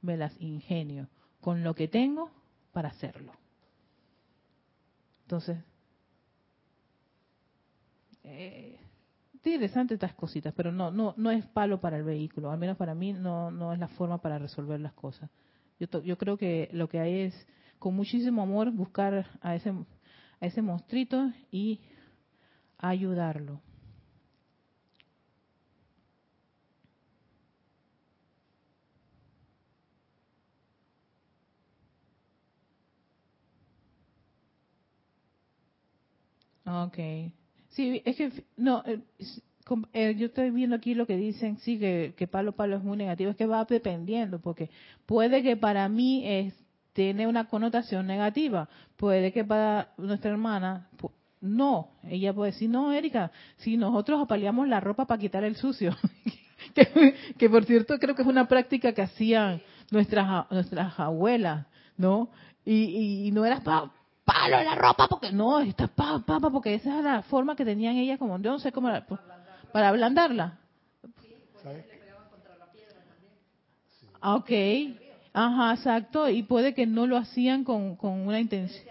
me 0.02 0.16
las 0.16 0.40
ingenio 0.40 1.08
con 1.40 1.62
lo 1.62 1.74
que 1.74 1.88
tengo 1.88 2.30
para 2.72 2.88
hacerlo. 2.88 3.32
Entonces, 5.22 5.58
eh, 8.22 8.78
interesante 9.32 9.94
estas 9.94 10.14
cositas, 10.14 10.52
pero 10.54 10.72
no, 10.72 10.90
no, 10.90 11.14
no 11.16 11.30
es 11.30 11.46
palo 11.46 11.80
para 11.80 11.96
el 11.96 12.04
vehículo, 12.04 12.50
al 12.50 12.58
menos 12.58 12.76
para 12.76 12.94
mí 12.94 13.12
no, 13.12 13.50
no 13.50 13.72
es 13.72 13.78
la 13.78 13.88
forma 13.88 14.18
para 14.18 14.38
resolver 14.38 14.80
las 14.80 14.92
cosas. 14.92 15.30
Yo, 15.78 16.02
yo 16.02 16.16
creo 16.18 16.36
que 16.36 16.68
lo 16.72 16.88
que 16.88 17.00
hay 17.00 17.20
es, 17.20 17.46
con 17.78 17.94
muchísimo 17.94 18.42
amor, 18.42 18.70
buscar 18.70 19.26
a 19.40 19.54
ese, 19.54 19.70
a 19.70 20.46
ese 20.46 20.62
monstruito 20.62 21.30
y 21.50 21.80
ayudarlo. 22.78 23.60
Okay. 36.66 37.32
Sí, 37.70 38.02
es 38.04 38.16
que, 38.16 38.32
no, 38.56 38.82
eh, 38.86 39.00
eh, 39.92 40.14
yo 40.16 40.26
estoy 40.26 40.50
viendo 40.50 40.76
aquí 40.76 40.94
lo 40.94 41.06
que 41.06 41.16
dicen, 41.16 41.58
sí, 41.58 41.78
que, 41.78 42.14
que 42.16 42.26
palo 42.26 42.52
palo 42.52 42.76
es 42.76 42.82
muy 42.82 42.96
negativo, 42.96 43.30
es 43.30 43.36
que 43.36 43.46
va 43.46 43.64
dependiendo, 43.64 44.40
porque 44.40 44.70
puede 45.04 45.42
que 45.42 45.56
para 45.56 45.88
mí 45.88 46.22
es, 46.26 46.54
tiene 46.92 47.26
una 47.26 47.48
connotación 47.48 48.06
negativa, 48.06 48.68
puede 48.96 49.32
que 49.32 49.44
para 49.44 49.92
nuestra 49.98 50.30
hermana, 50.30 50.88
no, 51.40 51.90
ella 52.08 52.32
puede 52.32 52.52
decir, 52.52 52.70
no, 52.70 52.92
Erika, 52.92 53.30
si 53.58 53.76
nosotros 53.76 54.20
apaleamos 54.22 54.66
la 54.66 54.80
ropa 54.80 55.06
para 55.06 55.20
quitar 55.20 55.44
el 55.44 55.56
sucio, 55.56 55.94
que, 57.38 57.50
por 57.50 57.64
cierto 57.64 57.98
creo 57.98 58.14
que 58.14 58.22
es 58.22 58.28
una 58.28 58.48
práctica 58.48 58.92
que 58.92 59.02
hacían 59.02 59.60
nuestras, 59.90 60.50
nuestras 60.50 60.98
abuelas, 60.98 61.66
¿no? 61.96 62.30
Y, 62.64 63.26
y 63.26 63.30
no 63.30 63.44
era 63.44 63.60
para 63.60 63.90
palo 64.26 64.58
en 64.58 64.66
la 64.66 64.74
ropa 64.74 65.08
porque 65.08 65.32
no, 65.32 65.60
está 65.60 65.86
pa, 65.86 66.18
pa, 66.18 66.38
porque 66.40 66.74
esa 66.74 66.98
es 66.98 67.04
la 67.04 67.22
forma 67.22 67.56
que 67.56 67.64
tenían 67.64 67.96
ellas 67.96 68.18
como, 68.18 68.38
yo 68.38 68.50
no 68.50 68.58
sé 68.58 68.72
cómo, 68.72 68.90
pues, 69.08 69.20
para 69.72 69.88
ablandarla. 69.88 70.58
Ah, 74.20 74.34
ok. 74.34 74.50
Ajá, 75.32 75.74
exacto. 75.74 76.28
Y 76.28 76.42
puede 76.42 76.74
que 76.74 76.86
no 76.86 77.06
lo 77.06 77.16
hacían 77.16 77.64
con, 77.64 77.96
con 77.96 78.26
una 78.26 78.40
intención. 78.40 78.84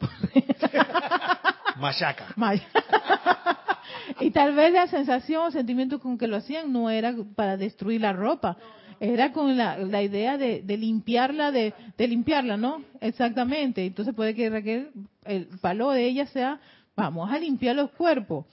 Machaca. 1.76 2.34
y 4.20 4.30
tal 4.30 4.54
vez 4.54 4.72
la 4.72 4.86
sensación 4.86 5.46
o 5.46 5.50
sentimiento 5.50 6.00
con 6.00 6.16
que 6.16 6.26
lo 6.26 6.36
hacían 6.36 6.72
no 6.72 6.90
era 6.90 7.14
para 7.34 7.56
destruir 7.56 8.00
la 8.00 8.12
ropa, 8.12 8.56
era 9.00 9.32
con 9.32 9.56
la, 9.56 9.78
la 9.78 10.02
idea 10.02 10.36
de, 10.36 10.62
de 10.62 10.76
limpiarla, 10.76 11.50
de, 11.50 11.72
limpiarla, 11.98 12.56
¿no? 12.56 12.84
Exactamente. 13.00 13.84
Entonces 13.84 14.14
puede 14.14 14.34
que 14.34 14.50
Raquel, 14.50 14.90
el 15.24 15.46
palo 15.60 15.90
de 15.90 16.06
ella 16.06 16.26
sea, 16.26 16.60
vamos 16.94 17.32
a 17.32 17.38
limpiar 17.38 17.74
los 17.74 17.90
cuerpos. 17.92 18.44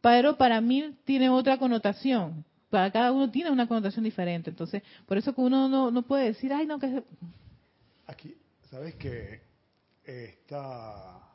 Pero 0.00 0.36
para 0.36 0.60
mí 0.60 0.94
tiene 1.04 1.28
otra 1.28 1.58
connotación. 1.58 2.44
Para 2.70 2.92
cada 2.92 3.10
uno 3.10 3.30
tiene 3.30 3.50
una 3.50 3.66
connotación 3.66 4.04
diferente. 4.04 4.50
Entonces, 4.50 4.82
por 5.06 5.18
eso 5.18 5.34
que 5.34 5.40
uno 5.40 5.68
no, 5.68 5.90
no 5.90 6.02
puede 6.02 6.26
decir, 6.26 6.52
ay, 6.52 6.66
no, 6.66 6.78
que... 6.78 7.02
Aquí, 8.06 8.34
¿sabes 8.70 8.94
que 8.94 9.50
Está... 10.04 11.29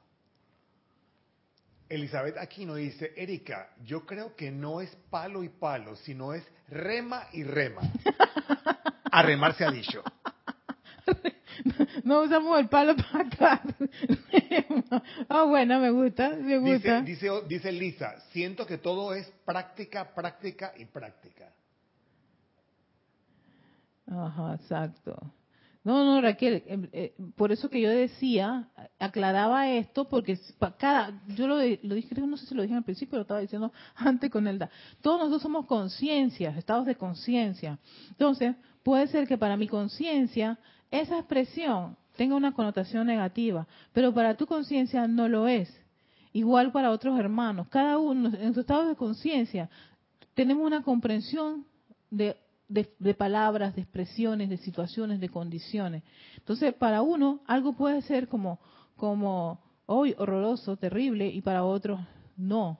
Elizabeth 1.89 2.37
Aquino 2.37 2.75
dice, 2.75 3.13
Erika, 3.15 3.69
yo 3.83 4.05
creo 4.05 4.35
que 4.35 4.51
no 4.51 4.81
es 4.81 4.95
palo 5.09 5.43
y 5.43 5.49
palo, 5.49 5.95
sino 5.95 6.33
es 6.33 6.43
rema 6.67 7.27
y 7.33 7.43
rema. 7.43 7.81
A 9.11 9.21
remar 9.21 9.55
se 9.55 9.65
ha 9.65 9.71
dicho. 9.71 10.03
No 12.03 12.21
usamos 12.21 12.59
el 12.59 12.67
palo 12.67 12.95
para 12.95 13.25
acá. 13.25 13.61
Ah, 15.29 15.43
bueno, 15.43 15.79
me 15.79 15.89
gusta, 15.89 16.29
me 16.29 16.57
gusta. 16.57 17.01
Dice, 17.01 17.27
dice, 17.29 17.41
dice 17.47 17.71
Lisa, 17.71 18.19
siento 18.31 18.65
que 18.65 18.77
todo 18.77 19.13
es 19.13 19.27
práctica, 19.45 20.13
práctica 20.13 20.73
y 20.77 20.85
práctica. 20.85 21.51
Ajá, 24.07 24.55
exacto. 24.55 25.33
No, 25.85 26.03
no, 26.03 26.19
Raquel, 26.19 26.63
em, 26.65 26.89
eh, 26.93 27.13
por 27.35 27.51
eso 27.51 27.69
que 27.69 27.79
yo 27.79 27.91
decía, 27.91 28.69
aclaraba 28.97 29.69
esto, 29.69 30.09
porque 30.09 30.39
cada, 30.79 31.21
yo 31.27 31.47
lo, 31.47 31.59
dije, 31.59 32.09
no 32.15 32.37
sé 32.37 32.47
si 32.47 32.55
lo 32.55 32.63
dije 32.63 32.73
al 32.73 32.83
principio, 32.83 33.19
lo 33.19 33.21
estaba 33.21 33.39
diciendo 33.39 33.71
antes 33.95 34.31
con 34.31 34.47
Elda. 34.47 34.71
Todos 35.01 35.19
nosotros 35.19 35.43
somos 35.43 35.67
conciencias, 35.67 36.57
estados 36.57 36.87
de 36.87 36.95
conciencia. 36.95 37.77
Entonces, 38.09 38.55
puede 38.81 39.05
ser 39.07 39.27
que 39.27 39.37
para 39.37 39.57
mi 39.57 39.67
conciencia, 39.67 40.57
esa 40.89 41.19
expresión 41.19 41.95
tenga 42.17 42.35
una 42.35 42.53
connotación 42.53 43.05
negativa, 43.05 43.67
pero 43.93 44.11
para 44.11 44.35
tu 44.35 44.47
conciencia 44.47 45.07
no 45.07 45.29
lo 45.29 45.47
es. 45.47 45.69
Igual 46.33 46.71
para 46.71 46.89
otros 46.89 47.19
hermanos. 47.19 47.67
Cada 47.69 47.99
uno, 47.99 48.31
en 48.35 48.55
su 48.55 48.61
estado 48.61 48.87
de 48.87 48.95
conciencia, 48.95 49.69
tenemos 50.33 50.65
una 50.65 50.81
comprensión 50.81 51.63
de 52.09 52.37
de, 52.67 52.93
de, 52.99 53.13
palabras, 53.13 53.75
de 53.75 53.81
expresiones, 53.81 54.49
de 54.49 54.57
situaciones, 54.57 55.19
de 55.19 55.29
condiciones. 55.29 56.03
Entonces, 56.37 56.73
para 56.73 57.01
uno, 57.01 57.41
algo 57.47 57.73
puede 57.73 58.01
ser 58.01 58.27
como, 58.27 58.59
como, 58.95 59.59
hoy 59.85 60.15
horroroso, 60.17 60.77
terrible, 60.77 61.27
y 61.27 61.41
para 61.41 61.63
otros, 61.63 61.99
no. 62.37 62.79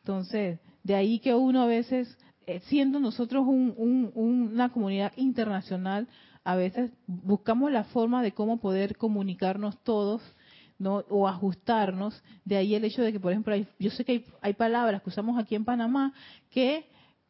Entonces, 0.00 0.60
de 0.82 0.94
ahí 0.94 1.18
que 1.18 1.34
uno 1.34 1.62
a 1.62 1.66
veces, 1.66 2.16
eh, 2.46 2.60
siendo 2.66 3.00
nosotros 3.00 3.44
una 3.46 4.68
comunidad 4.70 5.12
internacional, 5.16 6.08
a 6.44 6.54
veces 6.54 6.92
buscamos 7.06 7.72
la 7.72 7.84
forma 7.84 8.22
de 8.22 8.32
cómo 8.32 8.58
poder 8.58 8.96
comunicarnos 8.96 9.82
todos 9.82 10.22
¿no? 10.78 11.04
o 11.08 11.26
ajustarnos. 11.26 12.22
De 12.44 12.56
ahí 12.56 12.74
el 12.74 12.84
hecho 12.84 13.02
de 13.02 13.12
que, 13.12 13.20
por 13.20 13.32
ejemplo, 13.32 13.54
yo 13.78 13.90
sé 13.90 14.04
que 14.04 14.24
hay, 14.40 14.54
palabras 14.54 15.02
que 15.02 15.08
usamos 15.08 15.38
aquí 15.38 15.54
en 15.54 15.64
Panamá 15.64 16.12
que 16.50 16.86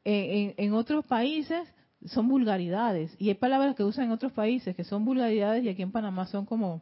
eh, 0.09 0.55
en, 0.57 0.73
otros 0.73 1.05
países 1.05 1.69
son 2.05 2.29
vulgaridades. 2.29 3.13
Y 3.19 3.29
hay 3.29 3.35
palabras 3.35 3.75
que 3.75 3.83
usan 3.83 4.05
en 4.05 4.13
otros 4.13 4.31
países 4.31 4.77
que 4.77 4.85
son 4.85 5.05
vulgaridades 5.05 5.65
y 5.65 5.69
aquí 5.69 5.83
en 5.83 5.91
Panamá 5.91 6.27
son 6.27 6.47
como, 6.47 6.81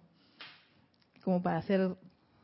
como 1.23 1.43
para 1.43 1.57
hacer 1.57 1.97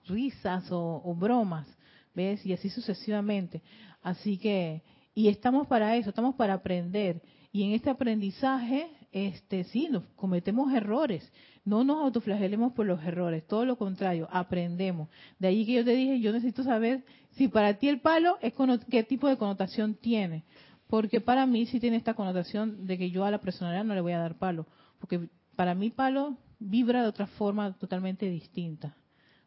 risas 0.07 0.73
o, 0.73 1.03
o 1.05 1.15
bromas. 1.15 1.69
¿Ves? 2.15 2.47
Y 2.47 2.55
así 2.55 2.71
sucesivamente. 2.71 3.63
Así 4.03 4.39
que, 4.39 4.83
y 5.15 5.29
estamos 5.29 5.67
para 5.67 5.97
eso, 5.97 6.09
estamos 6.09 6.35
para 6.35 6.55
aprender. 6.55 7.21
Y 7.53 7.65
en 7.65 7.73
este 7.73 7.91
aprendizaje, 7.91 8.89
este, 9.13 9.65
sí, 9.65 9.89
nos 9.91 10.05
cometemos 10.17 10.73
errores. 10.73 11.31
No 11.65 11.85
nos 11.85 11.99
autoflagelemos 11.99 12.73
por 12.73 12.87
los 12.87 13.03
errores, 13.05 13.47
todo 13.47 13.67
lo 13.67 13.77
contrario, 13.77 14.29
aprendemos. 14.33 15.09
De 15.39 15.49
ahí 15.49 15.67
que 15.67 15.75
yo 15.75 15.85
te 15.85 15.95
dije, 15.95 16.21
yo 16.21 16.33
necesito 16.33 16.63
saber 16.65 17.05
si 17.33 17.49
para 17.49 17.75
ti 17.75 17.89
el 17.89 18.01
palo 18.01 18.39
es 18.41 18.55
qué 18.89 19.03
tipo 19.03 19.29
de 19.29 19.37
connotación 19.37 19.95
tiene. 19.95 20.45
Porque 20.91 21.21
para 21.21 21.47
mí 21.47 21.67
sí 21.67 21.79
tiene 21.79 21.97
esta 21.97 22.15
connotación 22.15 22.87
de 22.87 22.99
que 22.99 23.11
yo 23.11 23.25
a 23.25 23.31
la 23.31 23.41
personalidad 23.41 23.85
no 23.85 23.95
le 23.95 24.01
voy 24.01 24.13
a 24.13 24.19
dar 24.19 24.37
palo. 24.39 24.67
Porque 24.99 25.29
para 25.55 25.75
mí 25.75 25.91
palo 25.91 26.37
vibra 26.59 27.03
de 27.03 27.09
otra 27.09 27.29
forma 27.29 27.73
totalmente 27.75 28.29
distinta. 28.29 28.97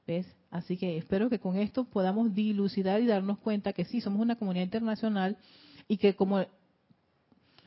¿Ves? 0.08 0.26
Así 0.50 0.78
que 0.78 0.98
espero 0.98 1.30
que 1.30 1.40
con 1.40 1.58
esto 1.58 1.84
podamos 1.84 2.34
dilucidar 2.34 3.02
y 3.02 3.08
darnos 3.08 3.40
cuenta 3.40 3.74
que 3.74 3.86
sí, 3.86 4.00
somos 4.02 4.22
una 4.22 4.38
comunidad 4.38 4.64
internacional 4.66 5.38
y 5.88 5.98
que 5.98 6.16
como 6.16 6.46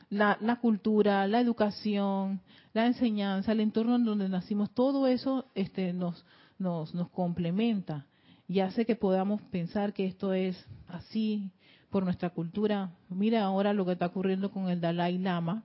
la, 0.09 0.59
cultura, 0.61 1.27
la 1.27 1.39
educación, 1.39 2.41
la 2.73 2.87
enseñanza, 2.87 3.51
el 3.51 3.59
entorno 3.59 3.95
en 3.95 4.05
donde 4.05 4.29
nacimos, 4.29 4.71
todo 4.71 5.07
eso 5.07 5.45
este, 5.53 5.93
nos, 5.93 6.25
nos, 6.57 6.93
nos 6.93 7.09
complementa 7.09 8.05
y 8.47 8.61
hace 8.61 8.85
que 8.85 8.95
podamos 8.95 9.41
pensar 9.43 9.93
que 9.93 10.05
esto 10.05 10.33
es 10.33 10.65
así 10.87 11.51
por 11.89 12.03
nuestra 12.03 12.29
cultura. 12.29 12.91
Mira 13.09 13.43
ahora 13.43 13.73
lo 13.73 13.85
que 13.85 13.93
está 13.93 14.07
ocurriendo 14.07 14.51
con 14.51 14.69
el 14.69 14.81
Dalai 14.81 15.17
Lama. 15.17 15.63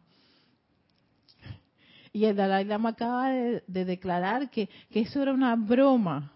Y 2.12 2.24
el 2.26 2.36
Dalai 2.36 2.64
Lama 2.64 2.90
acaba 2.90 3.30
de, 3.30 3.64
de 3.66 3.84
declarar 3.84 4.50
que, 4.50 4.68
que 4.90 5.00
eso 5.00 5.22
era 5.22 5.32
una 5.32 5.56
broma, 5.56 6.32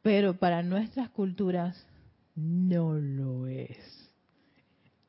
pero 0.00 0.34
para 0.34 0.62
nuestras 0.62 1.10
culturas 1.10 1.86
no 2.34 2.94
lo 2.94 3.46
es 3.46 4.02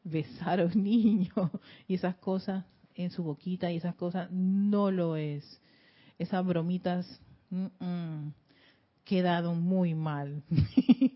besar 0.03 0.59
a 0.59 0.65
un 0.65 0.83
niño 0.83 1.51
y 1.87 1.95
esas 1.95 2.15
cosas 2.15 2.65
en 2.95 3.09
su 3.09 3.23
boquita 3.23 3.71
y 3.71 3.77
esas 3.77 3.95
cosas 3.95 4.29
no 4.31 4.91
lo 4.91 5.15
es. 5.15 5.59
Esas 6.19 6.45
bromitas 6.45 7.21
quedaron 9.03 9.61
muy 9.61 9.95
mal. 9.95 10.43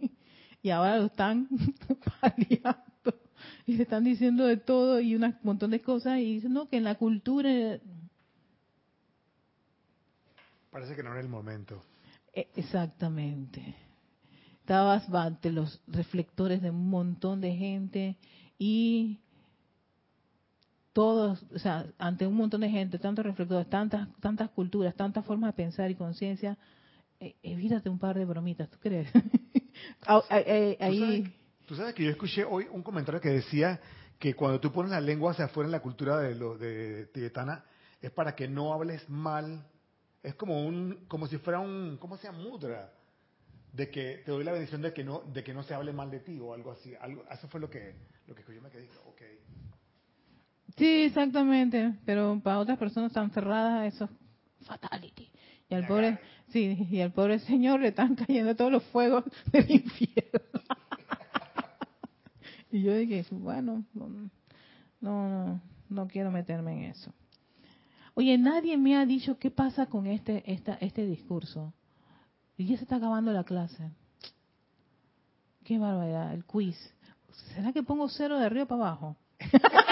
y 0.67 0.71
ahora 0.71 0.97
lo 0.97 1.05
están 1.05 1.47
paliando 2.21 2.83
y 3.65 3.77
se 3.77 3.83
están 3.83 4.03
diciendo 4.03 4.45
de 4.45 4.57
todo 4.57 4.99
y 4.99 5.15
un 5.15 5.33
montón 5.43 5.71
de 5.71 5.79
cosas 5.79 6.19
y 6.19 6.33
dicen 6.33 6.51
no 6.51 6.67
que 6.67 6.75
en 6.75 6.83
la 6.83 6.95
cultura 6.95 7.79
parece 10.69 10.93
que 10.93 11.03
no 11.03 11.11
era 11.11 11.21
el 11.21 11.29
momento. 11.29 11.81
E, 12.33 12.49
exactamente. 12.55 13.75
Estabas 14.59 15.09
ante 15.09 15.53
los 15.53 15.81
reflectores 15.87 16.61
de 16.61 16.69
un 16.71 16.89
montón 16.89 17.39
de 17.39 17.55
gente 17.55 18.17
y 18.59 19.19
todos, 20.91 21.45
o 21.55 21.59
sea, 21.59 21.85
ante 21.97 22.27
un 22.27 22.35
montón 22.35 22.59
de 22.59 22.69
gente, 22.69 22.99
tantos 22.99 23.25
reflectores, 23.25 23.69
tantas, 23.69 24.09
tantas 24.19 24.49
culturas, 24.49 24.93
tantas 24.95 25.25
formas 25.25 25.49
de 25.55 25.63
pensar 25.63 25.89
y 25.89 25.95
conciencia, 25.95 26.57
evítate 27.19 27.89
un 27.89 27.99
par 27.99 28.17
de 28.17 28.25
bromitas, 28.25 28.69
¿tú 28.69 28.77
crees? 28.79 29.09
Eh, 30.31 30.43
eh, 30.47 30.77
ahí... 30.79 31.35
¿Tú 31.67 31.75
sabes, 31.75 31.93
que 31.93 32.03
yo 32.03 32.09
escuché 32.09 32.43
hoy 32.43 32.65
un 32.71 32.81
comentario 32.81 33.21
que 33.21 33.29
decía 33.29 33.79
que 34.17 34.35
cuando 34.35 34.59
tú 34.59 34.71
pones 34.71 34.91
la 34.91 35.01
lengua 35.01 35.31
hacia 35.31 35.45
afuera 35.45 35.67
en 35.67 35.71
la 35.71 35.81
cultura 35.81 36.17
de, 36.17 36.33
lo, 36.33 36.57
de 36.57 37.05
tibetana, 37.13 37.63
es 38.01 38.11
para 38.11 38.35
que 38.35 38.47
no 38.47 38.73
hables 38.73 39.07
mal, 39.09 39.65
es 40.23 40.35
como 40.35 40.65
un, 40.65 41.05
como 41.07 41.27
si 41.27 41.37
fuera 41.37 41.59
un, 41.59 41.97
¿cómo 41.97 42.17
se 42.17 42.27
llama? 42.27 42.39
Mudra. 42.39 42.93
De 43.73 43.89
que 43.89 44.23
te 44.25 44.31
doy 44.31 44.43
la 44.43 44.53
bendición 44.53 44.81
de 44.81 44.93
que 44.93 45.03
no 45.03 45.21
de 45.21 45.43
que 45.43 45.53
no 45.53 45.61
se 45.61 45.73
hable 45.73 45.93
mal 45.93 46.09
de 46.09 46.21
ti 46.21 46.39
o 46.39 46.53
algo 46.53 46.71
así. 46.71 46.95
Algo 46.99 47.25
eso 47.29 47.47
fue 47.47 47.59
lo 47.59 47.69
que 47.69 47.95
lo 48.25 48.33
que 48.33 48.41
yo 48.53 48.61
me 48.61 48.69
quedé 48.69 48.89
ok. 49.05 49.21
Sí 50.77 51.03
exactamente. 51.03 51.93
Pero 52.05 52.39
para 52.43 52.59
otras 52.59 52.77
personas 52.79 53.13
tan 53.13 53.29
cerradas 53.31 53.93
eso 53.93 54.05
es 54.05 54.67
fatality. 54.67 55.29
Y 55.69 55.75
al 55.75 55.85
pobre 55.85 56.17
sí 56.49 56.87
y 56.89 57.01
al 57.01 57.11
pobre 57.11 57.39
señor 57.39 57.81
le 57.81 57.89
están 57.89 58.15
cayendo 58.15 58.55
todos 58.55 58.71
los 58.71 58.83
fuegos 58.85 59.23
del 59.51 59.69
infierno 59.69 60.41
y 62.71 62.81
yo 62.81 62.95
dije 62.95 63.25
bueno 63.31 63.83
no 63.93 64.29
no 65.01 65.61
no 65.89 66.07
quiero 66.07 66.31
meterme 66.31 66.73
en 66.73 66.91
eso 66.91 67.13
oye 68.13 68.37
nadie 68.37 68.77
me 68.77 68.97
ha 68.97 69.05
dicho 69.05 69.37
qué 69.37 69.51
pasa 69.51 69.85
con 69.87 70.07
este 70.07 70.43
esta, 70.51 70.75
este 70.75 71.05
discurso 71.05 71.73
y 72.57 72.65
ya 72.65 72.75
se 72.77 72.83
está 72.83 72.95
acabando 72.95 73.31
la 73.31 73.43
clase. 73.43 73.91
Qué 75.63 75.77
barbaridad, 75.77 76.33
el 76.33 76.43
quiz. 76.43 76.75
¿Será 77.53 77.71
que 77.71 77.83
pongo 77.83 78.09
cero 78.09 78.39
de 78.39 78.45
arriba 78.45 78.65
para 78.65 78.81
abajo? 78.81 79.15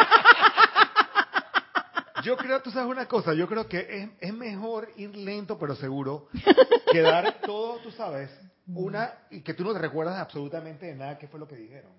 Yo 2.25 2.35
creo, 2.37 2.59
tú 2.59 2.71
sabes 2.71 2.89
una 2.89 3.05
cosa, 3.07 3.35
yo 3.35 3.47
creo 3.47 3.67
que 3.69 4.09
es, 4.19 4.33
mejor 4.33 4.89
ir 4.97 5.15
lento 5.15 5.59
pero 5.59 5.75
seguro 5.75 6.27
que 6.91 7.01
dar 7.01 7.39
todo, 7.41 7.77
tú 7.83 7.91
sabes, 7.91 8.31
una 8.65 9.13
y 9.29 9.41
que 9.41 9.53
tú 9.53 9.63
no 9.63 9.73
te 9.73 9.79
recuerdas 9.79 10.17
absolutamente 10.17 10.87
de 10.87 10.95
nada 10.95 11.19
que 11.19 11.27
fue 11.27 11.39
lo 11.39 11.47
que 11.47 11.55
dijeron. 11.55 11.91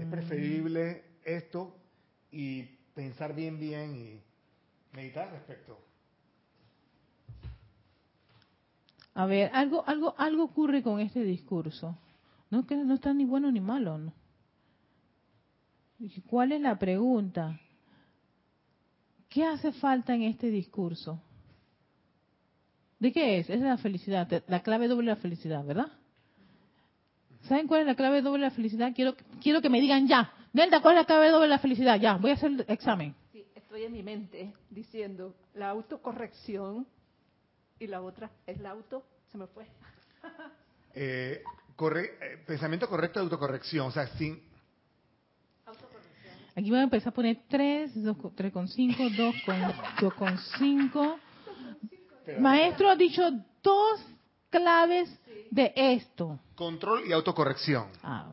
Es 0.00 0.08
preferible 0.08 1.04
esto 1.24 1.72
y 2.32 2.64
pensar 2.96 3.32
bien, 3.32 3.60
bien 3.60 3.94
y 3.94 4.20
meditar 4.92 5.28
al 5.28 5.34
respecto. 5.34 5.78
A 9.14 9.26
ver, 9.26 9.52
algo, 9.54 9.84
algo, 9.86 10.16
algo 10.18 10.42
ocurre 10.42 10.82
con 10.82 10.98
este 10.98 11.22
discurso. 11.22 11.96
No 12.50 12.66
que 12.66 12.74
no 12.74 12.94
está 12.94 13.14
ni 13.14 13.24
bueno 13.24 13.52
ni 13.52 13.60
malo. 13.60 13.98
¿no? 13.98 14.12
¿Cuál 16.26 16.50
es 16.50 16.60
la 16.60 16.76
pregunta? 16.76 17.60
¿Qué 19.32 19.44
hace 19.46 19.72
falta 19.72 20.14
en 20.14 20.22
este 20.22 20.48
discurso? 20.48 21.18
¿De 22.98 23.10
qué 23.12 23.38
es? 23.38 23.48
Es 23.48 23.60
la 23.60 23.78
felicidad, 23.78 24.28
la 24.46 24.62
clave 24.62 24.88
doble 24.88 25.10
de 25.10 25.16
la 25.16 25.22
felicidad, 25.22 25.64
¿verdad? 25.64 25.90
¿Saben 27.48 27.66
cuál 27.66 27.80
es 27.80 27.86
la 27.86 27.94
clave 27.94 28.20
doble 28.20 28.44
de 28.44 28.50
la 28.50 28.54
felicidad? 28.54 28.92
Quiero, 28.94 29.16
quiero 29.42 29.62
que 29.62 29.70
me 29.70 29.80
digan 29.80 30.06
ya. 30.06 30.32
Nelda, 30.52 30.82
¿cuál 30.82 30.96
es 30.96 31.00
la 31.00 31.06
clave 31.06 31.30
doble 31.30 31.46
de 31.46 31.50
la 31.50 31.58
felicidad? 31.58 31.98
Ya, 31.98 32.18
voy 32.18 32.30
a 32.30 32.34
hacer 32.34 32.50
el 32.50 32.64
examen. 32.68 33.14
Sí, 33.32 33.44
estoy 33.54 33.84
en 33.84 33.92
mi 33.92 34.02
mente 34.02 34.52
diciendo 34.68 35.34
la 35.54 35.70
autocorrección 35.70 36.86
y 37.80 37.86
la 37.86 38.02
otra 38.02 38.30
es 38.46 38.60
la 38.60 38.70
auto, 38.70 39.02
se 39.30 39.38
me 39.38 39.46
fue. 39.46 39.66
eh, 40.94 41.42
corre, 41.74 42.18
eh, 42.20 42.36
pensamiento 42.46 42.86
correcto 42.86 43.18
de 43.18 43.24
autocorrección, 43.24 43.86
o 43.86 43.90
sea, 43.90 44.06
sin... 44.18 44.51
Aquí 46.54 46.68
voy 46.68 46.80
a 46.80 46.82
empezar 46.82 47.08
a 47.12 47.14
poner 47.14 47.38
3, 47.48 47.94
3,5, 47.96 49.36
2,5. 49.96 51.16
Maestro 52.38 52.90
ha 52.90 52.96
dicho 52.96 53.22
dos 53.62 54.00
claves 54.50 55.08
de 55.50 55.72
esto. 55.74 56.38
Control 56.54 57.06
y 57.06 57.12
autocorrección. 57.12 57.86
Ah. 58.02 58.28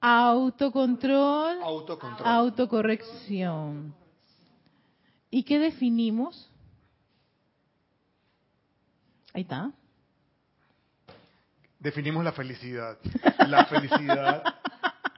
Autocontrol, 0.00 1.60
autocontrol, 1.62 2.28
autocorrección. 2.28 3.92
¿Y 5.30 5.42
qué 5.42 5.58
definimos? 5.58 6.48
Ahí 9.32 9.42
está. 9.42 9.72
Definimos 11.80 12.24
la 12.24 12.32
felicidad. 12.32 12.98
La 13.48 13.64
felicidad 13.66 14.42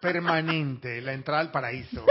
permanente, 0.01 1.01
la 1.01 1.13
entrada 1.13 1.41
al 1.41 1.51
paraíso. 1.51 2.05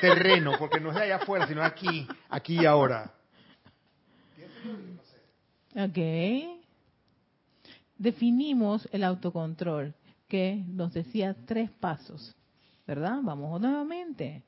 Terreno, 0.00 0.52
porque 0.58 0.80
no 0.80 0.90
es 0.90 0.96
de 0.96 1.02
allá 1.02 1.16
afuera, 1.16 1.46
sino 1.46 1.62
aquí, 1.62 2.06
aquí 2.28 2.60
y 2.60 2.66
ahora. 2.66 3.12
Ok. 5.74 5.98
Definimos 7.98 8.88
el 8.92 9.04
autocontrol, 9.04 9.94
que 10.28 10.64
nos 10.66 10.92
decía 10.92 11.36
tres 11.46 11.70
pasos, 11.70 12.34
¿verdad? 12.86 13.18
Vamos 13.22 13.60
nuevamente. 13.60 14.42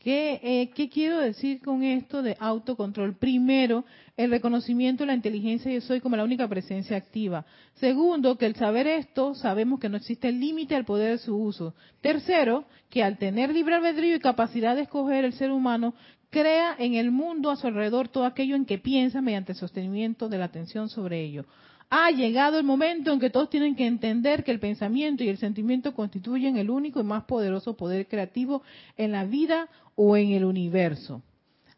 ¿Qué, 0.00 0.40
eh, 0.42 0.70
¿Qué 0.74 0.88
quiero 0.88 1.18
decir 1.18 1.60
con 1.60 1.82
esto 1.82 2.22
de 2.22 2.34
autocontrol? 2.40 3.16
Primero, 3.16 3.84
el 4.16 4.30
reconocimiento 4.30 5.02
de 5.02 5.08
la 5.08 5.14
inteligencia 5.14 5.70
yo 5.70 5.82
soy 5.82 6.00
como 6.00 6.16
la 6.16 6.24
única 6.24 6.48
presencia 6.48 6.96
activa. 6.96 7.44
Segundo, 7.74 8.38
que 8.38 8.46
el 8.46 8.56
saber 8.56 8.86
esto, 8.86 9.34
sabemos 9.34 9.78
que 9.78 9.90
no 9.90 9.98
existe 9.98 10.32
límite 10.32 10.74
al 10.74 10.86
poder 10.86 11.12
de 11.12 11.18
su 11.18 11.36
uso. 11.36 11.74
Tercero, 12.00 12.64
que 12.88 13.02
al 13.02 13.18
tener 13.18 13.52
libre 13.52 13.74
albedrío 13.74 14.16
y 14.16 14.20
capacidad 14.20 14.74
de 14.74 14.82
escoger 14.82 15.26
el 15.26 15.34
ser 15.34 15.50
humano, 15.50 15.92
crea 16.30 16.76
en 16.78 16.94
el 16.94 17.10
mundo 17.10 17.50
a 17.50 17.56
su 17.56 17.66
alrededor 17.66 18.08
todo 18.08 18.24
aquello 18.24 18.56
en 18.56 18.64
que 18.64 18.78
piensa 18.78 19.20
mediante 19.20 19.52
el 19.52 19.58
sostenimiento 19.58 20.30
de 20.30 20.38
la 20.38 20.46
atención 20.46 20.88
sobre 20.88 21.22
ello. 21.22 21.44
Ha 21.92 22.12
llegado 22.12 22.56
el 22.56 22.64
momento 22.64 23.12
en 23.12 23.18
que 23.18 23.30
todos 23.30 23.50
tienen 23.50 23.74
que 23.74 23.84
entender 23.84 24.44
que 24.44 24.52
el 24.52 24.60
pensamiento 24.60 25.24
y 25.24 25.28
el 25.28 25.38
sentimiento 25.38 25.92
constituyen 25.92 26.56
el 26.56 26.70
único 26.70 27.00
y 27.00 27.04
más 27.04 27.24
poderoso 27.24 27.76
poder 27.76 28.06
creativo 28.06 28.62
en 28.96 29.10
la 29.10 29.24
vida 29.24 29.68
o 29.96 30.16
en 30.16 30.30
el 30.30 30.44
universo. 30.44 31.20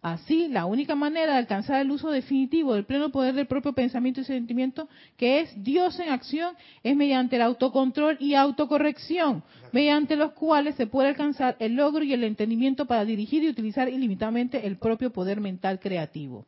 Así, 0.03 0.49
la 0.49 0.67
única 0.67 0.97
manera 0.97 1.33
de 1.33 1.39
alcanzar 1.39 1.81
el 1.81 1.91
uso 1.91 2.11
definitivo 2.11 2.75
del 2.75 2.85
pleno 2.85 3.11
poder 3.11 3.35
del 3.35 3.47
propio 3.47 3.73
pensamiento 3.73 4.21
y 4.21 4.25
sentimiento, 4.25 4.89
que 5.17 5.41
es 5.41 5.63
Dios 5.63 5.99
en 5.99 6.11
acción, 6.11 6.57
es 6.83 6.95
mediante 6.95 7.37
el 7.37 7.43
autocontrol 7.43 8.19
y 8.21 8.35
autocorrección, 8.35 9.43
mediante 9.71 10.17
los 10.17 10.33
cuales 10.33 10.75
se 10.75 10.89
puede 10.89 11.09
alcanzar 11.09 11.57
el 11.59 11.77
logro 11.77 12.05
y 12.05 12.13
el 12.13 12.25
entendimiento 12.25 12.85
para 12.85 13.05
dirigir 13.07 13.45
y 13.45 13.49
utilizar 13.49 13.89
ilimitadamente 13.89 14.67
el 14.67 14.77
propio 14.77 15.11
poder 15.11 15.41
mental 15.41 15.79
creativo. 15.79 16.45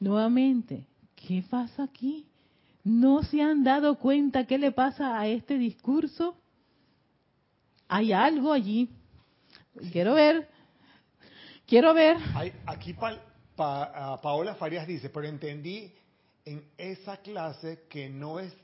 Nuevamente, 0.00 0.88
¿qué 1.14 1.42
pasa 1.48 1.84
aquí? 1.84 2.26
¿No 2.86 3.24
se 3.24 3.42
han 3.42 3.64
dado 3.64 3.98
cuenta 3.98 4.46
qué 4.46 4.58
le 4.58 4.70
pasa 4.70 5.18
a 5.18 5.26
este 5.26 5.58
discurso? 5.58 6.36
Hay 7.88 8.12
algo 8.12 8.52
allí. 8.52 8.88
Quiero 9.90 10.14
ver 10.14 10.48
Quiero 11.66 11.94
ver. 11.94 12.16
aquí 12.64 12.94
Paola 13.56 14.54
Farias 14.54 14.86
dice, 14.86 15.10
pero 15.10 15.26
entendí 15.26 15.92
en 16.44 16.64
esa 16.78 17.16
clase 17.16 17.82
que 17.88 18.08
no 18.08 18.38
es 18.38 18.54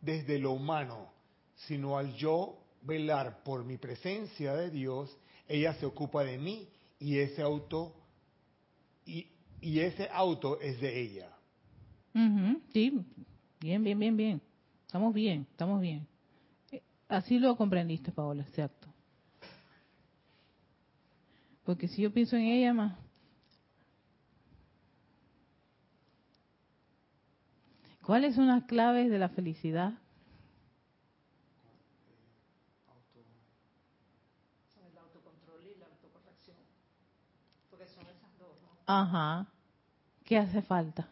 desde 0.00 0.38
lo 0.38 0.52
humano, 0.52 1.10
sino 1.54 1.98
al 1.98 2.14
yo 2.14 2.56
velar 2.80 3.42
por 3.42 3.64
mi 3.64 3.76
presencia 3.76 4.54
de 4.54 4.70
Dios, 4.70 5.14
ella 5.46 5.74
se 5.74 5.84
ocupa 5.84 6.24
de 6.24 6.38
mí 6.38 6.66
y 6.98 7.18
ese 7.18 7.42
auto 7.42 7.94
y, 9.04 9.28
ese 9.60 10.08
auto 10.10 10.58
es 10.60 10.80
de 10.80 11.00
ella. 11.00 11.28
sí, 12.72 13.04
bien, 13.66 13.82
bien, 13.82 13.98
bien, 13.98 14.16
bien. 14.16 14.42
Estamos 14.86 15.12
bien, 15.12 15.46
estamos 15.50 15.80
bien. 15.80 16.06
Eh, 16.70 16.82
así 17.08 17.40
lo 17.40 17.56
comprendiste, 17.56 18.12
Paola, 18.12 18.42
exacto. 18.42 18.86
Porque 21.64 21.88
si 21.88 22.02
yo 22.02 22.12
pienso 22.12 22.36
en 22.36 22.44
ella 22.44 22.72
más... 22.72 22.96
¿Cuáles 28.02 28.36
son 28.36 28.46
las 28.46 28.62
claves 28.66 29.10
de 29.10 29.18
la 29.18 29.28
felicidad? 29.30 29.94
Son 34.72 34.84
el 34.84 34.96
autocontrol 34.96 35.60
y 35.64 35.76
la 35.80 35.86
autocorrección. 35.86 36.56
Porque 37.68 37.88
son 37.88 38.04
esas 38.04 38.38
dos, 38.38 38.56
¿no? 38.62 38.68
Ajá. 38.86 39.48
¿Qué 40.24 40.38
hace 40.38 40.62
falta? 40.62 41.08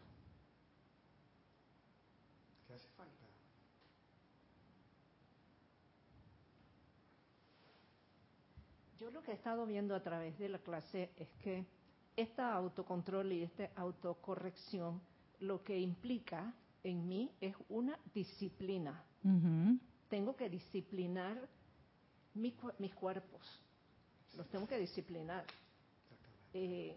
Que 9.24 9.32
he 9.32 9.34
estado 9.34 9.66
viendo 9.66 9.94
a 9.94 10.02
través 10.02 10.38
de 10.38 10.48
la 10.48 10.58
clase 10.58 11.10
es 11.16 11.28
que 11.42 11.66
esta 12.16 12.54
autocontrol 12.54 13.32
y 13.32 13.42
esta 13.42 13.70
autocorrección 13.74 15.00
lo 15.40 15.64
que 15.64 15.78
implica 15.78 16.54
en 16.84 17.08
mí 17.08 17.30
es 17.40 17.56
una 17.68 17.98
disciplina. 18.14 19.02
Tengo 20.08 20.36
que 20.36 20.48
disciplinar 20.48 21.48
mis 22.34 22.94
cuerpos. 22.94 23.40
Los 24.36 24.48
tengo 24.48 24.68
que 24.68 24.78
disciplinar. 24.78 25.44
Eh, 26.52 26.96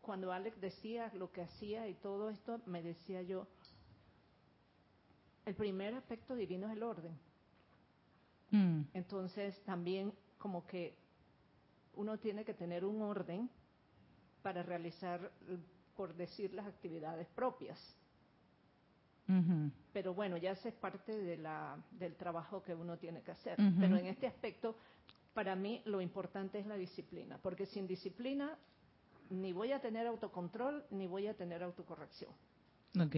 cuando 0.00 0.32
Alex 0.32 0.60
decía 0.60 1.10
lo 1.14 1.32
que 1.32 1.42
hacía 1.42 1.88
y 1.88 1.94
todo 1.94 2.28
esto, 2.28 2.60
me 2.66 2.82
decía 2.82 3.22
yo, 3.22 3.46
el 5.46 5.54
primer 5.54 5.94
aspecto 5.94 6.34
divino 6.34 6.68
es 6.68 6.76
el 6.76 6.82
orden. 6.82 7.18
Mm. 8.50 8.82
Entonces 8.92 9.60
también 9.64 10.12
como 10.38 10.66
que 10.66 11.01
uno 11.94 12.18
tiene 12.18 12.44
que 12.44 12.54
tener 12.54 12.84
un 12.84 13.02
orden 13.02 13.50
para 14.42 14.62
realizar, 14.62 15.30
por 15.96 16.14
decir, 16.14 16.52
las 16.52 16.66
actividades 16.66 17.28
propias. 17.28 17.78
Pero 19.92 20.12
bueno, 20.12 20.36
ya 20.36 20.50
esa 20.50 20.68
es 20.68 20.74
parte 20.74 21.16
de 21.16 21.38
la, 21.38 21.82
del 21.92 22.16
trabajo 22.16 22.62
que 22.62 22.74
uno 22.74 22.98
tiene 22.98 23.22
que 23.22 23.30
hacer. 23.30 23.56
Pero 23.78 23.96
en 23.96 24.06
este 24.06 24.26
aspecto, 24.26 24.76
para 25.32 25.56
mí 25.56 25.80
lo 25.86 26.00
importante 26.00 26.58
es 26.58 26.66
la 26.66 26.76
disciplina, 26.76 27.38
porque 27.42 27.66
sin 27.66 27.86
disciplina 27.86 28.58
ni 29.30 29.52
voy 29.52 29.72
a 29.72 29.80
tener 29.80 30.06
autocontrol 30.06 30.84
ni 30.90 31.06
voy 31.06 31.26
a 31.26 31.34
tener 31.34 31.62
autocorrección. 31.62 32.30
Ok, 33.00 33.16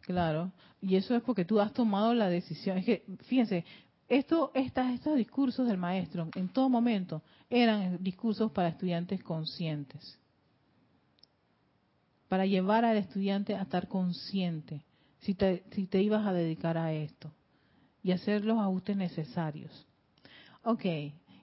claro. 0.00 0.50
Y 0.80 0.96
eso 0.96 1.14
es 1.14 1.22
porque 1.22 1.44
tú 1.44 1.60
has 1.60 1.72
tomado 1.74 2.14
la 2.14 2.28
decisión. 2.30 2.78
Es 2.78 2.86
que, 2.86 3.04
fíjense, 3.26 3.64
esto, 4.10 4.50
estos 4.54 5.16
discursos 5.16 5.68
del 5.68 5.78
maestro, 5.78 6.28
en 6.34 6.48
todo 6.48 6.68
momento, 6.68 7.22
eran 7.48 8.02
discursos 8.02 8.50
para 8.50 8.68
estudiantes 8.68 9.22
conscientes. 9.22 10.18
Para 12.28 12.44
llevar 12.44 12.84
al 12.84 12.96
estudiante 12.96 13.54
a 13.54 13.62
estar 13.62 13.86
consciente 13.86 14.82
si 15.20 15.34
te, 15.34 15.62
si 15.70 15.86
te 15.86 16.02
ibas 16.02 16.26
a 16.26 16.32
dedicar 16.32 16.76
a 16.76 16.92
esto 16.92 17.30
y 18.02 18.10
hacer 18.10 18.44
los 18.44 18.58
ajustes 18.58 18.96
necesarios. 18.96 19.86
Ok, 20.64 20.82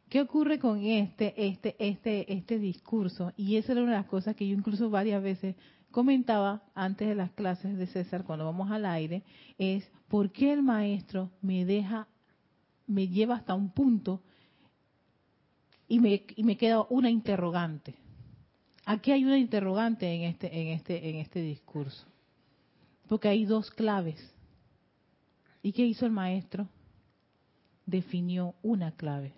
¿qué 0.10 0.22
ocurre 0.22 0.60
con 0.60 0.84
este, 0.84 1.34
este, 1.48 1.76
este, 1.80 2.34
este 2.34 2.60
discurso? 2.60 3.32
Y 3.38 3.56
esa 3.56 3.72
era 3.72 3.82
una 3.82 3.92
de 3.92 3.98
las 4.00 4.08
cosas 4.08 4.36
que 4.36 4.48
yo 4.48 4.54
incluso 4.54 4.90
varias 4.90 5.24
veces 5.24 5.56
comentaba 5.92 6.64
antes 6.76 7.08
de 7.08 7.16
las 7.16 7.32
clases 7.32 7.78
de 7.78 7.88
César 7.88 8.26
cuando 8.26 8.44
vamos 8.44 8.70
al 8.72 8.86
aire, 8.86 9.24
es 9.58 9.90
por 10.10 10.32
qué 10.32 10.52
el 10.52 10.64
maestro 10.64 11.32
me 11.42 11.64
deja 11.64 12.08
me 12.88 13.08
lleva 13.08 13.36
hasta 13.36 13.54
un 13.54 13.70
punto 13.70 14.22
y 15.88 16.00
me, 16.00 16.24
y 16.36 16.44
me 16.44 16.58
queda 16.58 16.86
una 16.90 17.10
interrogante. 17.10 17.96
Aquí 18.86 19.12
hay 19.12 19.26
una 19.26 19.38
interrogante 19.38 20.12
en 20.14 20.24
este, 20.24 20.62
en 20.62 20.68
este, 20.70 21.10
en 21.10 21.18
este 21.18 21.42
discurso. 21.42 22.06
Porque 23.08 23.28
hay 23.28 23.46
dos 23.46 23.70
claves. 23.72 24.18
¿Y 25.62 25.74
qué 25.74 25.86
hizo 25.86 26.06
el 26.06 26.12
maestro? 26.12 26.68
Definió 27.86 28.56
una 28.64 28.92
clave. 28.92 29.34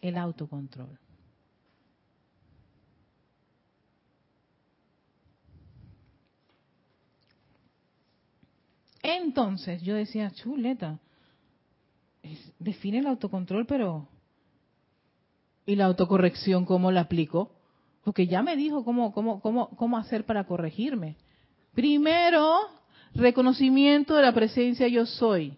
El 0.00 0.18
autocontrol. 0.18 0.98
Entonces 9.02 9.82
yo 9.82 9.94
decía, 9.94 10.30
chuleta, 10.30 10.98
define 12.58 12.98
el 12.98 13.06
autocontrol, 13.06 13.66
pero 13.66 14.08
¿y 15.66 15.76
la 15.76 15.86
autocorrección 15.86 16.64
cómo 16.64 16.90
la 16.90 17.02
aplico? 17.02 17.52
Porque 18.02 18.26
ya 18.26 18.42
me 18.42 18.56
dijo 18.56 18.84
cómo, 18.84 19.12
cómo, 19.12 19.40
cómo, 19.40 19.70
cómo 19.76 19.96
hacer 19.96 20.24
para 20.24 20.44
corregirme. 20.44 21.16
Primero, 21.74 22.58
reconocimiento 23.14 24.14
de 24.14 24.22
la 24.22 24.34
presencia 24.34 24.88
yo 24.88 25.06
soy. 25.06 25.56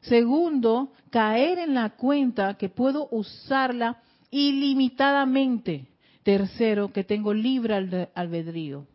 Segundo, 0.00 0.92
caer 1.10 1.58
en 1.58 1.74
la 1.74 1.90
cuenta 1.90 2.54
que 2.54 2.68
puedo 2.68 3.08
usarla 3.10 4.00
ilimitadamente. 4.30 5.86
Tercero, 6.22 6.92
que 6.92 7.04
tengo 7.04 7.34
libre 7.34 8.08
albedrío. 8.14 8.86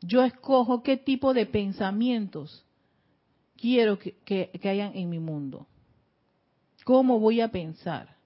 Yo 0.00 0.22
escojo 0.22 0.82
qué 0.82 0.96
tipo 0.96 1.32
de 1.32 1.46
pensamientos 1.46 2.64
quiero 3.56 3.98
que, 3.98 4.12
que 4.24 4.68
hayan 4.68 4.94
en 4.94 5.10
mi 5.10 5.18
mundo 5.18 5.66
cómo 6.88 7.20
voy 7.20 7.42
a 7.42 7.48
pensar 7.48 8.16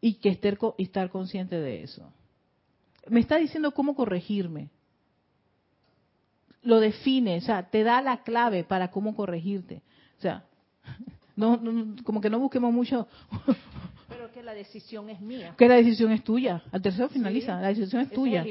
y 0.00 0.14
que 0.14 0.30
estar, 0.30 0.56
estar 0.78 1.10
consciente 1.10 1.60
de 1.60 1.82
eso. 1.82 2.10
Me 3.06 3.20
está 3.20 3.36
diciendo 3.36 3.72
cómo 3.72 3.94
corregirme. 3.94 4.70
Lo 6.62 6.80
define, 6.80 7.36
o 7.36 7.40
sea, 7.42 7.68
te 7.68 7.84
da 7.84 8.00
la 8.00 8.22
clave 8.22 8.64
para 8.64 8.90
cómo 8.90 9.14
corregirte. 9.14 9.82
O 10.16 10.22
sea, 10.22 10.46
no, 11.36 11.60
como 12.02 12.22
que 12.22 12.30
no 12.30 12.38
busquemos 12.38 12.72
mucho. 12.72 13.06
Pero 14.08 14.32
que 14.32 14.42
la 14.42 14.54
decisión 14.54 15.10
es 15.10 15.20
mía. 15.20 15.54
Que 15.58 15.68
la 15.68 15.74
decisión 15.74 16.10
es 16.12 16.24
tuya. 16.24 16.62
Al 16.72 16.80
tercero 16.80 17.10
finaliza, 17.10 17.60
la 17.60 17.68
decisión 17.68 18.00
es 18.00 18.10
tuya. 18.10 18.42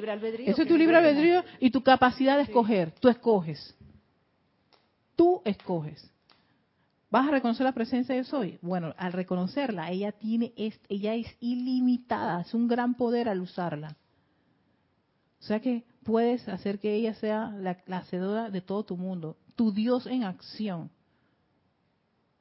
Eso 0.45 0.61
es 0.61 0.67
tu 0.67 0.77
libre 0.77 0.97
albedrío 0.97 1.43
y 1.59 1.71
tu 1.71 1.81
capacidad 1.81 2.37
de 2.37 2.43
escoger. 2.43 2.91
Tú 2.99 3.09
escoges. 3.09 3.75
Tú 5.15 5.41
escoges. 5.43 6.07
¿Vas 7.11 7.27
a 7.27 7.31
reconocer 7.31 7.63
la 7.63 7.71
presencia 7.71 8.13
de 8.15 8.23
soy? 8.23 8.59
Bueno, 8.61 8.93
al 8.97 9.13
reconocerla, 9.13 9.89
ella 9.89 10.11
tiene, 10.11 10.53
ella 10.55 11.15
es 11.15 11.27
ilimitada, 11.39 12.41
es 12.41 12.53
un 12.53 12.67
gran 12.67 12.93
poder 12.93 13.29
al 13.29 13.41
usarla. 13.41 13.97
O 15.39 15.43
sea 15.43 15.59
que 15.59 15.85
puedes 16.03 16.47
hacer 16.47 16.79
que 16.79 16.93
ella 16.93 17.15
sea 17.15 17.49
la, 17.49 17.77
hacedora 17.97 18.51
de 18.51 18.61
todo 18.61 18.83
tu 18.83 18.95
mundo, 18.95 19.37
tu 19.55 19.71
Dios 19.71 20.05
en 20.05 20.23
acción 20.23 20.91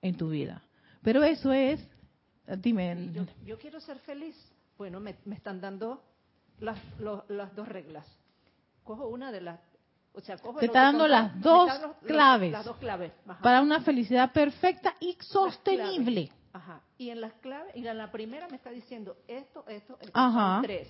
en 0.02 0.16
tu 0.16 0.28
vida. 0.28 0.62
Pero 1.02 1.22
eso 1.22 1.52
es, 1.52 1.80
dime. 2.58 3.10
Yo, 3.46 3.58
quiero 3.58 3.80
ser 3.80 3.98
feliz. 4.00 4.36
Bueno, 4.76 5.00
me, 5.00 5.16
están 5.32 5.60
dando 5.60 6.04
las 6.58 7.56
dos 7.56 7.68
reglas. 7.68 8.06
Cojo 8.84 9.08
una 9.08 9.32
de 9.32 9.40
las 9.40 9.60
o 10.12 10.20
sea, 10.20 10.36
te 10.36 10.66
está 10.66 10.82
dando 10.82 11.06
las 11.06 11.40
dos 11.40 11.70
claves, 12.04 12.52
las 12.52 12.64
dos 12.64 12.76
claves 12.78 13.12
para 13.42 13.60
una 13.62 13.80
felicidad 13.82 14.32
perfecta 14.32 14.94
y 15.00 15.16
sostenible. 15.20 16.30
Ajá. 16.52 16.82
Y 16.96 17.10
en 17.10 17.20
las 17.20 17.34
claves, 17.34 17.76
y 17.76 17.86
en 17.86 17.96
la 17.98 18.10
primera 18.10 18.48
me 18.48 18.56
está 18.56 18.70
diciendo 18.70 19.16
esto, 19.28 19.64
esto, 19.68 19.98
esto, 20.00 20.12
Ajá. 20.14 20.60
tres. 20.62 20.88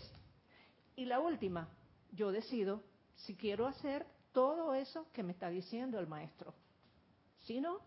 Y 0.96 1.04
la 1.04 1.20
última, 1.20 1.68
yo 2.12 2.32
decido 2.32 2.82
si 3.16 3.34
quiero 3.34 3.66
hacer 3.66 4.06
todo 4.32 4.74
eso 4.74 5.06
que 5.12 5.22
me 5.22 5.32
está 5.32 5.50
diciendo 5.50 5.98
el 5.98 6.06
maestro. 6.06 6.54
Si 7.40 7.60
no, 7.60 7.80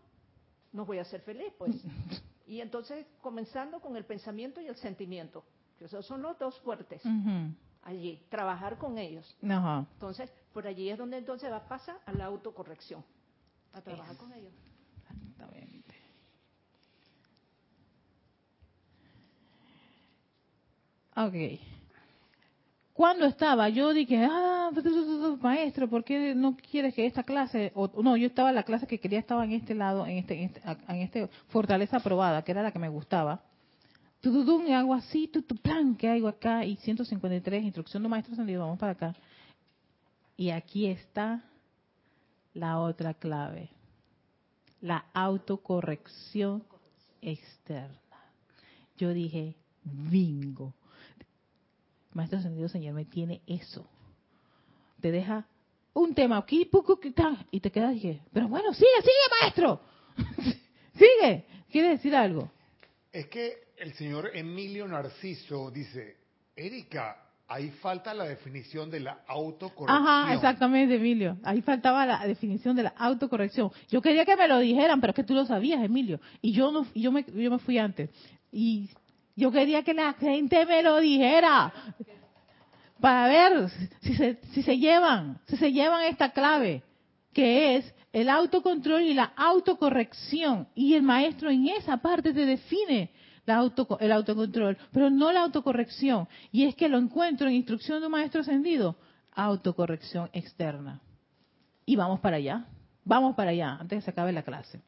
no 0.74 0.86
voy 0.86 1.00
a 1.00 1.06
ser 1.06 1.22
feliz, 1.22 1.54
pues. 1.58 1.76
Y 2.48 2.60
entonces, 2.60 3.06
comenzando 3.22 3.80
con 3.80 3.96
el 3.96 4.04
pensamiento 4.04 4.60
y 4.60 4.68
el 4.68 4.76
sentimiento, 4.76 5.46
que 5.80 5.86
esos 5.86 6.06
son 6.06 6.22
los 6.22 6.38
dos 6.38 6.60
fuertes. 6.60 7.02
Allí, 7.84 8.22
trabajar 8.30 8.78
con 8.78 8.98
ellos. 8.98 9.36
Ajá. 9.44 9.86
Entonces, 9.94 10.32
por 10.54 10.68
allí 10.68 10.90
es 10.90 10.98
donde 10.98 11.18
entonces 11.18 11.52
va 11.52 11.58
a 11.58 11.68
pasar 11.68 11.98
a 12.06 12.14
la 12.14 12.26
autocorrección, 12.26 13.04
a 13.74 13.82
trabajar 13.82 14.16
con 14.18 14.32
ellos. 14.34 14.54
Exactamente. 15.00 15.96
Ok. 21.16 21.60
Cuando 22.94 23.26
estaba, 23.26 23.68
yo 23.70 23.94
dije, 23.94 24.28
ah, 24.30 24.70
maestro, 25.42 25.90
¿por 25.90 26.04
qué 26.04 26.36
no 26.36 26.56
quieres 26.56 26.94
que 26.94 27.06
esta 27.06 27.24
clase, 27.24 27.72
o 27.74 27.90
no, 28.04 28.16
yo 28.16 28.28
estaba, 28.28 28.52
la 28.52 28.64
clase 28.64 28.86
que 28.86 29.00
quería 29.00 29.18
estaba 29.18 29.44
en 29.44 29.54
este 29.54 29.74
lado, 29.74 30.06
en 30.06 30.18
este, 30.18 30.36
en 30.36 30.44
este, 30.44 30.62
en 30.88 30.98
este 30.98 31.28
fortaleza 31.48 31.98
aprobada, 31.98 32.44
que 32.44 32.52
era 32.52 32.62
la 32.62 32.72
que 32.72 32.80
me 32.80 32.90
gustaba. 32.90 33.42
Tududum, 34.22 34.68
y 34.68 34.74
hago 34.74 34.94
así, 34.94 35.28
tu, 35.28 35.44
plan, 35.44 35.96
que 35.96 36.08
hago 36.08 36.28
acá, 36.28 36.64
y 36.64 36.76
153, 36.78 37.64
instrucción 37.64 38.04
de 38.04 38.10
maestro 38.10 38.34
ascendido, 38.34 38.62
vamos 38.62 38.78
para 38.78 38.92
acá. 38.92 39.16
Y 40.38 40.52
aquí 40.52 40.86
está 40.86 41.44
la 42.54 42.80
otra 42.80 43.16
clave, 43.16 43.70
la 44.80 45.06
autocorrección 45.14 46.64
externa. 47.22 47.98
Yo 48.98 49.10
dije, 49.10 49.56
bingo. 49.84 50.74
Maestro 52.14 52.40
Ascendido 52.40 52.68
Señor 52.68 52.94
me 52.94 53.06
tiene 53.06 53.42
eso. 53.48 53.88
Te 55.00 55.12
deja 55.12 55.48
un 55.94 56.14
tema 56.14 56.38
aquí, 56.38 56.70
y 57.52 57.60
te 57.60 57.72
quedas 57.72 57.92
y 57.92 57.96
dije, 57.96 58.22
pero 58.32 58.48
bueno, 58.48 58.74
sigue, 58.74 58.88
sigue, 59.02 59.42
maestro. 59.42 59.82
sigue. 60.94 61.46
¿Quiere 61.72 61.90
decir 61.90 62.16
algo? 62.16 62.52
Es 63.12 63.28
que 63.28 63.71
el 63.82 63.94
señor 63.94 64.30
Emilio 64.34 64.88
Narciso 64.88 65.72
dice, 65.72 66.16
Erika, 66.56 67.18
ahí 67.48 67.72
falta 67.72 68.14
la 68.14 68.26
definición 68.26 68.92
de 68.92 69.00
la 69.00 69.24
autocorrección. 69.28 70.08
Ajá, 70.08 70.34
exactamente, 70.36 70.96
Emilio. 70.96 71.38
Ahí 71.44 71.64
faltaba 71.64 72.06
la 72.06 72.26
definición 72.28 72.76
de 72.76 72.84
la 72.84 72.94
autocorrección. 72.96 73.72
Yo 73.90 74.00
quería 74.00 74.24
que 74.24 74.36
me 74.36 74.48
lo 74.48 74.60
dijeran, 74.60 75.02
pero 75.02 75.12
es 75.12 75.16
que 75.16 75.24
tú 75.24 75.34
lo 75.34 75.46
sabías, 75.46 75.84
Emilio. 75.84 76.20
Y 76.44 76.52
yo 76.52 76.72
no, 76.72 76.86
yo 76.94 77.12
me, 77.12 77.26
yo 77.34 77.50
me 77.50 77.58
fui 77.58 77.80
antes. 77.80 78.12
Y 78.52 78.88
yo 79.36 79.52
quería 79.52 79.82
que 79.84 79.96
la 79.96 80.14
gente 80.14 80.64
me 80.68 80.84
lo 80.84 81.00
dijera 81.00 81.74
para 83.00 83.28
ver 83.28 83.70
si 84.02 84.14
se, 84.14 84.40
si 84.54 84.62
se 84.62 84.78
llevan, 84.78 85.40
si 85.48 85.58
se 85.58 85.72
llevan 85.72 86.04
esta 86.04 86.32
clave, 86.32 86.84
que 87.34 87.78
es 87.78 87.96
el 88.14 88.30
autocontrol 88.30 89.02
y 89.02 89.16
la 89.16 89.34
autocorrección. 89.36 90.68
Y 90.76 90.94
el 90.94 91.02
maestro 91.02 91.50
en 91.50 91.68
esa 91.70 91.98
parte 91.98 92.32
te 92.32 92.46
define 92.46 93.10
el 93.46 94.12
autocontrol, 94.12 94.78
pero 94.92 95.10
no 95.10 95.32
la 95.32 95.42
autocorrección. 95.42 96.28
Y 96.52 96.66
es 96.66 96.76
que 96.76 96.90
lo 96.90 96.98
encuentro 96.98 97.48
en 97.48 97.56
instrucción 97.56 98.00
de 98.00 98.08
un 98.08 98.12
maestro 98.12 98.42
ascendido, 98.42 98.98
autocorrección 99.34 100.30
externa. 100.34 101.02
Y 101.86 101.96
vamos 101.96 102.20
para 102.20 102.38
allá, 102.38 102.66
vamos 103.04 103.36
para 103.36 103.52
allá, 103.52 103.78
antes 103.80 104.00
que 104.00 104.06
se 104.06 104.12
acabe 104.12 104.32
la 104.32 104.44
clase 104.44 104.82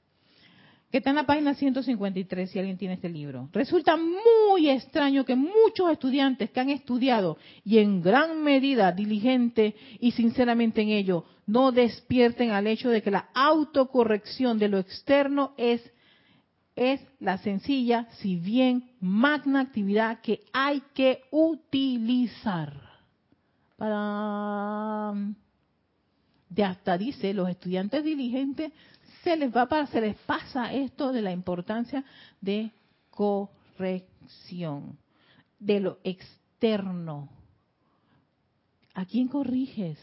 que 0.93 0.99
está 0.99 1.09
en 1.09 1.15
la 1.15 1.25
página 1.25 1.55
153 1.55 2.51
si 2.51 2.59
alguien 2.59 2.77
tiene 2.77 2.93
este 2.93 3.09
libro. 3.09 3.49
Resulta 3.51 3.97
muy 3.97 4.69
extraño 4.69 5.25
que 5.25 5.35
muchos 5.35 5.91
estudiantes 5.91 6.51
que 6.51 6.59
han 6.59 6.69
estudiado 6.69 7.39
y 7.65 7.79
en 7.79 8.03
gran 8.03 8.43
medida 8.43 8.91
diligente 8.91 9.75
y 9.99 10.11
sinceramente 10.11 10.83
en 10.83 10.89
ello 10.89 11.25
no 11.47 11.71
despierten 11.71 12.51
al 12.51 12.67
hecho 12.67 12.91
de 12.91 13.01
que 13.01 13.09
la 13.09 13.29
autocorrección 13.33 14.59
de 14.59 14.67
lo 14.67 14.77
externo 14.77 15.55
es 15.57 15.81
es 16.75 17.01
la 17.19 17.37
sencilla, 17.37 18.07
si 18.21 18.35
bien 18.35 18.91
magna 18.99 19.61
actividad 19.61 20.21
que 20.21 20.41
hay 20.53 20.81
que 20.93 21.21
utilizar 21.31 22.81
para 23.77 25.13
de 26.49 26.63
hasta 26.63 26.97
dice 26.97 27.33
los 27.33 27.49
estudiantes 27.49 28.03
diligentes 28.03 28.71
se 29.23 29.35
les 29.35 29.55
va 29.55 29.67
para, 29.67 29.87
se 29.87 30.01
les 30.01 30.15
pasa 30.17 30.73
esto 30.73 31.11
de 31.11 31.21
la 31.21 31.31
importancia 31.31 32.03
de 32.41 32.71
corrección, 33.09 34.97
de 35.59 35.79
lo 35.79 35.99
externo. 36.03 37.29
¿A 38.93 39.05
quién 39.05 39.27
corriges? 39.27 39.97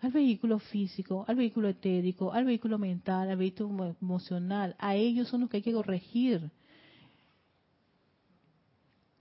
Al 0.00 0.12
vehículo 0.12 0.58
físico, 0.58 1.24
al 1.28 1.36
vehículo 1.36 1.68
etérico, 1.68 2.32
al 2.32 2.44
vehículo 2.46 2.78
mental, 2.78 3.30
al 3.30 3.36
vehículo 3.36 3.96
emocional. 4.00 4.74
A 4.78 4.94
ellos 4.94 5.28
son 5.28 5.42
los 5.42 5.50
que 5.50 5.58
hay 5.58 5.62
que 5.62 5.72
corregir. 5.72 6.50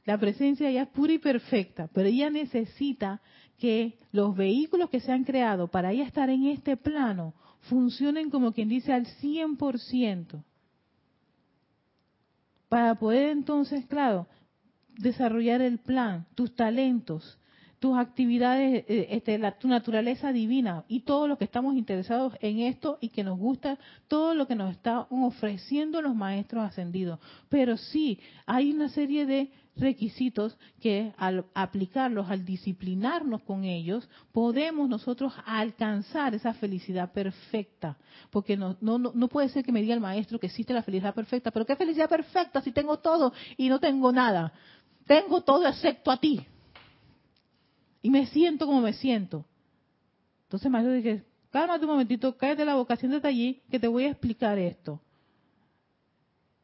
La 0.05 0.17
presencia 0.17 0.71
ya 0.71 0.83
es 0.83 0.89
pura 0.89 1.13
y 1.13 1.19
perfecta, 1.19 1.89
pero 1.93 2.07
ella 2.07 2.29
necesita 2.29 3.21
que 3.57 3.97
los 4.11 4.35
vehículos 4.35 4.89
que 4.89 5.01
se 5.01 5.11
han 5.11 5.23
creado 5.23 5.67
para 5.67 5.91
ella 5.91 6.05
estar 6.05 6.29
en 6.29 6.45
este 6.45 6.77
plano 6.77 7.33
funcionen 7.63 8.29
como 8.29 8.53
quien 8.53 8.69
dice 8.69 8.93
al 8.93 9.05
100%. 9.05 10.43
Para 12.69 12.95
poder 12.95 13.29
entonces, 13.31 13.85
claro, 13.87 14.27
desarrollar 14.97 15.61
el 15.61 15.79
plan, 15.79 16.25
tus 16.35 16.55
talentos, 16.55 17.38
tus 17.79 17.97
actividades, 17.97 18.83
eh, 18.87 19.07
este, 19.11 19.39
tu 19.59 19.67
naturaleza 19.67 20.31
divina 20.33 20.83
y 20.87 21.01
todo 21.01 21.27
lo 21.27 21.37
que 21.37 21.45
estamos 21.45 21.75
interesados 21.75 22.33
en 22.41 22.59
esto 22.59 22.97
y 23.01 23.09
que 23.09 23.23
nos 23.23 23.37
gusta, 23.37 23.79
todo 24.07 24.35
lo 24.35 24.47
que 24.47 24.55
nos 24.55 24.71
están 24.71 25.05
ofreciendo 25.09 26.01
los 26.01 26.13
maestros 26.13 26.65
ascendidos. 26.65 27.19
Pero 27.47 27.77
sí, 27.77 28.19
hay 28.45 28.71
una 28.71 28.89
serie 28.89 29.25
de 29.25 29.51
requisitos 29.77 30.57
que 30.81 31.13
al 31.17 31.45
aplicarlos, 31.53 32.29
al 32.29 32.43
disciplinarnos 32.43 33.43
con 33.43 33.63
ellos, 33.63 34.09
podemos 34.33 34.89
nosotros 34.89 35.33
alcanzar 35.45 36.35
esa 36.35 36.53
felicidad 36.53 37.13
perfecta. 37.13 37.97
Porque 38.29 38.57
no, 38.57 38.75
no, 38.81 38.97
no 38.97 39.27
puede 39.29 39.47
ser 39.47 39.63
que 39.63 39.71
me 39.71 39.81
diga 39.81 39.93
el 39.93 40.01
maestro 40.01 40.37
que 40.37 40.47
existe 40.47 40.73
la 40.73 40.83
felicidad 40.83 41.15
perfecta, 41.15 41.51
pero 41.51 41.65
¿qué 41.65 41.77
felicidad 41.77 42.09
perfecta 42.09 42.61
si 42.61 42.73
tengo 42.73 42.99
todo 42.99 43.31
y 43.55 43.69
no 43.69 43.79
tengo 43.79 44.11
nada? 44.11 44.51
Tengo 45.05 45.41
todo 45.41 45.65
excepto 45.65 46.11
a 46.11 46.17
ti. 46.17 46.45
Y 48.01 48.09
me 48.09 48.25
siento 48.27 48.65
como 48.65 48.81
me 48.81 48.93
siento. 48.93 49.45
Entonces 50.43 50.71
maestro 50.71 50.93
dice, 50.93 51.25
cálmate 51.51 51.85
un 51.85 51.91
momentito, 51.91 52.35
cállate 52.37 52.65
la 52.65 52.75
boca, 52.75 52.95
siéntate 52.95 53.27
allí, 53.27 53.61
que 53.69 53.79
te 53.79 53.87
voy 53.87 54.05
a 54.05 54.09
explicar 54.09 54.57
esto. 54.57 55.01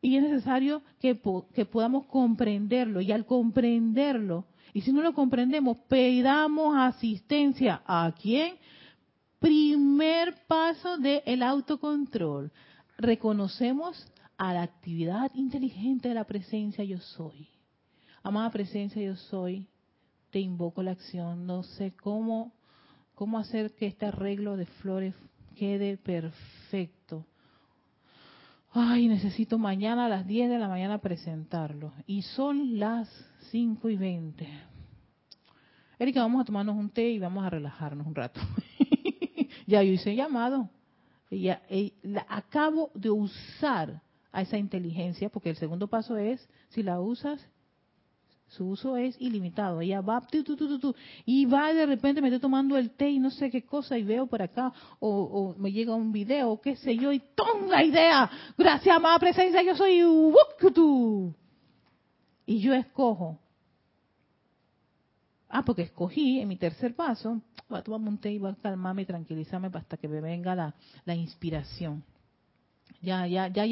Y 0.02 0.18
es 0.18 0.24
necesario 0.24 0.82
que, 1.00 1.20
que 1.54 1.66
podamos 1.66 2.06
comprenderlo. 2.06 3.02
Y 3.02 3.12
al 3.12 3.26
comprenderlo, 3.26 4.46
y 4.74 4.82
si 4.82 4.92
no 4.92 5.02
lo 5.02 5.14
comprendemos, 5.14 5.78
pedamos 5.88 6.76
asistencia. 6.76 7.82
¿A 7.86 8.14
quién? 8.22 8.56
Primer 9.40 10.36
paso 10.48 10.98
del 10.98 11.42
autocontrol. 11.42 12.52
Reconocemos 12.98 14.06
a 14.38 14.54
la 14.54 14.64
actividad 14.64 15.32
inteligente 15.34 16.10
de 16.10 16.16
la 16.16 16.26
presencia 16.26 16.84
yo 16.84 17.00
soy. 17.00 17.48
Amada 18.22 18.50
presencia 18.52 19.02
yo 19.02 19.16
soy, 19.16 19.68
te 20.36 20.42
invoco 20.42 20.84
la 20.84 20.92
acción. 20.92 21.48
No 21.48 21.64
sé 21.64 21.94
cómo, 21.96 22.52
cómo 23.14 23.40
hacer 23.40 23.74
que 23.74 23.88
este 23.88 24.06
arreglo 24.06 24.58
de 24.58 24.66
flores 24.66 25.16
quede 25.56 25.96
perfecto 25.96 27.26
ay, 28.76 29.08
necesito 29.08 29.58
mañana 29.58 30.06
a 30.06 30.10
las 30.10 30.28
10 30.28 30.50
de 30.50 30.60
la 30.60 30.68
mañana 30.68 30.98
presentarlo. 30.98 31.94
Y 32.06 32.24
son 32.24 32.78
las 32.78 33.10
5 33.52 33.90
y 33.90 33.96
20. 33.96 34.48
Erika, 35.98 36.20
vamos 36.20 36.42
a 36.42 36.46
tomarnos 36.46 36.76
un 36.76 36.90
té 36.90 37.10
y 37.12 37.20
vamos 37.20 37.46
a 37.46 37.50
relajarnos 37.50 38.06
un 38.06 38.14
rato. 38.14 38.42
ya 39.66 39.82
yo 39.82 39.94
hice 39.94 40.14
llamado. 40.14 40.70
Ya, 41.32 41.62
acabo 42.28 42.92
de 42.94 43.10
usar 43.10 44.02
a 44.34 44.42
esa 44.42 44.58
inteligencia, 44.58 45.30
porque 45.30 45.50
el 45.52 45.56
segundo 45.56 45.88
paso 45.88 46.18
es, 46.18 46.46
si 46.68 46.84
la 46.84 47.00
usas, 47.00 47.50
su 48.48 48.68
uso 48.68 48.96
es 48.96 49.16
ilimitado. 49.20 49.82
Ella 49.82 50.02
va, 50.02 50.22
tu, 50.22 50.44
tu, 50.44 50.56
tu, 50.56 50.96
y 51.26 51.46
va 51.46 51.74
de 51.74 51.86
repente 51.86 52.22
me 52.22 52.28
estoy 52.28 52.40
tomando 52.40 52.78
el 52.78 52.92
té 52.92 53.10
y 53.10 53.20
no 53.20 53.32
sé 53.32 53.50
qué 53.50 53.64
cosa 53.64 53.98
y 53.98 54.04
veo 54.04 54.28
por 54.28 54.42
acá, 54.42 54.72
o, 55.00 55.56
me 55.58 55.72
llega 55.72 55.96
un 55.96 56.12
video, 56.12 56.60
qué 56.62 56.76
sé 56.76 56.96
yo, 56.96 57.12
y 57.12 57.22
tonga 57.36 57.84
idea. 57.84 58.30
Gracias, 58.58 58.96
amada 58.96 59.20
presencia, 59.20 59.62
yo 59.64 59.76
soy 59.76 60.02
Y 62.46 62.60
yo 62.60 62.74
escojo. 62.74 63.40
Ah, 65.50 65.64
porque 65.64 65.84
escogí 65.84 66.40
en 66.40 66.48
mi 66.48 66.58
tercer 66.58 66.96
paso, 66.96 67.42
voy 67.70 67.80
a 67.80 67.82
tomarme 67.82 68.10
un 68.10 68.18
té 68.18 68.32
y 68.32 68.40
voy 68.40 68.52
a 68.52 68.56
calmarme 68.56 69.04
y 69.04 69.06
tranquilizarme 69.06 69.70
hasta 69.74 69.96
que 69.96 70.08
me 70.08 70.20
venga 70.20 70.56
la, 70.56 70.74
la 71.06 71.16
inspiración. 71.16 72.04
Ya, 73.02 73.28
ya, 73.28 73.48
ya 73.48 73.66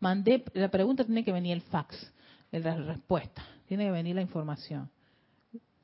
mandé, 0.00 0.44
la 0.54 0.68
pregunta 0.68 1.04
tiene 1.04 1.24
que 1.24 1.32
venir 1.32 1.52
el 1.52 1.62
fax, 1.62 2.12
la 2.52 2.76
respuesta 2.76 3.42
tiene 3.66 3.84
que 3.84 3.90
venir 3.90 4.14
la 4.14 4.22
información. 4.22 4.90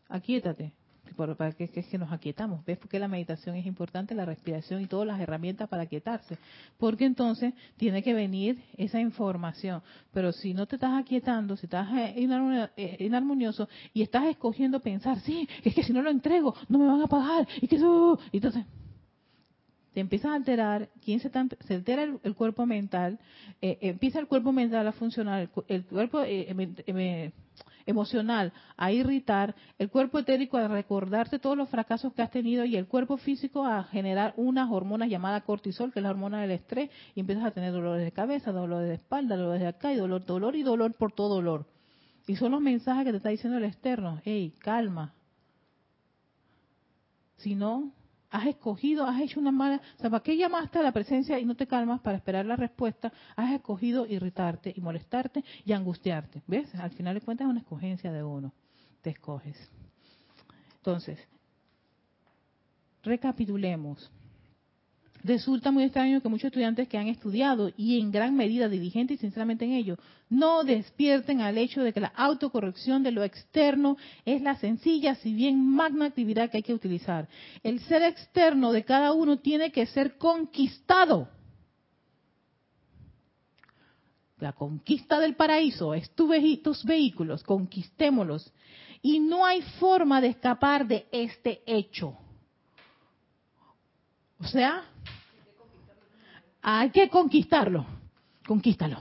Aquíétate, 0.08 0.72
para 1.16 1.52
que, 1.52 1.70
es 1.72 1.86
que 1.86 1.98
nos 1.98 2.10
aquietamos. 2.12 2.64
¿Ves 2.64 2.78
por 2.78 2.88
qué 2.88 2.98
la 2.98 3.08
meditación 3.08 3.54
es 3.56 3.66
importante? 3.66 4.14
La 4.14 4.24
respiración 4.24 4.80
y 4.80 4.86
todas 4.86 5.06
las 5.06 5.20
herramientas 5.20 5.68
para 5.68 5.82
aquietarse. 5.82 6.38
Porque 6.78 7.04
entonces 7.04 7.54
tiene 7.76 8.02
que 8.02 8.14
venir 8.14 8.62
esa 8.76 9.00
información. 9.00 9.82
Pero 10.12 10.32
si 10.32 10.54
no 10.54 10.66
te 10.66 10.76
estás 10.76 10.92
aquietando, 11.00 11.56
si 11.56 11.66
estás 11.66 11.88
eh, 11.94 12.14
eh, 12.76 12.96
inarmonioso 13.00 13.68
y 13.92 14.02
estás 14.02 14.24
escogiendo 14.26 14.80
pensar, 14.80 15.20
sí, 15.20 15.48
es 15.62 15.74
que 15.74 15.82
si 15.82 15.92
no 15.92 16.02
lo 16.02 16.10
entrego, 16.10 16.54
no 16.68 16.78
me 16.78 16.86
van 16.86 17.02
a 17.02 17.06
pagar. 17.06 17.46
Y 17.60 17.68
que 17.68 17.76
eso. 17.76 18.18
Entonces, 18.32 18.64
te 19.95 20.01
empiezas 20.01 20.32
a 20.32 20.34
alterar, 20.34 20.88
¿quién 21.03 21.20
se, 21.20 21.30
se 21.30 21.74
altera 21.74 22.03
el, 22.03 22.34
cuerpo 22.34 22.66
mental, 22.66 23.20
eh, 23.62 23.78
empieza 23.80 24.18
el 24.18 24.26
cuerpo 24.26 24.51
mental 24.51 24.86
a 24.88 24.92
funcionar, 24.92 25.49
el, 25.68 25.84
cuerpo 25.84 26.22
emocional 27.86 28.53
a 28.76 28.90
irritar, 28.90 29.55
el 29.78 29.90
cuerpo 29.90 30.18
etérico 30.18 30.57
a 30.57 30.66
recordarte 30.66 31.38
todos 31.38 31.57
los 31.57 31.68
fracasos 31.68 32.12
que 32.12 32.22
has 32.22 32.32
tenido 32.32 32.64
y 32.64 32.76
el 32.76 32.88
cuerpo 32.88 33.18
físico 33.18 33.64
a 33.64 33.84
generar 33.84 34.34
unas 34.36 34.68
hormonas 34.68 35.09
llamadas 35.09 35.45
cortisol, 35.45 35.92
que 35.92 36.01
es 36.01 36.03
la 36.03 36.11
hormona 36.11 36.40
del 36.40 36.51
estrés, 36.51 36.90
y 37.14 37.20
empiezas 37.20 37.45
a 37.45 37.53
tener 37.53 37.72
dolores 37.72 38.05
de 38.05 38.11
cabeza, 38.11 38.51
dolores 38.51 38.88
de 38.88 38.95
espalda, 38.95 39.36
dolores 39.36 39.61
de 39.61 39.68
acá 39.68 39.92
y 39.92 39.97
dolor, 39.97 40.26
dolor 40.26 40.57
y 40.57 40.64
dolor 40.64 40.92
por 40.95 41.12
todo 41.12 41.36
dolor. 41.36 41.66
Y 42.26 42.34
son 42.34 42.51
los 42.51 42.61
mensajes 42.61 43.05
que 43.05 43.12
te 43.12 43.18
está 43.18 43.28
diciendo 43.28 43.59
el 43.59 43.64
externo, 43.64 44.20
hey, 44.24 44.55
calma. 44.59 45.14
Si 47.36 47.55
no, 47.55 47.92
has 48.35 48.47
escogido, 48.47 49.07
has 49.07 49.20
hecho 49.20 49.39
una 49.39 49.53
mala, 49.53 49.80
o 49.97 50.01
sea, 50.01 50.11
¿para 50.11 50.22
qué 50.22 50.37
llamaste 50.37 50.80
a 50.80 50.82
la 50.82 50.91
presencia 50.91 51.39
y 51.39 51.45
no 51.45 51.55
te 51.55 51.68
calmas 51.68 52.01
para 52.01 52.16
esperar 52.16 52.45
la 52.45 52.57
respuesta? 52.57 53.12
Has 53.37 53.53
escogido 53.53 54.07
irritarte 54.07 54.74
y 54.76 54.80
molestarte 54.80 55.45
y 55.64 55.72
angustiarte. 55.72 56.43
¿Ves? 56.49 56.74
Al 56.74 56.91
final 56.91 57.14
de 57.14 57.20
cuentas 57.20 57.47
es 57.47 57.51
una 57.53 57.61
escogencia 57.61 58.12
de 58.12 58.24
uno. 58.24 58.53
Te 59.03 59.11
escoges. 59.11 59.57
Entonces, 60.78 61.20
recapitulemos. 63.05 64.11
Resulta 65.24 65.70
muy 65.70 65.84
extraño 65.84 66.20
que 66.20 66.28
muchos 66.28 66.48
estudiantes 66.48 66.86
que 66.86 66.98
han 66.98 67.08
estudiado 67.08 67.72
y 67.78 67.98
en 67.98 68.12
gran 68.12 68.36
medida 68.36 68.68
diligentes 68.68 69.16
y 69.16 69.20
sinceramente 69.20 69.64
en 69.64 69.72
ello, 69.72 69.96
no 70.28 70.64
despierten 70.64 71.40
al 71.40 71.56
hecho 71.56 71.82
de 71.82 71.94
que 71.94 72.00
la 72.00 72.12
autocorrección 72.14 73.02
de 73.02 73.10
lo 73.10 73.24
externo 73.24 73.96
es 74.26 74.42
la 74.42 74.56
sencilla, 74.56 75.14
si 75.14 75.32
bien 75.32 75.66
magna 75.66 76.04
actividad 76.04 76.50
que 76.50 76.58
hay 76.58 76.62
que 76.62 76.74
utilizar. 76.74 77.26
El 77.62 77.80
ser 77.80 78.02
externo 78.02 78.70
de 78.70 78.84
cada 78.84 79.14
uno 79.14 79.38
tiene 79.38 79.72
que 79.72 79.86
ser 79.86 80.18
conquistado. 80.18 81.30
La 84.40 84.52
conquista 84.52 85.18
del 85.20 85.36
paraíso 85.36 85.94
es 85.94 86.10
tu 86.10 86.30
tus 86.62 86.84
vehículos, 86.84 87.42
conquistémoslos. 87.44 88.52
Y 89.00 89.20
no 89.20 89.46
hay 89.46 89.62
forma 89.80 90.20
de 90.20 90.28
escapar 90.28 90.86
de 90.86 91.06
este 91.12 91.62
hecho. 91.66 92.18
O 94.38 94.44
sea, 94.44 94.84
hay 96.64 96.90
que 96.90 97.08
conquistarlo. 97.10 97.84
Conquístalo. 98.46 98.98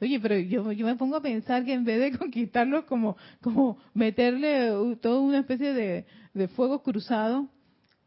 Oye, 0.00 0.18
pero 0.20 0.38
yo, 0.38 0.64
me 0.64 0.96
pongo 0.96 1.16
a 1.16 1.20
pensar 1.20 1.64
que 1.64 1.74
en 1.74 1.84
vez 1.84 2.00
de 2.00 2.18
conquistarlo 2.18 2.86
como, 2.86 3.16
como 3.42 3.76
meterle 3.92 4.96
toda 5.00 5.20
una 5.20 5.40
especie 5.40 5.74
de, 5.74 6.48
fuego 6.48 6.82
cruzado, 6.82 7.48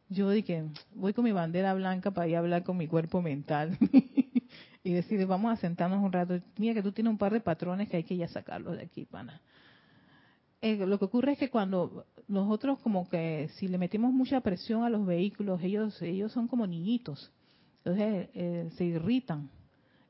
yo 0.10 0.30
dije, 0.32 0.64
voy 0.96 1.14
con 1.14 1.24
mi 1.24 1.32
bandera 1.32 1.74
blanca 1.76 2.10
para 2.12 2.28
ir 2.28 2.36
a 2.36 2.40
hablar 2.40 2.64
con 2.64 2.78
mi 2.78 2.88
cuerpo 2.88 3.22
mental 3.22 3.78
y 4.84 4.92
decir, 4.92 5.24
vamos 5.28 5.54
a 5.54 5.58
sentarnos 5.58 6.04
un 6.04 6.12
rato. 6.12 6.40
Mira 6.58 6.74
que 6.74 6.82
tú 6.82 6.92
tienes 6.92 7.12
un 7.12 7.18
par 7.20 7.32
de 7.32 7.42
patrones 7.42 7.90
que 7.90 7.98
hay 7.98 8.04
que 8.04 8.18
ya 8.18 8.28
sacarlos 8.28 8.76
de 8.78 8.84
aquí, 8.84 9.06
pana. 9.06 9.40
Eh, 10.62 10.78
lo 10.78 10.98
que 10.98 11.06
ocurre 11.06 11.34
es 11.34 11.38
que 11.38 11.50
cuando 11.50 12.06
nosotros 12.28 12.80
como 12.80 13.08
que 13.10 13.50
si 13.56 13.68
le 13.68 13.78
metemos 13.78 14.14
mucha 14.14 14.42
presión 14.42 14.84
a 14.84 14.90
los 14.90 15.06
vehículos, 15.06 15.62
ellos 15.62 16.02
ellos 16.02 16.32
son 16.32 16.48
como 16.48 16.68
niñitos, 16.68 17.32
entonces 17.78 18.30
eh, 18.34 18.70
se 18.76 18.86
irritan 18.86 19.50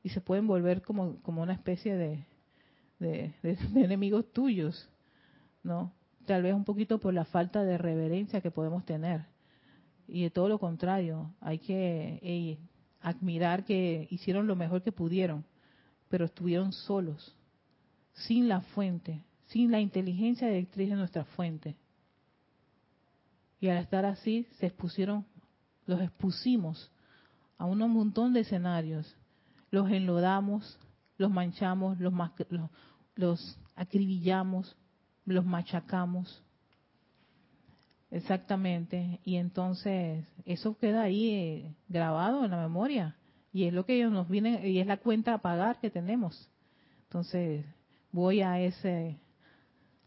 y 0.02 0.10
se 0.10 0.20
pueden 0.20 0.46
volver 0.46 0.82
como, 0.82 1.16
como 1.22 1.42
una 1.42 1.54
especie 1.54 1.94
de, 1.96 2.24
de, 2.98 3.34
enemigos 3.74 4.32
tuyos, 4.32 4.88
¿no? 5.62 5.92
Tal 6.26 6.42
vez 6.42 6.54
un 6.54 6.64
poquito 6.64 6.98
por 6.98 7.12
la 7.12 7.24
falta 7.24 7.64
de 7.64 7.78
reverencia 7.78 8.40
que 8.40 8.50
podemos 8.50 8.84
tener. 8.84 9.26
Y 10.06 10.22
de 10.22 10.30
todo 10.30 10.48
lo 10.48 10.58
contrario, 10.58 11.32
hay 11.40 11.58
que 11.58 12.58
admirar 13.00 13.64
que 13.64 14.06
hicieron 14.10 14.46
lo 14.46 14.56
mejor 14.56 14.82
que 14.82 14.92
pudieron, 14.92 15.44
pero 16.08 16.26
estuvieron 16.26 16.72
solos, 16.72 17.34
sin 18.12 18.48
la 18.48 18.60
fuente, 18.60 19.22
sin 19.46 19.70
la 19.70 19.80
inteligencia 19.80 20.48
directriz 20.48 20.90
de 20.90 20.96
nuestra 20.96 21.24
fuente. 21.24 21.76
Y 23.64 23.70
al 23.70 23.78
estar 23.78 24.04
así, 24.04 24.46
se 24.58 24.66
expusieron, 24.66 25.24
los 25.86 25.98
expusimos 26.02 26.92
a 27.56 27.64
un 27.64 27.78
montón 27.78 28.34
de 28.34 28.40
escenarios. 28.40 29.16
Los 29.70 29.90
enlodamos, 29.90 30.78
los 31.16 31.30
manchamos, 31.30 31.98
los, 31.98 32.12
los, 33.14 33.58
acribillamos, 33.74 34.76
los 35.24 35.46
machacamos. 35.46 36.44
Exactamente. 38.10 39.20
Y 39.24 39.36
entonces 39.36 40.26
eso 40.44 40.76
queda 40.76 41.00
ahí 41.00 41.30
eh, 41.30 41.74
grabado 41.88 42.44
en 42.44 42.50
la 42.50 42.60
memoria. 42.60 43.16
Y 43.50 43.64
es 43.64 43.72
lo 43.72 43.86
que 43.86 43.96
ellos 43.96 44.12
nos 44.12 44.28
vienen, 44.28 44.66
y 44.66 44.78
es 44.78 44.86
la 44.86 44.98
cuenta 44.98 45.32
a 45.32 45.38
pagar 45.38 45.80
que 45.80 45.88
tenemos. 45.88 46.50
Entonces 47.04 47.64
voy 48.12 48.42
a 48.42 48.60
ese 48.60 49.18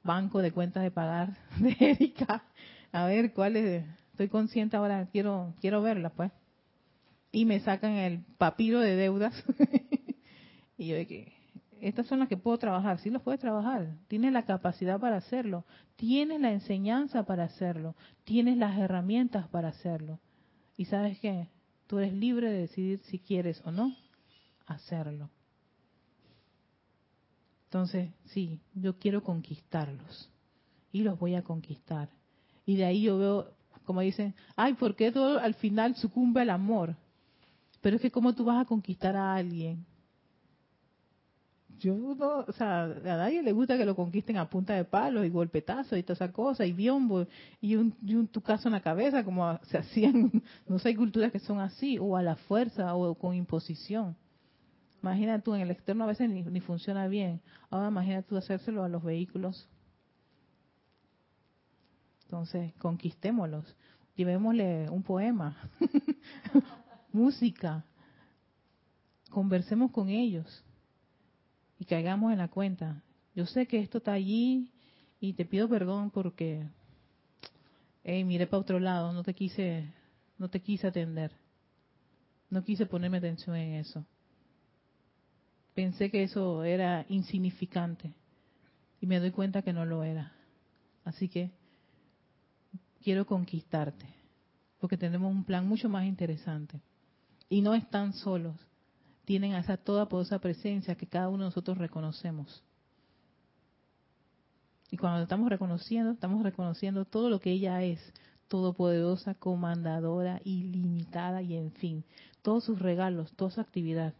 banco 0.03 0.43
de 0.43 0.51
cuentas 0.51 0.83
de 0.83 0.91
pagar 0.91 1.35
de 1.59 1.75
Erika. 1.79 2.43
A 2.91 3.05
ver 3.05 3.33
cuál 3.33 3.55
es. 3.55 3.85
Estoy 4.11 4.29
consciente 4.29 4.77
ahora, 4.77 5.07
quiero 5.11 5.53
quiero 5.61 5.81
verla, 5.81 6.09
pues. 6.09 6.31
Y 7.31 7.45
me 7.45 7.59
sacan 7.59 7.91
el 7.93 8.23
papiro 8.37 8.79
de 8.79 8.95
deudas. 8.95 9.33
y 10.77 10.87
yo 10.87 10.95
que 11.07 11.33
estas 11.81 12.07
son 12.07 12.19
las 12.19 12.27
que 12.27 12.37
puedo 12.37 12.57
trabajar. 12.57 12.99
Sí, 12.99 13.09
los 13.09 13.21
puedes 13.21 13.39
trabajar. 13.39 13.95
Tienes 14.07 14.33
la 14.33 14.45
capacidad 14.45 14.99
para 14.99 15.17
hacerlo. 15.17 15.65
Tienes 15.95 16.41
la 16.41 16.51
enseñanza 16.51 17.23
para 17.23 17.43
hacerlo. 17.43 17.95
Tienes 18.23 18.57
las 18.57 18.77
herramientas 18.77 19.47
para 19.49 19.69
hacerlo. 19.69 20.19
Y 20.75 20.85
sabes 20.85 21.19
qué? 21.19 21.49
Tú 21.87 21.99
eres 21.99 22.13
libre 22.13 22.51
de 22.51 22.59
decidir 22.59 22.99
si 23.03 23.19
quieres 23.19 23.61
o 23.65 23.71
no 23.71 23.95
hacerlo. 24.65 25.29
Entonces, 27.65 28.11
sí, 28.25 28.61
yo 28.73 28.97
quiero 28.97 29.23
conquistarlos 29.23 30.29
y 30.91 31.03
los 31.03 31.19
voy 31.19 31.35
a 31.35 31.43
conquistar. 31.43 32.09
Y 32.67 32.75
de 32.75 32.85
ahí 32.85 33.01
yo 33.01 33.17
veo, 33.17 33.51
como 33.85 34.01
dicen, 34.01 34.35
ay, 34.55 34.73
¿por 34.73 34.95
qué 34.95 35.11
todo 35.11 35.39
al 35.39 35.55
final 35.55 35.95
sucumbe 35.95 36.41
al 36.41 36.51
amor? 36.51 36.95
Pero 37.81 37.95
es 37.95 38.01
que 38.01 38.11
cómo 38.11 38.35
tú 38.35 38.43
vas 38.43 38.61
a 38.61 38.65
conquistar 38.65 39.15
a 39.15 39.33
alguien. 39.33 39.85
Yo 41.79 41.95
no, 41.95 42.39
o 42.39 42.51
sea, 42.51 42.83
a 42.83 43.17
nadie 43.17 43.41
le 43.41 43.53
gusta 43.53 43.77
que 43.77 43.85
lo 43.85 43.95
conquisten 43.95 44.35
a 44.37 44.49
punta 44.49 44.73
de 44.73 44.83
palos 44.83 45.25
y 45.25 45.29
golpetazos 45.29 45.97
y 45.97 46.03
toda 46.03 46.15
esa 46.15 46.33
cosa, 46.33 46.65
y 46.65 46.73
biombo, 46.73 47.25
y 47.61 47.75
un, 47.75 47.95
y 48.03 48.15
un 48.15 48.27
tucazo 48.27 48.67
en 48.67 48.73
la 48.73 48.81
cabeza, 48.81 49.23
como 49.23 49.57
se 49.63 49.77
hacían, 49.77 50.43
no 50.67 50.77
sé, 50.79 50.89
hay 50.89 50.95
culturas 50.95 51.31
que 51.31 51.39
son 51.39 51.59
así, 51.59 51.97
o 51.99 52.17
a 52.17 52.23
la 52.23 52.35
fuerza, 52.35 52.93
o 52.95 53.15
con 53.15 53.33
imposición. 53.33 54.15
Imagina 55.01 55.39
tú, 55.39 55.55
en 55.55 55.61
el 55.61 55.71
externo 55.71 56.03
a 56.03 56.07
veces 56.07 56.29
ni, 56.29 56.59
funciona 56.59 57.07
bien. 57.07 57.39
Ahora 57.69 57.87
imagina 57.87 58.23
tú 58.23 58.35
hacérselo 58.35 58.83
a 58.83 58.89
los 58.89 59.03
vehículos. 59.03 59.69
Entonces, 62.27 62.73
conquistémoslos. 62.73 63.63
Llevémosle 64.17 64.89
un 64.89 65.01
poema, 65.01 65.55
música. 67.13 67.85
Conversemos 69.29 69.91
con 69.91 70.09
ellos 70.09 70.65
y 71.79 71.85
caigamos 71.85 72.33
en 72.33 72.39
la 72.39 72.49
cuenta. 72.49 73.01
Yo 73.33 73.45
sé 73.45 73.65
que 73.65 73.79
esto 73.79 73.99
está 73.99 74.11
allí 74.11 74.73
y 75.21 75.33
te 75.33 75.45
pido 75.45 75.69
perdón 75.69 76.11
porque 76.11 76.67
hey, 78.03 78.25
miré 78.25 78.45
para 78.45 78.59
otro 78.59 78.79
lado, 78.81 79.13
no 79.13 79.23
te 79.23 79.33
quise, 79.33 79.89
no 80.37 80.49
te 80.49 80.61
quise 80.61 80.87
atender. 80.87 81.31
No 82.49 82.61
quise 82.61 82.87
ponerme 82.87 83.19
atención 83.19 83.55
en 83.55 83.75
eso. 83.75 84.05
Pensé 85.73 86.11
que 86.11 86.23
eso 86.23 86.65
era 86.65 87.05
insignificante 87.07 88.13
y 88.99 89.07
me 89.07 89.21
doy 89.21 89.31
cuenta 89.31 89.61
que 89.61 89.71
no 89.71 89.85
lo 89.85 90.03
era. 90.03 90.33
Así 91.05 91.29
que 91.29 91.51
quiero 93.03 93.25
conquistarte, 93.25 94.05
porque 94.79 94.97
tenemos 94.97 95.31
un 95.31 95.43
plan 95.43 95.67
mucho 95.67 95.89
más 95.89 96.05
interesante. 96.05 96.79
Y 97.49 97.61
no 97.61 97.73
están 97.73 98.13
solos, 98.13 98.55
tienen 99.25 99.53
esa 99.53 99.77
toda 99.77 100.07
poderosa 100.07 100.39
presencia 100.39 100.95
que 100.95 101.07
cada 101.07 101.29
uno 101.29 101.39
de 101.39 101.47
nosotros 101.49 101.77
reconocemos. 101.77 102.63
Y 104.89 104.97
cuando 104.97 105.23
estamos 105.23 105.49
reconociendo, 105.49 106.11
estamos 106.11 106.43
reconociendo 106.43 107.05
todo 107.05 107.29
lo 107.29 107.39
que 107.39 107.51
ella 107.51 107.83
es, 107.83 107.99
todopoderosa, 108.47 109.35
comandadora, 109.35 110.41
ilimitada 110.45 111.41
y 111.41 111.55
en 111.55 111.71
fin, 111.71 112.03
todos 112.41 112.63
sus 112.63 112.79
regalos, 112.79 113.31
toda 113.33 113.51
su 113.51 113.61
actividad. 113.61 114.13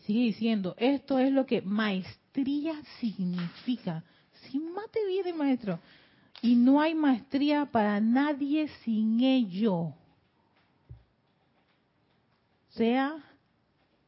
Sigue 0.00 0.20
diciendo, 0.20 0.74
esto 0.78 1.18
es 1.18 1.32
lo 1.32 1.46
que 1.46 1.62
maestría 1.62 2.74
significa. 3.00 4.04
Sin 4.50 4.72
mate 4.72 5.06
viene 5.06 5.32
maestro. 5.32 5.78
Y 6.42 6.56
no 6.56 6.80
hay 6.80 6.94
maestría 6.94 7.66
para 7.66 8.00
nadie 8.00 8.68
sin 8.84 9.20
ello. 9.20 9.92
Sea 12.70 13.16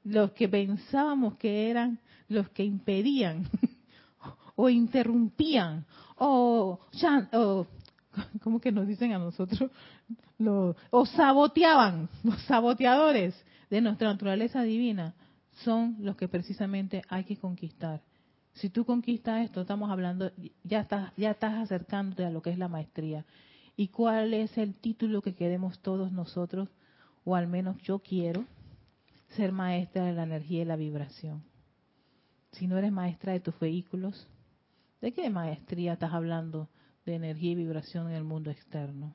los 0.05 0.32
que 0.32 0.49
pensábamos 0.49 1.36
que 1.36 1.70
eran 1.70 1.99
los 2.28 2.49
que 2.51 2.64
impedían 2.64 3.49
o 4.57 4.68
interrumpían 4.68 5.84
o, 6.16 6.80
o 7.32 7.66
¿cómo 8.43 8.61
que 8.61 8.72
nos 8.72 8.86
dicen 8.86 9.12
a 9.12 9.18
nosotros? 9.18 9.70
o 10.90 11.07
saboteaban, 11.07 12.09
los 12.24 12.43
saboteadores 12.43 13.34
de 13.70 13.80
nuestra 13.80 14.09
naturaleza 14.09 14.62
divina 14.62 15.14
son 15.62 15.97
los 16.01 16.16
que 16.16 16.26
precisamente 16.26 17.03
hay 17.09 17.24
que 17.24 17.36
conquistar. 17.36 18.01
Si 18.55 18.68
tú 18.68 18.84
conquistas 18.84 19.44
esto, 19.44 19.62
estamos 19.62 19.90
hablando, 19.90 20.30
ya 20.62 20.80
estás, 20.80 21.12
ya 21.16 21.30
estás 21.30 21.55
acercándote 21.55 22.24
a 22.24 22.30
lo 22.30 22.42
que 22.42 22.50
es 22.50 22.59
la 22.59 22.68
maestría. 22.68 23.24
¿Y 23.76 23.88
cuál 23.88 24.34
es 24.34 24.57
el 24.59 24.74
título 24.74 25.22
que 25.22 25.34
queremos 25.34 25.78
todos 25.80 26.12
nosotros? 26.12 26.68
O 27.24 27.34
al 27.34 27.46
menos 27.46 27.80
yo 27.82 28.00
quiero 28.00 28.44
ser 29.28 29.53
maestra 29.53 30.05
de 30.05 30.12
la 30.12 30.24
energía 30.24 30.62
y 30.62 30.64
la 30.66 30.76
vibración. 30.76 31.42
Si 32.53 32.66
no 32.66 32.76
eres 32.76 32.92
maestra 32.92 33.32
de 33.32 33.40
tus 33.40 33.59
vehículos, 33.59 34.28
¿de 35.00 35.12
qué 35.12 35.30
maestría 35.30 35.94
estás 35.94 36.12
hablando 36.12 36.68
de 37.07 37.14
energía 37.14 37.53
y 37.53 37.55
vibración 37.55 38.09
en 38.09 38.16
el 38.16 38.24
mundo 38.24 38.50
externo? 38.50 39.14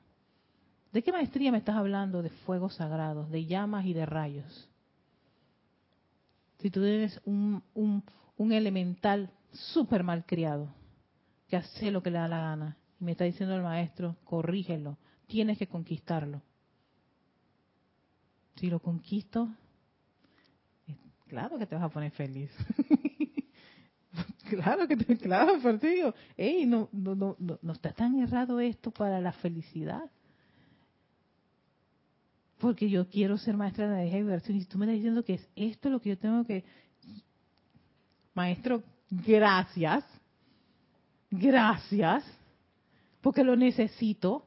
¿De 0.92 1.02
qué 1.02 1.12
maestría 1.12 1.52
me 1.52 1.58
estás 1.58 1.76
hablando 1.76 2.22
de 2.22 2.30
fuegos 2.30 2.74
sagrados, 2.74 3.30
de 3.30 3.46
llamas 3.46 3.86
y 3.86 3.92
de 3.92 4.06
rayos? 4.06 4.68
Si 6.58 6.70
tú 6.70 6.82
eres 6.82 7.20
un, 7.24 7.62
un, 7.74 8.02
elemental 8.52 9.30
súper 9.52 10.04
mal 10.04 10.24
criado, 10.24 10.72
que 11.48 11.56
hace 11.56 11.90
lo 11.90 12.02
que 12.02 12.10
le 12.10 12.18
da 12.18 12.28
la 12.28 12.40
gana, 12.40 12.76
y 13.00 13.04
me 13.04 13.12
está 13.12 13.24
diciendo 13.24 13.54
el 13.54 13.62
maestro, 13.62 14.16
corrígelo, 14.24 14.96
tienes 15.26 15.58
que 15.58 15.66
conquistarlo. 15.66 16.42
Si 18.56 18.68
lo 18.68 18.80
conquisto, 18.80 19.48
claro 21.28 21.58
que 21.58 21.66
te 21.66 21.74
vas 21.74 21.84
a 21.84 21.90
poner 21.90 22.10
feliz. 22.12 22.50
claro 24.48 24.88
que 24.88 24.96
te, 24.96 25.16
claro, 25.16 25.60
digo, 25.78 26.14
hey, 26.36 26.64
no, 26.66 26.88
no, 26.92 27.14
no, 27.14 27.36
no 27.38 27.72
está 27.72 27.92
tan 27.92 28.18
errado 28.20 28.60
esto 28.60 28.90
para 28.90 29.20
la 29.20 29.32
felicidad 29.32 30.10
porque 32.58 32.90
yo 32.90 33.08
quiero 33.08 33.38
ser 33.38 33.56
maestra 33.56 33.86
de 33.86 33.90
la 33.92 34.00
energía 34.00 34.18
y. 34.18 34.52
Y 34.52 34.64
tú 34.64 34.78
me 34.78 34.86
estás 34.86 34.96
diciendo 34.96 35.24
que 35.24 35.34
es 35.34 35.48
esto 35.56 35.90
lo 35.90 36.00
que 36.00 36.10
yo 36.10 36.18
tengo 36.18 36.44
que... 36.44 36.64
Maestro, 38.38 38.84
gracias. 39.10 40.04
Gracias. 41.28 42.24
Porque 43.20 43.42
lo 43.42 43.56
necesito. 43.56 44.44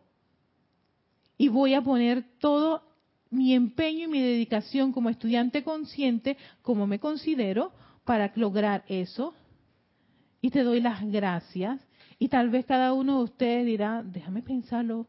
Y 1.38 1.50
voy 1.50 1.74
a 1.74 1.82
poner 1.82 2.24
todo 2.40 2.84
mi 3.32 3.54
empeño 3.54 4.06
y 4.06 4.08
mi 4.08 4.22
dedicación 4.22 4.94
como 4.94 5.10
estudiante 5.10 5.66
consciente, 5.66 6.38
como 6.62 6.88
me 6.88 7.00
considero, 7.00 7.74
para 8.06 8.32
lograr 8.36 8.86
eso. 8.88 9.34
Y 10.40 10.52
te 10.52 10.64
doy 10.64 10.80
las 10.80 11.04
gracias. 11.12 11.82
Y 12.18 12.30
tal 12.30 12.50
vez 12.50 12.66
cada 12.66 12.94
uno 12.94 13.18
de 13.18 13.24
ustedes 13.26 13.66
dirá, 13.66 14.04
déjame 14.04 14.42
pensarlo, 14.42 15.08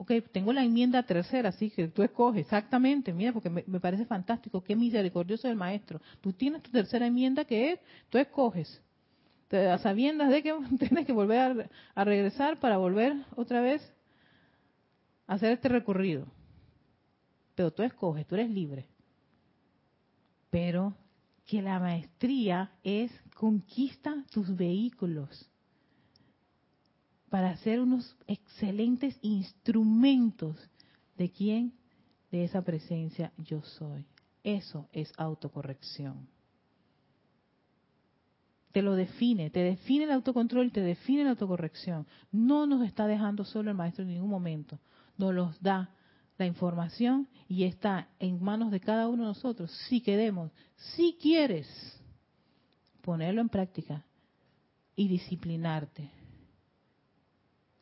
ok, 0.00 0.12
tengo 0.32 0.50
la 0.54 0.64
enmienda 0.64 1.02
tercera, 1.02 1.50
así 1.50 1.68
que 1.68 1.88
tú 1.88 2.02
escoges, 2.02 2.40
exactamente, 2.40 3.12
mira, 3.12 3.34
porque 3.34 3.50
me, 3.50 3.80
parece 3.80 4.06
fantástico, 4.06 4.64
qué 4.64 4.74
misericordioso 4.74 5.46
el 5.46 5.56
maestro. 5.56 6.00
Tú 6.22 6.32
tienes 6.32 6.62
tu 6.62 6.70
tercera 6.70 7.06
enmienda 7.06 7.44
que 7.44 7.72
es, 7.72 7.80
tú 8.08 8.16
escoges, 8.16 8.80
te, 9.48 9.68
a 9.68 9.76
sabiendas 9.76 10.30
de 10.30 10.42
que 10.42 10.54
tienes 10.78 11.04
que 11.04 11.12
volver 11.12 11.38
a, 11.38 12.00
a 12.00 12.04
regresar 12.04 12.58
para 12.58 12.78
volver 12.78 13.14
otra 13.36 13.60
vez 13.60 13.82
a 15.26 15.34
hacer 15.34 15.52
este 15.52 15.68
recorrido. 15.68 16.26
Pero 17.54 17.70
tú 17.70 17.82
escoges, 17.82 18.26
tú 18.26 18.36
eres 18.36 18.48
libre. 18.48 18.86
Pero 20.48 20.96
que 21.44 21.60
la 21.60 21.78
maestría 21.78 22.70
es 22.82 23.12
conquista 23.34 24.24
tus 24.30 24.56
vehículos 24.56 25.46
para 27.30 27.56
ser 27.58 27.80
unos 27.80 28.16
excelentes 28.26 29.16
instrumentos 29.22 30.56
de 31.16 31.30
quién? 31.30 31.72
De 32.30 32.44
esa 32.44 32.62
presencia 32.62 33.32
yo 33.38 33.62
soy. 33.62 34.04
Eso 34.42 34.88
es 34.92 35.12
autocorrección. 35.16 36.28
Te 38.72 38.82
lo 38.82 38.94
define, 38.94 39.50
te 39.50 39.60
define 39.60 40.04
el 40.04 40.12
autocontrol 40.12 40.70
te 40.70 40.80
define 40.80 41.24
la 41.24 41.30
autocorrección. 41.30 42.06
No 42.30 42.66
nos 42.66 42.86
está 42.86 43.06
dejando 43.06 43.44
solo 43.44 43.70
el 43.70 43.76
maestro 43.76 44.04
en 44.04 44.10
ningún 44.10 44.30
momento. 44.30 44.78
Nos 45.16 45.34
los 45.34 45.60
da 45.60 45.90
la 46.38 46.46
información 46.46 47.28
y 47.48 47.64
está 47.64 48.08
en 48.18 48.42
manos 48.42 48.70
de 48.70 48.80
cada 48.80 49.08
uno 49.08 49.24
de 49.24 49.28
nosotros. 49.28 49.70
Si 49.88 50.00
queremos, 50.00 50.52
si 50.76 51.16
quieres 51.20 51.68
ponerlo 53.02 53.40
en 53.40 53.48
práctica 53.48 54.04
y 54.94 55.08
disciplinarte 55.08 56.19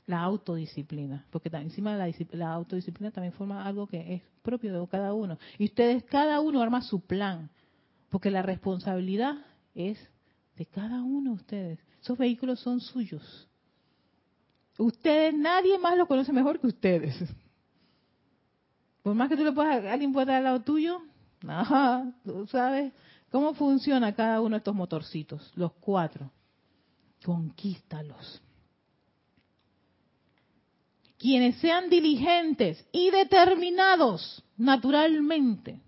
la 0.09 0.23
autodisciplina, 0.23 1.27
porque 1.31 1.51
encima 1.53 1.95
la, 1.95 2.11
la, 2.33 2.53
autodisciplina 2.55 3.11
también 3.11 3.35
forma 3.35 3.63
algo 3.63 3.87
que 3.87 4.15
es 4.15 4.23
propio 4.43 4.81
de 4.81 4.89
cada 4.89 5.13
uno. 5.13 5.39
Y 5.59 5.67
ustedes, 5.67 6.03
cada 6.05 6.41
uno 6.41 6.63
arma 6.63 6.81
su 6.81 7.03
plan, 7.03 7.51
porque 8.09 8.31
la 8.31 8.41
responsabilidad 8.41 9.35
es 9.75 9.99
de 10.57 10.65
cada 10.65 11.03
uno 11.03 11.33
de 11.33 11.37
ustedes. 11.37 11.79
Esos 12.01 12.17
vehículos 12.17 12.59
son 12.61 12.81
suyos. 12.81 13.47
Ustedes, 14.79 15.35
nadie 15.35 15.79
más 15.79 15.99
lo 15.99 16.09
conoce 16.09 16.33
mejor 16.33 16.59
que 16.59 16.69
ustedes. 16.69 17.15
Por 19.03 19.15
más 19.15 19.29
que 19.29 19.37
tú 19.37 19.45
le 19.45 19.53
puedas, 19.53 19.85
alguien 19.85 20.15
pueda 20.15 20.27
dar 20.27 20.37
al 20.37 20.45
lado 20.45 20.63
tuyo, 20.63 21.03
ajá, 21.47 22.11
tú 22.25 22.47
sabes 22.47 22.95
cómo 23.31 23.53
funciona 23.53 24.15
cada 24.15 24.41
uno 24.41 24.55
de 24.55 24.59
estos 24.59 24.75
motorcitos, 24.75 25.53
los 25.55 25.73
cuatro. 25.75 26.33
Conquístalos 27.23 28.43
quienes 31.19 31.57
sean 31.57 31.91
diligentes 31.91 32.87
y 32.93 33.11
determinados 33.11 34.45
naturalmente 34.57 35.81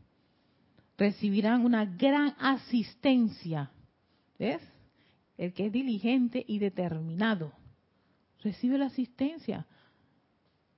recibirán 0.99 1.65
una 1.65 1.85
gran 1.85 2.35
asistencia. 2.39 3.71
¿Ves? 4.39 4.61
El 5.39 5.55
que 5.55 5.67
es 5.67 5.73
diligente 5.73 6.45
y 6.47 6.59
determinado 6.59 7.53
recibe 8.43 8.77
la 8.77 8.87
asistencia. 8.87 9.67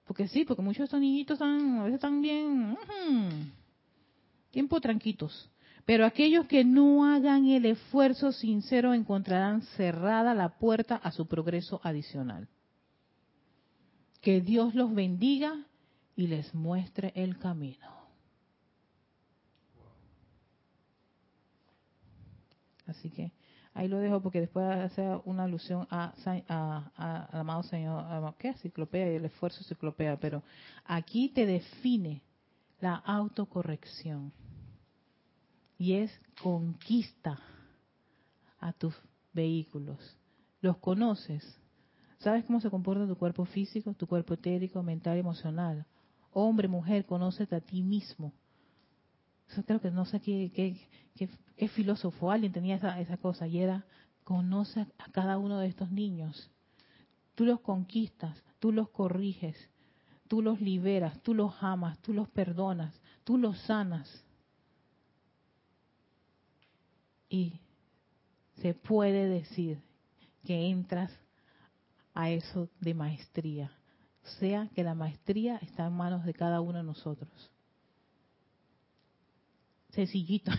Porque 0.05 0.29
sí, 0.29 0.45
porque 0.45 0.63
muchos 0.63 0.79
de 0.79 0.85
estos 0.85 1.01
niñitos 1.01 1.37
están, 1.37 1.79
a 1.79 1.85
veces 1.85 1.95
están 1.95 2.21
bien, 2.21 2.77
tiempo 4.51 4.81
tranquilos. 4.81 5.51
Pero 5.85 6.05
aquellos 6.07 6.47
que 6.47 6.65
no 6.65 7.05
hagan 7.05 7.47
el 7.47 7.67
esfuerzo 7.67 8.31
sincero 8.31 8.95
encontrarán 8.95 9.63
cerrada 9.77 10.35
la 10.35 10.59
puerta 10.59 10.97
a 10.97 11.11
su 11.11 11.27
progreso 11.27 11.81
adicional. 11.83 12.49
Que 14.23 14.41
Dios 14.41 14.75
los 14.75 14.95
bendiga 14.95 15.67
y 16.17 16.29
les 16.29 16.55
muestre 16.55 17.13
el 17.15 17.39
camino. 17.39 17.89
Así 22.87 23.11
que 23.11 23.33
ahí 23.75 23.89
lo 23.89 23.99
dejo 23.99 24.21
porque 24.23 24.41
después 24.41 24.65
hace 24.67 25.03
una 25.25 25.45
alusión 25.45 25.87
a, 25.91 26.15
al 26.97 27.41
amado 27.41 27.63
Señor, 27.65 28.35
¿qué? 28.39 28.55
Ciclopea 28.55 29.13
y 29.13 29.17
el 29.17 29.25
esfuerzo 29.25 29.65
ciclopea, 29.65 30.19
pero 30.19 30.43
aquí 30.85 31.29
te 31.29 31.47
define 31.47 32.23
la 32.81 32.95
autocorrección 32.95 34.33
y 35.79 35.95
es 35.95 36.13
conquista 36.43 37.39
a 38.61 38.73
tus 38.73 38.95
vehículos. 39.33 40.17
Los 40.61 40.77
conoces, 40.79 41.61
¿Sabes 42.23 42.45
cómo 42.45 42.61
se 42.61 42.71
comporta 42.71 43.05
tu 43.07 43.17
cuerpo 43.17 43.45
físico, 43.45 43.93
tu 43.95 44.07
cuerpo 44.07 44.35
etérico, 44.35 44.81
mental 44.81 45.19
emocional? 45.19 45.85
Hombre, 46.33 46.69
mujer, 46.69 47.05
conócete 47.05 47.57
a 47.57 47.61
ti 47.61 47.83
mismo. 47.83 48.33
Eso 49.49 49.65
creo 49.65 49.81
que 49.81 49.91
no 49.91 50.05
sé 50.05 50.21
qué, 50.21 50.53
qué, 50.55 50.79
qué, 51.57 51.69
filósofo, 51.69 52.31
alguien 52.31 52.53
tenía 52.53 52.77
esa, 52.77 53.01
esa 53.01 53.17
cosa 53.17 53.49
y 53.49 53.59
era, 53.59 53.85
conoce 54.23 54.87
a 54.99 55.11
cada 55.11 55.37
uno 55.37 55.59
de 55.59 55.67
estos 55.67 55.91
niños. 55.91 56.49
Tú 57.35 57.45
los 57.45 57.61
conquistas, 57.61 58.41
tú 58.61 58.71
los 58.71 58.89
corriges, 58.91 59.57
tú 60.29 60.43
los 60.43 60.61
liberas, 60.61 61.21
tú 61.23 61.35
los 61.35 61.53
amas, 61.61 61.99
tú 61.99 62.13
los 62.15 62.29
perdonas, 62.29 62.95
tú 63.25 63.37
los 63.37 63.59
sanas. 63.63 64.25
Y 67.29 67.59
se 68.61 68.75
puede 68.75 69.29
decir 69.29 69.83
que 70.45 70.69
entras 70.69 71.11
a 72.15 72.31
eso 72.31 72.69
de 72.81 72.95
maestría. 72.95 73.73
Sea 74.39 74.69
que 74.75 74.85
la 74.85 74.95
maestría 74.95 75.57
está 75.57 75.87
en 75.87 75.95
manos 75.95 76.25
de 76.25 76.35
cada 76.35 76.61
uno 76.61 76.79
de 76.79 76.85
nosotros. 76.85 77.51
Sencillito, 79.91 80.53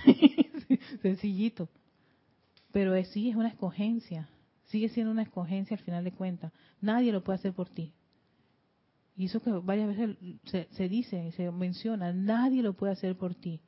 sencillito. 1.02 1.70
Pero 2.72 2.96
es, 2.96 3.08
sí 3.10 3.30
es 3.30 3.36
una 3.36 3.50
escogencia, 3.50 4.30
sigue 4.66 4.90
siendo 4.90 5.12
una 5.12 5.24
escogencia 5.24 5.78
al 5.78 5.84
final 5.84 6.04
de 6.04 6.12
cuentas. 6.12 6.52
Nadie 6.82 7.12
lo 7.12 7.24
puede 7.24 7.40
hacer 7.40 7.54
por 7.54 7.70
ti. 7.70 7.94
Y 9.16 9.26
eso 9.26 9.42
que 9.42 9.52
varias 9.52 9.88
veces 9.90 10.18
se, 10.46 10.68
se 10.72 10.90
dice, 10.90 11.32
se 11.34 11.52
menciona, 11.52 12.12
nadie 12.14 12.64
lo 12.64 12.74
puede 12.74 12.94
hacer 12.94 13.16
por 13.16 13.36
ti. 13.36 13.62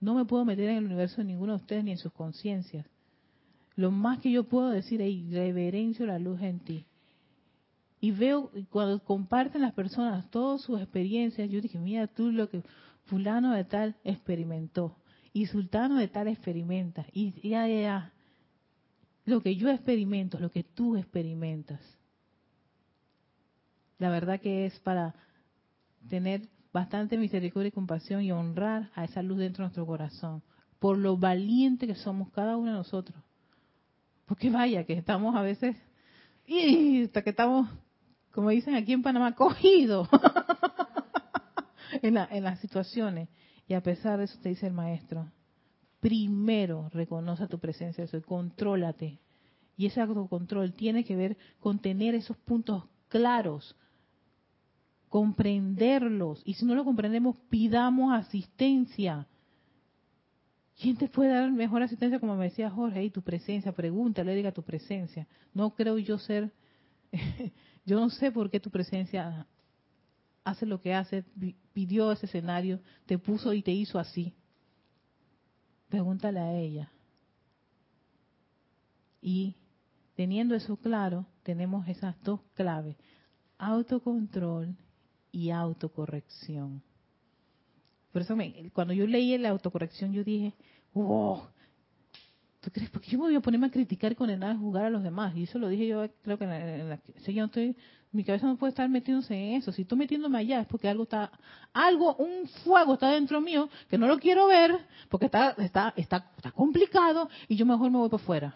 No 0.00 0.14
me 0.14 0.24
puedo 0.24 0.44
meter 0.44 0.68
en 0.68 0.78
el 0.78 0.84
universo 0.86 1.18
de 1.18 1.24
ninguno 1.24 1.52
de 1.52 1.62
ustedes 1.62 1.84
ni 1.84 1.92
en 1.92 1.98
sus 1.98 2.12
conciencias. 2.12 2.86
Lo 3.74 3.90
más 3.90 4.20
que 4.20 4.30
yo 4.30 4.44
puedo 4.44 4.70
decir 4.70 5.00
es 5.00 5.30
reverencio 5.30 6.06
la 6.06 6.18
luz 6.18 6.40
en 6.42 6.60
ti. 6.60 6.86
Y 8.02 8.10
veo, 8.10 8.50
cuando 8.70 8.98
comparten 9.04 9.62
las 9.62 9.74
personas 9.74 10.28
todas 10.28 10.60
sus 10.62 10.80
experiencias, 10.80 11.48
yo 11.48 11.60
dije, 11.60 11.78
mira 11.78 12.08
tú 12.08 12.32
lo 12.32 12.48
que 12.48 12.64
fulano 13.04 13.52
de 13.52 13.62
tal 13.62 13.94
experimentó. 14.02 14.96
Y 15.32 15.46
sultano 15.46 15.98
de 15.98 16.08
tal 16.08 16.26
experimenta. 16.26 17.06
Y 17.12 17.30
ya, 17.48 17.68
ya, 17.68 18.12
lo 19.24 19.40
que 19.40 19.54
yo 19.54 19.70
experimento, 19.70 20.40
lo 20.40 20.50
que 20.50 20.64
tú 20.64 20.96
experimentas. 20.96 21.80
La 23.98 24.10
verdad 24.10 24.40
que 24.40 24.66
es 24.66 24.80
para 24.80 25.14
tener 26.08 26.48
bastante 26.72 27.16
misericordia 27.16 27.68
y 27.68 27.70
compasión 27.70 28.22
y 28.22 28.32
honrar 28.32 28.90
a 28.96 29.04
esa 29.04 29.22
luz 29.22 29.38
dentro 29.38 29.62
de 29.62 29.66
nuestro 29.66 29.86
corazón, 29.86 30.42
por 30.80 30.98
lo 30.98 31.16
valiente 31.16 31.86
que 31.86 31.94
somos 31.94 32.32
cada 32.32 32.56
uno 32.56 32.72
de 32.72 32.78
nosotros. 32.78 33.16
Porque 34.26 34.50
vaya, 34.50 34.82
que 34.82 34.94
estamos 34.94 35.36
a 35.36 35.42
veces, 35.42 35.76
y 36.44 37.04
hasta 37.04 37.22
que 37.22 37.30
estamos, 37.30 37.68
como 38.32 38.50
dicen 38.50 38.74
aquí 38.74 38.92
en 38.92 39.02
Panamá, 39.02 39.34
cogidos 39.34 40.08
en, 42.02 42.16
en 42.16 42.44
las 42.44 42.58
situaciones. 42.60 43.28
Y 43.68 43.74
a 43.74 43.82
pesar 43.82 44.18
de 44.18 44.24
eso 44.24 44.38
te 44.42 44.48
dice 44.48 44.66
el 44.66 44.72
maestro, 44.72 45.30
primero 46.00 46.88
reconoce 46.92 47.46
tu 47.46 47.58
presencia 47.58 48.04
eso 48.04 48.20
contrólate. 48.22 49.18
Y 49.76 49.86
ese 49.86 50.00
autocontrol 50.00 50.72
tiene 50.74 51.04
que 51.04 51.16
ver 51.16 51.36
con 51.60 51.78
tener 51.78 52.14
esos 52.14 52.36
puntos 52.38 52.84
claros, 53.08 53.76
comprenderlos. 55.08 56.42
Y 56.44 56.54
si 56.54 56.64
no 56.64 56.74
lo 56.74 56.84
comprendemos, 56.84 57.36
pidamos 57.48 58.12
asistencia. 58.12 59.26
¿Quién 60.80 60.96
te 60.96 61.08
puede 61.08 61.30
dar 61.30 61.50
mejor 61.52 61.82
asistencia? 61.82 62.18
Como 62.18 62.34
me 62.36 62.44
decía 62.44 62.70
Jorge, 62.70 63.04
y 63.04 63.10
tu 63.10 63.22
presencia, 63.22 63.72
pregúntale, 63.72 64.34
diga 64.34 64.52
tu 64.52 64.62
presencia. 64.62 65.28
No 65.54 65.74
creo 65.74 65.98
yo 65.98 66.18
ser, 66.18 66.52
yo 67.84 67.98
no 67.98 68.10
sé 68.10 68.30
por 68.30 68.50
qué 68.50 68.60
tu 68.60 68.70
presencia 68.70 69.46
hace 70.44 70.66
lo 70.66 70.80
que 70.80 70.94
hace, 70.94 71.24
pidió 71.72 72.12
ese 72.12 72.26
escenario, 72.26 72.80
te 73.06 73.18
puso 73.18 73.52
y 73.52 73.62
te 73.62 73.72
hizo 73.72 73.98
así. 73.98 74.34
Pregúntale 75.88 76.40
a 76.40 76.54
ella. 76.54 76.90
Y 79.20 79.54
teniendo 80.14 80.54
eso 80.54 80.76
claro, 80.76 81.26
tenemos 81.42 81.86
esas 81.86 82.20
dos 82.22 82.40
claves, 82.54 82.96
autocontrol 83.58 84.76
y 85.30 85.50
autocorrección. 85.50 86.82
Por 88.12 88.22
eso 88.22 88.36
cuando 88.72 88.92
yo 88.92 89.06
leí 89.06 89.36
la 89.38 89.50
autocorrección 89.50 90.12
yo 90.12 90.22
dije, 90.24 90.54
wow, 90.92 91.44
¿tú 92.62 92.70
crees? 92.70 92.90
Porque 92.90 93.10
yo 93.10 93.18
me 93.18 93.24
voy 93.24 93.34
a 93.34 93.40
ponerme 93.40 93.66
a 93.66 93.70
criticar 93.70 94.14
con 94.14 94.30
el 94.30 94.38
nada 94.38 94.52
de 94.52 94.58
jugar 94.58 94.84
a 94.84 94.90
los 94.90 95.02
demás. 95.02 95.36
Y 95.36 95.42
eso 95.42 95.58
lo 95.58 95.68
dije 95.68 95.88
yo, 95.88 96.08
creo 96.22 96.38
que 96.38 96.44
en 96.44 96.88
la, 96.88 97.00
yo 97.26 97.40
no 97.40 97.46
estoy, 97.46 97.76
mi 98.12 98.22
cabeza 98.22 98.46
no 98.46 98.56
puede 98.56 98.70
estar 98.70 98.88
metiéndose 98.88 99.34
en 99.34 99.54
eso. 99.54 99.72
Si 99.72 99.82
estoy 99.82 99.98
metiéndome 99.98 100.38
allá 100.38 100.60
es 100.60 100.66
porque 100.68 100.88
algo 100.88 101.02
está, 101.02 101.32
algo, 101.72 102.14
un 102.16 102.46
fuego 102.64 102.94
está 102.94 103.10
dentro 103.10 103.40
mío 103.40 103.68
que 103.88 103.98
no 103.98 104.06
lo 104.06 104.18
quiero 104.18 104.46
ver 104.46 104.78
porque 105.08 105.26
está, 105.26 105.50
está, 105.58 105.92
está, 105.96 106.30
está 106.36 106.52
complicado 106.52 107.28
y 107.48 107.56
yo 107.56 107.66
mejor 107.66 107.90
me 107.90 107.98
voy 107.98 108.08
para 108.08 108.22
afuera. 108.22 108.54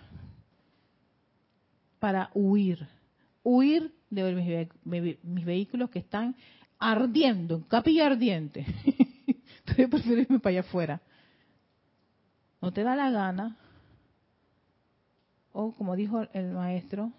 Para 1.98 2.30
huir. 2.32 2.86
Huir 3.42 3.92
de 4.08 4.68
mis, 4.84 5.24
mis 5.24 5.44
vehículos 5.44 5.90
que 5.90 5.98
están 5.98 6.36
ardiendo, 6.78 7.56
en 7.56 7.62
capilla 7.62 8.06
ardiente. 8.06 8.64
Entonces 9.58 9.88
prefiero 9.88 10.22
irme 10.22 10.38
para 10.38 10.50
allá 10.52 10.60
afuera. 10.60 11.00
No 12.62 12.72
te 12.72 12.84
da 12.84 12.94
la 12.94 13.10
gana, 13.10 13.56
o 15.56 15.72
como 15.72 15.96
dijo 15.96 16.26
el 16.34 16.52
maestro, 16.52 17.12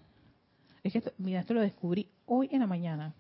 es 0.84 0.92
que 0.94 1.00
esto, 1.00 1.12
mira, 1.18 1.40
esto 1.40 1.56
lo 1.56 1.62
descubrí 1.62 2.08
hoy 2.28 2.48
en 2.52 2.60
la 2.60 2.68
mañana. 2.68 3.16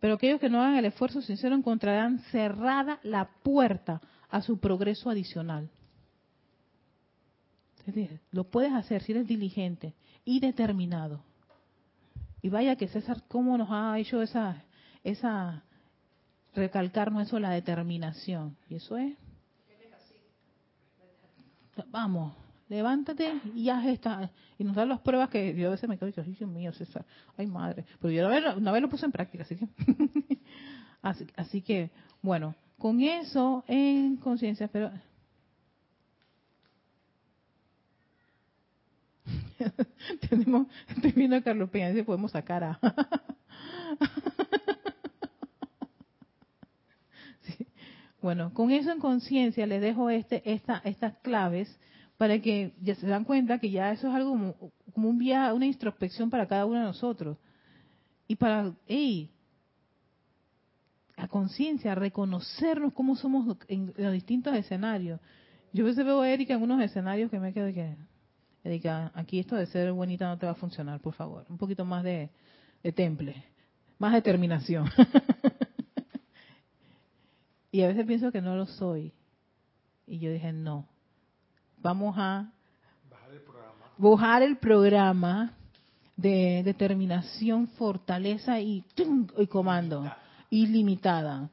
Pero 0.00 0.14
aquellos 0.14 0.40
que 0.40 0.50
no 0.50 0.60
hagan 0.60 0.74
el 0.74 0.84
esfuerzo 0.86 1.22
sincero 1.22 1.54
encontrarán 1.54 2.18
cerrada 2.30 2.98
la 3.04 3.30
puerta 3.44 4.00
a 4.28 4.42
su 4.42 4.58
progreso 4.58 5.08
adicional. 5.08 5.70
Lo 8.32 8.44
puedes 8.44 8.72
hacer 8.72 9.02
si 9.02 9.12
eres 9.12 9.28
diligente 9.28 9.94
y 10.24 10.40
determinado. 10.40 11.22
Y 12.42 12.48
vaya 12.48 12.76
que 12.76 12.88
César, 12.88 13.22
¿cómo 13.28 13.56
nos 13.56 13.68
ha 13.70 13.98
hecho 13.98 14.20
esa, 14.20 14.64
esa, 15.04 15.62
recalcarnos 16.54 17.28
eso, 17.28 17.38
la 17.38 17.50
determinación? 17.50 18.56
Y 18.68 18.74
eso 18.74 18.96
es. 18.96 19.16
Vamos, 21.90 22.34
levántate 22.68 23.40
y 23.54 23.68
haz 23.68 23.86
esta. 23.86 24.30
Y 24.58 24.64
nos 24.64 24.74
dan 24.76 24.88
las 24.88 25.00
pruebas 25.00 25.28
que 25.30 25.54
yo 25.54 25.68
a 25.68 25.70
veces 25.72 25.88
me 25.88 25.98
quedo 25.98 26.08
y 26.08 26.12
Dios 26.12 26.50
mío, 26.50 26.72
César, 26.72 27.04
ay 27.36 27.46
madre. 27.46 27.84
Pero 28.00 28.12
yo 28.12 28.26
una 28.56 28.72
vez, 28.72 28.82
lo 28.82 28.88
puse 28.88 29.06
en 29.06 29.12
práctica, 29.12 29.44
así 29.44 29.56
que. 29.56 29.68
así, 31.36 31.62
que, 31.62 31.90
bueno, 32.22 32.54
con 32.78 33.00
eso 33.00 33.64
en 33.66 34.16
conciencia, 34.16 34.68
pero. 34.68 34.90
Tenemos, 40.28 40.66
estoy 40.88 41.12
viendo 41.12 41.36
a 41.36 41.42
Carlos 41.42 41.70
Peña, 41.70 42.04
podemos 42.04 42.32
sacar 42.32 42.64
a. 42.64 42.78
Bueno, 48.20 48.52
con 48.52 48.72
eso 48.72 48.90
en 48.90 48.98
conciencia 48.98 49.64
les 49.66 49.80
dejo 49.80 50.10
este, 50.10 50.42
esta, 50.44 50.82
estas 50.84 51.14
claves 51.18 51.78
para 52.18 52.40
que 52.40 52.74
ya 52.82 52.96
se 52.96 53.06
dan 53.06 53.24
cuenta 53.24 53.60
que 53.60 53.70
ya 53.70 53.92
eso 53.92 54.08
es 54.08 54.14
algo 54.14 54.32
como, 54.92 55.08
un 55.08 55.18
viaje, 55.18 55.52
una 55.52 55.66
introspección 55.66 56.28
para 56.28 56.46
cada 56.48 56.66
uno 56.66 56.80
de 56.80 56.84
nosotros. 56.84 57.38
Y 58.26 58.34
para, 58.34 58.74
hey, 58.88 59.30
a 61.16 61.28
conciencia, 61.28 61.94
reconocernos 61.94 62.92
cómo 62.92 63.14
somos 63.14 63.56
en 63.68 63.94
los 63.96 64.12
distintos 64.12 64.54
escenarios. 64.54 65.20
Yo 65.72 65.84
a 65.84 65.88
veces 65.88 66.04
veo 66.04 66.20
a 66.20 66.28
Erika 66.28 66.54
en 66.54 66.62
unos 66.62 66.82
escenarios 66.82 67.30
que 67.30 67.38
me 67.38 67.52
quedo 67.52 67.72
que, 67.72 67.96
Erika, 68.64 69.12
aquí 69.14 69.38
esto 69.38 69.54
de 69.54 69.66
ser 69.66 69.92
bonita 69.92 70.26
no 70.26 70.38
te 70.38 70.46
va 70.46 70.52
a 70.52 70.56
funcionar, 70.56 71.00
por 71.00 71.14
favor. 71.14 71.46
Un 71.48 71.56
poquito 71.56 71.84
más 71.84 72.02
de, 72.02 72.30
de 72.82 72.92
temple, 72.92 73.44
más 73.98 74.12
determinación. 74.12 74.90
y 77.70 77.82
a 77.82 77.86
veces 77.86 78.04
pienso 78.06 78.32
que 78.32 78.42
no 78.42 78.56
lo 78.56 78.66
soy. 78.66 79.12
Y 80.04 80.18
yo 80.18 80.32
dije, 80.32 80.52
no, 80.52 80.88
vamos 81.82 82.14
a 82.18 82.50
bajar 83.96 84.42
el 84.42 84.56
programa, 84.56 85.54
de 86.16 86.62
determinación, 86.64 87.68
fortaleza 87.68 88.60
y, 88.60 88.84
y 89.36 89.46
comando. 89.46 90.10
Ilimitada. 90.50 91.50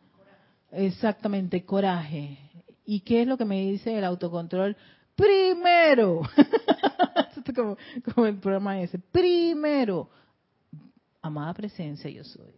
Exactamente, 0.72 1.64
coraje. 1.64 2.40
¿Y 2.86 3.02
qué 3.02 3.22
es 3.22 3.28
lo 3.28 3.38
que 3.38 3.46
me 3.46 3.62
dice 3.62 3.98
el 3.98 4.04
autocontrol? 4.04 4.76
Primero, 5.16 6.22
como, 7.56 7.78
como 8.14 8.26
el 8.26 8.38
programa 8.38 8.82
ese, 8.82 9.00
primero, 9.00 10.10
amada 11.22 11.54
presencia 11.54 12.10
yo 12.10 12.24
soy. 12.24 12.54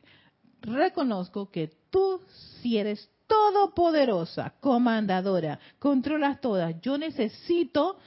Reconozco 0.62 1.52
que 1.52 1.72
tú 1.90 2.20
si 2.62 2.78
eres 2.78 3.10
todopoderosa, 3.28 4.54
comandadora, 4.60 5.60
controlas 5.80 6.42
todas. 6.42 6.80
Yo 6.82 6.98
necesito 6.98 7.98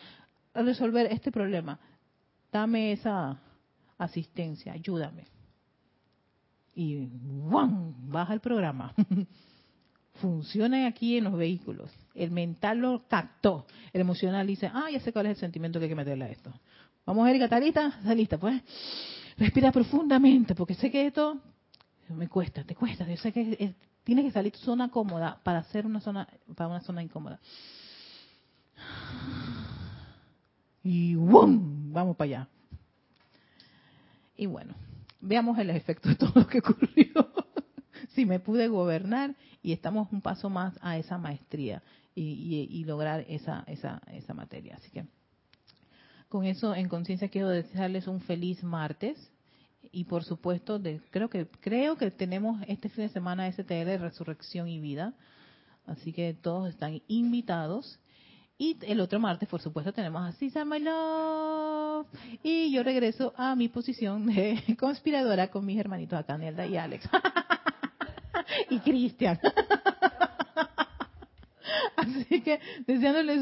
resolver 0.55 1.07
este 1.13 1.31
problema. 1.31 1.79
Dame 2.51 2.93
esa 2.93 3.39
asistencia, 3.99 4.73
ayúdame. 4.73 5.27
y 6.75 7.07
¡guam! 7.07 7.95
baja 8.11 8.33
el 8.35 8.41
programa. 8.41 8.95
Funciona 10.15 10.87
aquí 10.87 11.17
en 11.17 11.25
los 11.25 11.35
vehículos. 11.35 11.91
El 12.15 12.31
mental 12.31 12.79
lo 12.79 13.07
captó. 13.09 13.67
El 13.93 14.03
emocional 14.03 14.47
dice, 14.47 14.71
ah, 14.73 14.91
ya 14.91 15.01
sé 15.01 15.13
cuál 15.13 15.27
es 15.27 15.31
el 15.31 15.37
sentimiento 15.37 15.79
que 15.79 15.85
hay 15.85 15.89
que 15.91 15.95
meterle 15.95 16.25
a 16.27 16.29
esto. 16.29 16.53
Vamos, 17.07 17.29
Erika, 17.29 17.45
¿está 17.45 17.59
lista? 17.59 17.87
¿Está 17.99 18.15
lista? 18.15 18.39
Pues 18.39 18.61
respira 19.39 19.73
profundamente, 19.73 20.55
porque 20.55 20.75
sé 20.75 20.91
que 20.91 21.07
esto 21.07 21.41
me 22.09 22.29
cuesta, 22.29 22.65
te 22.65 22.75
cuesta. 22.75 23.07
Yo 23.09 23.17
sé 23.17 23.33
que 23.33 23.75
tienes 24.11 24.25
que 24.25 24.33
salir 24.33 24.51
tu 24.51 24.59
zona 24.59 24.91
cómoda 24.91 25.39
para 25.45 25.61
hacer 25.61 25.87
una 25.87 26.01
zona, 26.01 26.27
para 26.57 26.69
una 26.69 26.81
zona 26.81 27.01
incómoda. 27.01 27.39
Y 30.83 31.15
¡bum! 31.15 31.93
Vamos 31.93 32.17
para 32.17 32.25
allá. 32.27 32.49
Y 34.37 34.47
bueno, 34.47 34.75
veamos 35.21 35.57
el 35.61 35.71
efecto 35.71 36.09
de 36.09 36.17
todo 36.17 36.33
lo 36.35 36.49
que 36.49 36.59
ocurrió. 36.59 37.07
si 38.09 38.27
me 38.27 38.41
pude 38.41 38.67
gobernar 38.67 39.37
y 39.63 39.71
estamos 39.71 40.11
un 40.11 40.23
paso 40.23 40.51
más 40.51 40.77
a 40.83 40.99
esa 40.99 41.17
maestría 41.17 41.81
y, 42.13 42.83
lograr 42.87 43.25
esa, 43.29 43.63
esa, 43.69 44.03
esa 44.09 44.35
materia. 44.35 44.75
Así 44.75 44.91
que 44.91 45.07
con 46.29 46.45
eso 46.47 46.75
en 46.75 46.89
conciencia 46.89 47.29
quiero 47.29 47.49
desearles 47.49 48.09
un 48.09 48.21
feliz 48.23 48.61
martes 48.65 49.31
y 49.93 50.05
por 50.05 50.25
supuesto 50.25 50.79
de, 50.79 51.01
creo 51.11 51.29
que 51.29 51.47
creo 51.61 51.97
que 51.97 52.11
tenemos 52.11 52.63
este 52.69 52.89
fin 52.89 53.07
de 53.07 53.13
semana 53.13 53.51
STL 53.51 53.99
Resurrección 53.99 54.69
y 54.69 54.79
Vida. 54.79 55.15
Así 55.87 56.13
que 56.13 56.35
todos 56.35 56.69
están 56.69 57.03
invitados. 57.09 57.99
Y 58.57 58.77
el 58.83 59.01
otro 59.01 59.19
martes, 59.19 59.49
por 59.49 59.61
supuesto, 59.63 59.93
tenemos 59.93 60.23
a 60.23 60.33
Cisa 60.33 60.65
My 60.65 60.79
Love. 60.79 62.07
Y 62.43 62.71
yo 62.71 62.83
regreso 62.83 63.33
a 63.37 63.57
mi 63.57 63.69
posición 63.69 64.27
de 64.27 64.77
conspiradora 64.79 65.49
con 65.49 65.65
mis 65.65 65.81
hermanitos 65.81 66.19
acá, 66.19 66.37
Nelda 66.37 66.67
y 66.67 66.77
Alex. 66.77 67.09
y 68.71 68.79
Cristian. 68.81 69.41
Así 71.97 72.43
que 72.43 72.61
deseándoles 72.87 73.41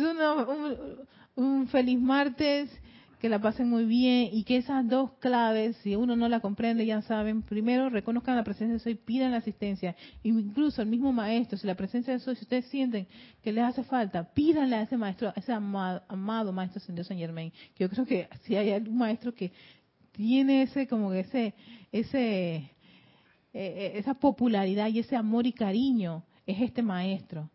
un 1.35 1.67
feliz 1.69 2.01
martes 2.01 2.71
que 3.19 3.29
la 3.29 3.41
pasen 3.41 3.69
muy 3.69 3.85
bien 3.85 4.29
y 4.33 4.45
que 4.45 4.57
esas 4.57 4.87
dos 4.89 5.13
claves, 5.19 5.77
si 5.83 5.97
uno 5.97 6.15
no 6.15 6.29
la 6.29 6.41
comprende, 6.41 6.87
ya 6.87 7.03
saben, 7.03 7.43
primero 7.43 7.91
reconozcan 7.91 8.37
la 8.37 8.45
presencia 8.45 8.75
de 8.75 8.79
Soy, 8.79 8.95
pidan 8.95 9.33
la 9.33 9.39
asistencia. 9.39 9.97
Incluso 10.23 10.83
el 10.83 10.89
mismo 10.89 11.13
maestro, 11.13 11.59
si 11.59 11.67
la 11.67 11.75
presencia 11.75 12.13
de 12.13 12.21
Soy, 12.21 12.37
si 12.37 12.43
ustedes 12.43 12.67
sienten 12.67 13.09
que 13.43 13.53
les 13.53 13.65
hace 13.65 13.83
falta, 13.83 14.33
pídanle 14.33 14.77
a 14.77 14.83
ese 14.83 14.97
maestro, 14.97 15.29
a 15.29 15.35
ese 15.37 15.53
amado, 15.53 16.03
amado 16.09 16.53
maestro 16.53 16.81
Dios 16.95 17.09
San 17.09 17.19
Germain. 17.19 17.53
Que 17.75 17.85
yo 17.85 17.91
creo 17.91 18.07
que 18.07 18.29
si 18.43 18.55
hay 18.55 18.71
algún 18.71 18.99
maestro 18.99 19.35
que 19.35 19.53
tiene 20.13 20.63
ese, 20.63 20.87
como 20.87 21.13
ese, 21.13 21.55
ese, 21.91 22.55
eh, 22.57 22.71
eh, 23.53 23.93
esa 23.97 24.15
popularidad 24.15 24.89
y 24.89 25.01
ese 25.01 25.17
amor 25.17 25.47
y 25.47 25.53
cariño, 25.53 26.25
es 26.47 26.61
este 26.61 26.83
maestro 26.83 27.51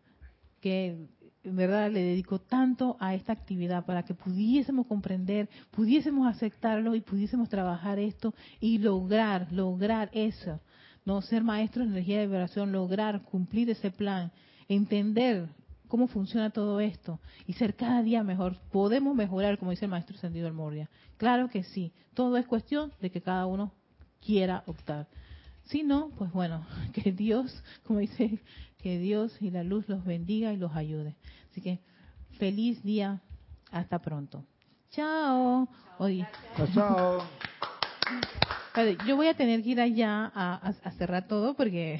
que 0.60 1.08
verdad 1.44 1.90
le 1.90 2.00
dedico 2.00 2.38
tanto 2.38 2.96
a 3.00 3.14
esta 3.14 3.32
actividad 3.32 3.84
para 3.84 4.04
que 4.04 4.14
pudiésemos 4.14 4.86
comprender, 4.86 5.48
pudiésemos 5.70 6.26
aceptarlo 6.26 6.94
y 6.94 7.00
pudiésemos 7.00 7.48
trabajar 7.48 7.98
esto 7.98 8.34
y 8.60 8.78
lograr, 8.78 9.52
lograr 9.52 10.10
eso. 10.12 10.60
No 11.04 11.20
ser 11.20 11.42
maestros 11.42 11.86
de 11.86 11.92
energía 11.92 12.20
de 12.20 12.26
vibración, 12.26 12.72
lograr 12.72 13.22
cumplir 13.22 13.68
ese 13.68 13.90
plan, 13.90 14.32
entender 14.68 15.48
cómo 15.88 16.08
funciona 16.08 16.50
todo 16.50 16.80
esto 16.80 17.20
y 17.46 17.52
ser 17.52 17.76
cada 17.76 18.02
día 18.02 18.22
mejor. 18.22 18.58
Podemos 18.72 19.14
mejorar, 19.14 19.58
como 19.58 19.70
dice 19.70 19.84
el 19.84 19.90
maestro 19.90 20.16
Sendido 20.16 20.46
del 20.46 20.54
Moria. 20.54 20.88
Claro 21.18 21.48
que 21.48 21.62
sí. 21.62 21.92
Todo 22.14 22.36
es 22.36 22.46
cuestión 22.46 22.92
de 23.00 23.10
que 23.10 23.20
cada 23.20 23.46
uno 23.46 23.72
quiera 24.24 24.64
optar. 24.66 25.06
Si 25.64 25.82
no, 25.82 26.10
pues 26.18 26.32
bueno, 26.32 26.66
que 26.92 27.12
Dios, 27.12 27.62
como 27.84 28.00
dice 28.00 28.40
que 28.84 28.98
Dios 28.98 29.40
y 29.40 29.50
la 29.50 29.64
luz 29.64 29.88
los 29.88 30.04
bendiga 30.04 30.52
y 30.52 30.58
los 30.58 30.76
ayude. 30.76 31.16
Así 31.50 31.62
que 31.62 31.78
feliz 32.38 32.82
día. 32.82 33.22
Hasta 33.70 33.98
pronto. 33.98 34.44
Chao. 34.90 35.66
Chao. 36.74 37.26
Yo 39.06 39.16
voy 39.16 39.28
a 39.28 39.34
tener 39.34 39.62
que 39.62 39.70
ir 39.70 39.80
allá 39.80 40.30
a, 40.34 40.92
cerrar 40.98 41.26
todo 41.26 41.54
porque 41.54 41.98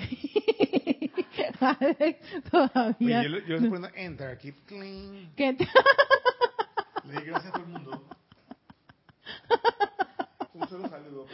todavía. 2.51 3.21
Oye, 3.21 3.31
yo, 3.31 3.39
yo 3.47 3.55
estoy 3.55 3.71
poniendo 3.71 3.89
enter 3.95 4.29
aquí. 4.29 4.53
¿Qué 4.69 5.57
Le 7.07 7.13
di 7.19 7.25
gracias 7.25 7.47
a 7.47 7.53
todo 7.53 7.65
el 7.65 7.71
mundo. 7.71 8.05
Un 10.53 10.69
solo 10.69 10.89
saludo. 10.91 11.27